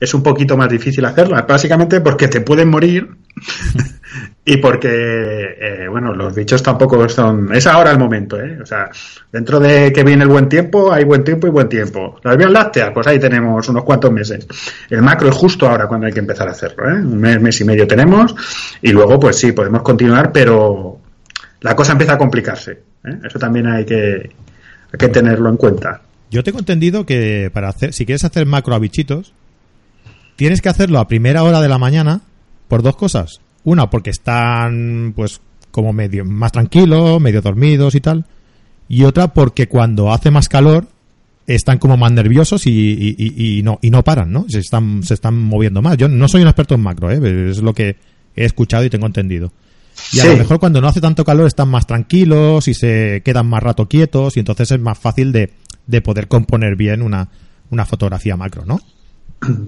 es 0.00 0.14
un 0.14 0.22
poquito 0.22 0.56
más 0.56 0.68
difícil 0.68 1.04
hacerla. 1.04 1.42
Básicamente 1.42 2.00
porque 2.00 2.26
te 2.26 2.40
pueden 2.40 2.68
morir 2.68 3.10
y 4.44 4.56
porque, 4.56 4.88
eh, 4.88 5.88
bueno, 5.88 6.12
los 6.12 6.34
bichos 6.34 6.62
tampoco 6.62 7.08
son... 7.08 7.54
Es 7.54 7.66
ahora 7.66 7.90
el 7.90 7.98
momento, 7.98 8.40
¿eh? 8.40 8.58
O 8.60 8.66
sea, 8.66 8.90
dentro 9.30 9.60
de 9.60 9.92
que 9.92 10.02
viene 10.02 10.24
el 10.24 10.28
buen 10.28 10.48
tiempo, 10.48 10.92
hay 10.92 11.04
buen 11.04 11.22
tiempo 11.22 11.46
y 11.46 11.50
buen 11.50 11.68
tiempo. 11.68 12.18
Las 12.24 12.36
vías 12.36 12.50
lácteas, 12.50 12.90
pues 12.92 13.06
ahí 13.06 13.18
tenemos 13.18 13.68
unos 13.68 13.84
cuantos 13.84 14.10
meses. 14.10 14.46
El 14.88 15.02
macro 15.02 15.28
es 15.28 15.34
justo 15.34 15.68
ahora 15.68 15.86
cuando 15.86 16.06
hay 16.06 16.12
que 16.12 16.20
empezar 16.20 16.48
a 16.48 16.52
hacerlo, 16.52 16.90
¿eh? 16.90 16.94
Un 16.94 17.18
mes, 17.18 17.40
mes 17.40 17.60
y 17.60 17.64
medio 17.64 17.86
tenemos 17.86 18.34
y 18.82 18.90
luego, 18.90 19.20
pues 19.20 19.36
sí, 19.36 19.52
podemos 19.52 19.82
continuar, 19.82 20.32
pero 20.32 20.98
la 21.60 21.76
cosa 21.76 21.92
empieza 21.92 22.14
a 22.14 22.18
complicarse. 22.18 22.72
¿eh? 23.04 23.18
Eso 23.24 23.38
también 23.38 23.66
hay 23.66 23.84
que, 23.84 24.30
hay 24.92 24.98
que 24.98 25.08
tenerlo 25.08 25.48
en 25.48 25.56
cuenta. 25.56 26.00
Yo 26.30 26.42
tengo 26.42 26.58
entendido 26.58 27.06
que 27.06 27.50
para 27.52 27.68
hacer, 27.68 27.92
si 27.92 28.06
quieres 28.06 28.24
hacer 28.24 28.46
macro 28.46 28.74
a 28.74 28.78
bichitos, 28.78 29.32
tienes 30.36 30.60
que 30.62 30.68
hacerlo 30.68 30.98
a 30.98 31.08
primera 31.08 31.42
hora 31.42 31.60
de 31.60 31.68
la 31.68 31.78
mañana 31.78 32.22
por 32.68 32.82
dos 32.82 32.96
cosas. 32.96 33.40
Una, 33.64 33.90
porque 33.90 34.10
están, 34.10 35.12
pues, 35.14 35.40
como 35.70 35.92
medio 35.92 36.24
más 36.24 36.52
tranquilos, 36.52 37.20
medio 37.20 37.42
dormidos 37.42 37.94
y 37.94 38.00
tal. 38.00 38.24
Y 38.88 39.04
otra, 39.04 39.28
porque 39.28 39.68
cuando 39.68 40.12
hace 40.12 40.30
más 40.30 40.48
calor, 40.48 40.86
están 41.46 41.78
como 41.78 41.96
más 41.96 42.12
nerviosos 42.12 42.66
y, 42.66 42.70
y- 42.70 43.14
y- 43.18 43.58
y 43.58 43.62
no, 43.62 43.78
y 43.82 43.90
no 43.90 44.02
paran, 44.04 44.32
¿no? 44.32 44.46
Se 44.48 44.60
están, 44.60 45.02
se 45.02 45.14
están 45.14 45.36
moviendo 45.38 45.82
más. 45.82 45.96
Yo 45.96 46.08
no 46.08 46.28
soy 46.28 46.42
un 46.42 46.48
experto 46.48 46.74
en 46.74 46.80
macro, 46.80 47.10
¿eh? 47.10 47.50
Es 47.50 47.58
lo 47.62 47.72
que 47.74 47.96
he 48.36 48.44
escuchado 48.44 48.84
y 48.84 48.90
tengo 48.90 49.06
entendido. 49.06 49.52
Y 50.12 50.20
a 50.20 50.22
Sí. 50.22 50.28
lo 50.28 50.36
mejor 50.38 50.58
cuando 50.60 50.80
no 50.80 50.88
hace 50.88 51.00
tanto 51.00 51.24
calor 51.24 51.46
están 51.46 51.68
más 51.68 51.86
tranquilos 51.86 52.66
y 52.68 52.74
se 52.74 53.20
quedan 53.24 53.46
más 53.48 53.62
rato 53.62 53.86
quietos 53.88 54.36
y 54.36 54.40
entonces 54.40 54.70
es 54.70 54.80
más 54.80 54.98
fácil 54.98 55.32
de, 55.32 55.52
de 55.86 56.00
poder 56.00 56.26
componer 56.28 56.76
bien 56.76 57.02
una, 57.02 57.28
una 57.70 57.84
fotografía 57.84 58.36
macro, 58.36 58.64
¿no? 58.64 58.80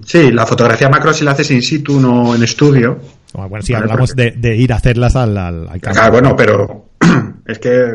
Sí, 0.05 0.31
la 0.31 0.45
fotografía 0.45 0.87
macro 0.89 1.13
si 1.13 1.23
la 1.25 1.31
haces 1.31 1.51
in 1.51 1.61
situ, 1.61 1.99
no 1.99 2.33
en 2.35 2.43
estudio. 2.43 2.99
Bueno, 3.33 3.61
si 3.61 3.73
Vale, 3.73 3.85
hablamos 3.85 4.15
de, 4.15 4.31
de 4.31 4.55
ir 4.55 4.71
a 4.73 4.75
hacerlas 4.75 5.15
al, 5.15 5.37
al, 5.37 5.67
al 5.67 5.81
campo. 5.81 5.99
Ah, 6.01 6.09
bueno, 6.09 6.35
pero 6.35 6.89
es 7.45 7.59
que 7.59 7.91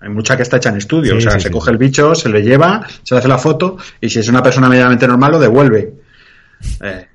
hay 0.00 0.08
mucha 0.10 0.36
que 0.36 0.42
está 0.42 0.58
hecha 0.58 0.68
en 0.68 0.76
estudio. 0.76 1.12
Sí, 1.12 1.18
o 1.18 1.20
sea, 1.22 1.32
sí, 1.32 1.40
se 1.40 1.48
sí. 1.48 1.52
coge 1.52 1.70
el 1.70 1.78
bicho, 1.78 2.14
se 2.14 2.28
le 2.28 2.42
lleva, 2.42 2.86
se 3.02 3.14
le 3.14 3.20
hace 3.20 3.28
la 3.28 3.38
foto 3.38 3.78
y 4.00 4.10
si 4.10 4.18
es 4.20 4.28
una 4.28 4.42
persona 4.42 4.68
medianamente 4.68 5.08
normal 5.08 5.32
lo 5.32 5.38
devuelve. 5.38 5.94
Eh, 6.82 7.06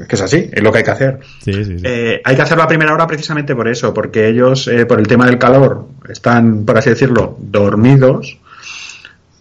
es 0.00 0.06
que 0.06 0.16
es 0.16 0.22
así, 0.22 0.50
es 0.52 0.62
lo 0.62 0.72
que 0.72 0.78
hay 0.78 0.84
que 0.84 0.90
hacer. 0.90 1.20
Sí, 1.42 1.52
sí, 1.52 1.64
sí. 1.64 1.76
Eh, 1.84 2.20
hay 2.24 2.36
que 2.36 2.42
hacerlo 2.42 2.64
a 2.64 2.68
primera 2.68 2.92
hora 2.94 3.06
precisamente 3.06 3.54
por 3.54 3.68
eso, 3.68 3.92
porque 3.92 4.28
ellos, 4.28 4.66
eh, 4.68 4.86
por 4.86 4.98
el 4.98 5.06
tema 5.06 5.26
del 5.26 5.38
calor, 5.38 5.88
están, 6.08 6.64
por 6.64 6.76
así 6.78 6.90
decirlo, 6.90 7.36
dormidos, 7.38 8.38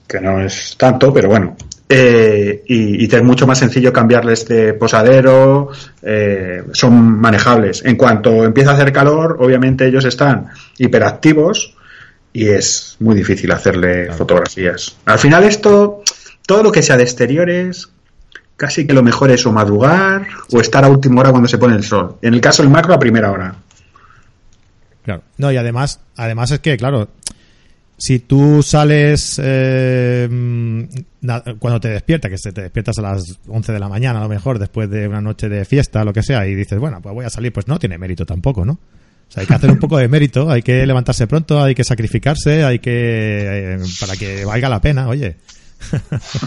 que 0.07 0.19
no 0.19 0.41
es 0.41 0.75
tanto, 0.77 1.13
pero 1.13 1.29
bueno. 1.29 1.55
Eh, 1.91 2.63
y, 2.67 3.03
y 3.03 3.07
te 3.07 3.17
es 3.17 3.23
mucho 3.23 3.47
más 3.47 3.57
sencillo 3.57 3.91
cambiarles 3.91 4.47
de 4.47 4.75
posadero, 4.75 5.69
eh, 6.03 6.63
son 6.71 7.19
manejables. 7.19 7.83
En 7.83 7.95
cuanto 7.95 8.43
empieza 8.43 8.71
a 8.71 8.73
hacer 8.75 8.93
calor, 8.93 9.37
obviamente 9.39 9.87
ellos 9.87 10.05
están 10.05 10.49
hiperactivos 10.77 11.75
y 12.31 12.49
es 12.49 12.95
muy 12.99 13.15
difícil 13.15 13.51
hacerle 13.51 14.13
fotografías. 14.13 14.97
Al 15.05 15.17
final 15.17 15.43
esto, 15.45 16.03
todo 16.45 16.61
lo 16.61 16.71
que 16.71 16.83
sea 16.83 16.95
de 16.95 17.03
exteriores, 17.03 17.89
casi 18.55 18.85
que 18.85 18.93
lo 18.93 19.01
mejor 19.01 19.31
es 19.31 19.43
o 19.47 19.51
madrugar 19.51 20.27
o 20.51 20.61
estar 20.61 20.85
a 20.85 20.89
última 20.89 21.21
hora 21.21 21.31
cuando 21.31 21.47
se 21.47 21.57
pone 21.57 21.75
el 21.75 21.83
sol. 21.83 22.17
En 22.21 22.35
el 22.35 22.41
caso 22.41 22.61
del 22.61 22.71
macro, 22.71 22.93
a 22.93 22.99
primera 22.99 23.31
hora. 23.31 23.55
Claro. 25.03 25.23
No, 25.37 25.51
y 25.51 25.57
además, 25.57 26.01
además 26.15 26.51
es 26.51 26.59
que, 26.59 26.77
claro, 26.77 27.07
si 27.99 28.19
tú 28.19 28.63
sales 28.63 29.39
eh, 29.43 30.27
cuando 31.59 31.79
te 31.81 31.89
despiertas, 31.89 32.31
que 32.31 32.51
te 32.51 32.61
despiertas 32.61 32.97
a 32.97 33.01
las 33.01 33.37
11 33.45 33.73
de 33.73 33.79
la 33.79 33.89
mañana 33.89 34.19
a 34.19 34.23
lo 34.23 34.29
mejor, 34.29 34.57
después 34.57 34.89
de 34.89 35.07
una 35.07 35.19
noche 35.19 35.49
de 35.49 35.65
fiesta, 35.65 36.05
lo 36.05 36.13
que 36.13 36.23
sea, 36.23 36.47
y 36.47 36.55
dices, 36.55 36.79
bueno, 36.79 37.01
pues 37.01 37.13
voy 37.13 37.25
a 37.25 37.29
salir, 37.29 37.51
pues 37.51 37.67
no 37.67 37.77
tiene 37.77 37.97
mérito 37.97 38.25
tampoco, 38.25 38.63
¿no? 38.63 38.73
O 38.73 39.31
sea, 39.31 39.41
hay 39.41 39.47
que 39.47 39.53
hacer 39.53 39.69
un 39.69 39.79
poco 39.79 39.97
de 39.97 40.07
mérito, 40.07 40.49
hay 40.49 40.61
que 40.61 40.85
levantarse 40.87 41.27
pronto, 41.27 41.61
hay 41.61 41.75
que 41.75 41.83
sacrificarse, 41.83 42.63
hay 42.63 42.79
que... 42.79 43.75
eh, 43.75 43.79
para 43.99 44.15
que 44.15 44.45
valga 44.45 44.69
la 44.69 44.79
pena, 44.79 45.07
oye. 45.09 45.35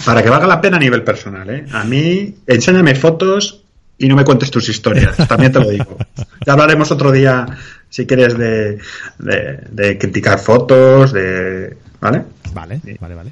Para 0.04 0.22
que 0.22 0.30
valga 0.30 0.46
la 0.46 0.60
pena 0.60 0.78
a 0.78 0.80
nivel 0.80 1.04
personal, 1.04 1.48
¿eh? 1.50 1.66
A 1.70 1.84
mí, 1.84 2.34
enséñame 2.46 2.94
fotos 2.94 3.61
y 4.02 4.08
no 4.08 4.16
me 4.16 4.24
cuentes 4.24 4.50
tus 4.50 4.68
historias. 4.68 5.16
También 5.28 5.52
te 5.52 5.60
lo 5.60 5.70
digo. 5.70 5.96
Ya 6.44 6.54
hablaremos 6.54 6.90
otro 6.90 7.12
día, 7.12 7.46
si 7.88 8.04
quieres, 8.04 8.36
de, 8.36 8.78
de, 9.18 9.60
de 9.70 9.98
criticar 9.98 10.40
fotos, 10.40 11.12
de... 11.12 11.76
¿Vale? 12.00 12.24
Vale, 12.52 12.80
vale, 13.00 13.14
vale. 13.14 13.30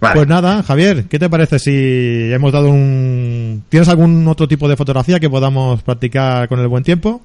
Vale. 0.00 0.16
Pues 0.16 0.28
nada, 0.28 0.62
Javier, 0.64 1.04
¿qué 1.04 1.20
te 1.20 1.30
parece 1.30 1.60
si 1.60 2.32
hemos 2.32 2.52
dado 2.52 2.68
un... 2.68 3.62
¿Tienes 3.68 3.88
algún 3.88 4.26
otro 4.26 4.48
tipo 4.48 4.68
de 4.68 4.76
fotografía 4.76 5.20
que 5.20 5.30
podamos 5.30 5.82
practicar 5.82 6.48
con 6.48 6.58
el 6.58 6.66
buen 6.66 6.82
tiempo? 6.82 7.22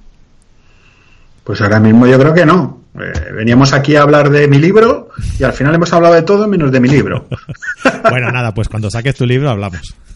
Pues 1.43 1.59
ahora 1.61 1.79
mismo 1.79 2.05
yo 2.05 2.19
creo 2.19 2.33
que 2.33 2.45
no. 2.45 2.79
Eh, 2.95 3.31
veníamos 3.33 3.73
aquí 3.73 3.95
a 3.95 4.03
hablar 4.03 4.29
de 4.29 4.47
mi 4.47 4.59
libro 4.59 5.09
y 5.39 5.43
al 5.43 5.53
final 5.53 5.73
hemos 5.73 5.91
hablado 5.93 6.13
de 6.13 6.21
todo 6.21 6.47
menos 6.47 6.71
de 6.71 6.79
mi 6.79 6.89
libro. 6.89 7.27
Pues 7.81 8.21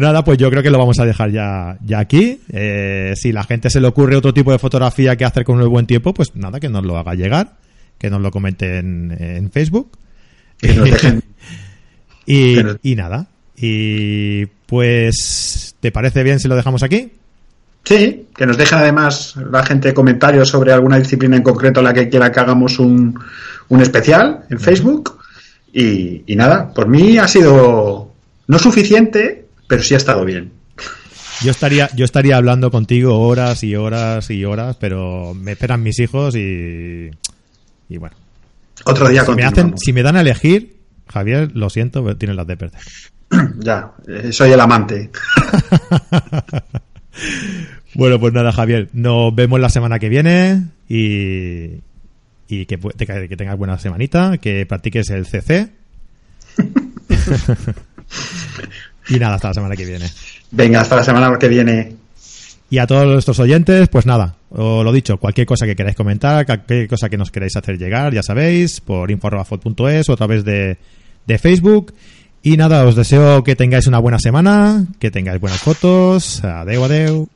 nada, 0.00 0.24
pues 0.24 0.38
yo 0.38 0.50
creo 0.50 0.62
que 0.62 0.70
lo 0.70 0.78
vamos 0.78 0.98
a 0.98 1.04
dejar 1.04 1.30
ya, 1.30 1.76
ya 1.84 1.98
aquí. 1.98 2.40
Eh, 2.52 3.14
si 3.16 3.32
la 3.32 3.44
gente 3.44 3.70
se 3.70 3.80
le 3.80 3.88
ocurre 3.88 4.16
otro 4.16 4.34
tipo 4.34 4.52
de 4.52 4.58
fotografía 4.58 5.16
que 5.16 5.24
hacer 5.24 5.44
con 5.44 5.60
el 5.60 5.68
buen 5.68 5.86
tiempo, 5.86 6.14
pues 6.14 6.34
nada, 6.34 6.60
que 6.60 6.68
nos 6.68 6.84
lo 6.84 6.96
haga 6.96 7.14
llegar, 7.14 7.54
que 7.98 8.10
nos 8.10 8.20
lo 8.20 8.30
comenten 8.30 9.12
en, 9.12 9.36
en 9.36 9.50
Facebook. 9.50 9.90
Que 10.58 10.74
nos 10.74 10.90
dejen. 10.90 11.22
y, 12.26 12.56
y 12.82 12.94
nada. 12.94 13.26
Y 13.56 14.46
pues, 14.66 15.76
¿te 15.80 15.92
parece 15.92 16.22
bien 16.22 16.40
si 16.40 16.48
lo 16.48 16.56
dejamos 16.56 16.82
aquí? 16.82 17.12
Sí, 17.84 18.28
que 18.34 18.46
nos 18.46 18.56
dejen 18.56 18.78
además 18.78 19.34
la 19.50 19.64
gente 19.64 19.92
comentarios 19.92 20.48
sobre 20.48 20.72
alguna 20.72 20.98
disciplina 20.98 21.36
en 21.36 21.42
concreto 21.42 21.80
a 21.80 21.82
la 21.82 21.92
que 21.92 22.08
quiera 22.08 22.30
que 22.30 22.40
hagamos 22.40 22.78
un, 22.78 23.18
un 23.68 23.80
especial 23.80 24.44
en 24.50 24.60
Facebook. 24.60 25.18
Y, 25.72 26.22
y 26.26 26.36
nada, 26.36 26.72
por 26.72 26.86
mí 26.86 27.18
ha 27.18 27.26
sido 27.26 28.12
no 28.46 28.58
suficiente, 28.58 29.41
pero 29.72 29.82
sí 29.82 29.94
ha 29.94 29.96
estado 29.96 30.22
bien. 30.26 30.52
Yo 31.40 31.50
estaría, 31.50 31.88
yo 31.96 32.04
estaría 32.04 32.36
hablando 32.36 32.70
contigo 32.70 33.18
horas 33.20 33.64
y 33.64 33.74
horas 33.74 34.30
y 34.30 34.44
horas, 34.44 34.76
pero 34.78 35.32
me 35.32 35.52
esperan 35.52 35.82
mis 35.82 35.98
hijos 35.98 36.36
y, 36.36 37.08
y 37.88 37.96
bueno. 37.96 38.14
Otro 38.84 39.08
día 39.08 39.24
Si 39.24 39.32
me, 39.32 39.44
hacen, 39.44 39.78
si 39.78 39.94
me 39.94 40.02
dan 40.02 40.16
a 40.16 40.20
elegir, 40.20 40.76
Javier, 41.08 41.50
lo 41.54 41.70
siento, 41.70 42.04
pero 42.04 42.18
tienes 42.18 42.36
las 42.36 42.46
de 42.46 42.56
perder. 42.58 42.80
Ya, 43.60 43.92
eh, 44.06 44.30
soy 44.30 44.52
el 44.52 44.60
amante. 44.60 45.10
Bueno, 47.94 48.20
pues 48.20 48.32
nada, 48.34 48.52
Javier, 48.52 48.90
nos 48.92 49.34
vemos 49.34 49.58
la 49.58 49.70
semana 49.70 49.98
que 49.98 50.08
viene 50.10 50.64
y, 50.86 51.80
y 52.48 52.66
que, 52.66 52.76
te- 52.76 53.06
que 53.28 53.36
tengas 53.38 53.56
buena 53.56 53.78
semanita, 53.78 54.36
que 54.38 54.66
practiques 54.66 55.08
el 55.10 55.24
CC. 55.26 55.68
y 59.08 59.18
nada, 59.18 59.36
hasta 59.36 59.48
la 59.48 59.54
semana 59.54 59.76
que 59.76 59.84
viene. 59.84 60.06
Venga, 60.50 60.80
hasta 60.80 60.96
la 60.96 61.04
semana 61.04 61.38
que 61.38 61.48
viene. 61.48 61.96
Y 62.70 62.78
a 62.78 62.86
todos 62.86 63.04
nuestros 63.04 63.38
oyentes, 63.38 63.88
pues 63.88 64.06
nada, 64.06 64.36
os 64.50 64.82
lo 64.82 64.92
dicho, 64.92 65.18
cualquier 65.18 65.46
cosa 65.46 65.66
que 65.66 65.76
queráis 65.76 65.94
comentar, 65.94 66.46
cualquier 66.46 66.88
cosa 66.88 67.10
que 67.10 67.18
nos 67.18 67.30
queráis 67.30 67.54
hacer 67.56 67.76
llegar, 67.76 68.14
ya 68.14 68.22
sabéis, 68.22 68.80
por 68.80 69.10
info.fot.es 69.10 70.08
o 70.08 70.12
a 70.12 70.16
través 70.16 70.44
de, 70.44 70.78
de 71.26 71.38
Facebook. 71.38 71.92
Y 72.42 72.56
nada, 72.56 72.84
os 72.86 72.96
deseo 72.96 73.44
que 73.44 73.56
tengáis 73.56 73.86
una 73.86 73.98
buena 73.98 74.18
semana, 74.18 74.86
que 74.98 75.10
tengáis 75.10 75.40
buenas 75.40 75.60
fotos. 75.60 76.42
Adeu, 76.42 76.84
adeu. 76.84 77.28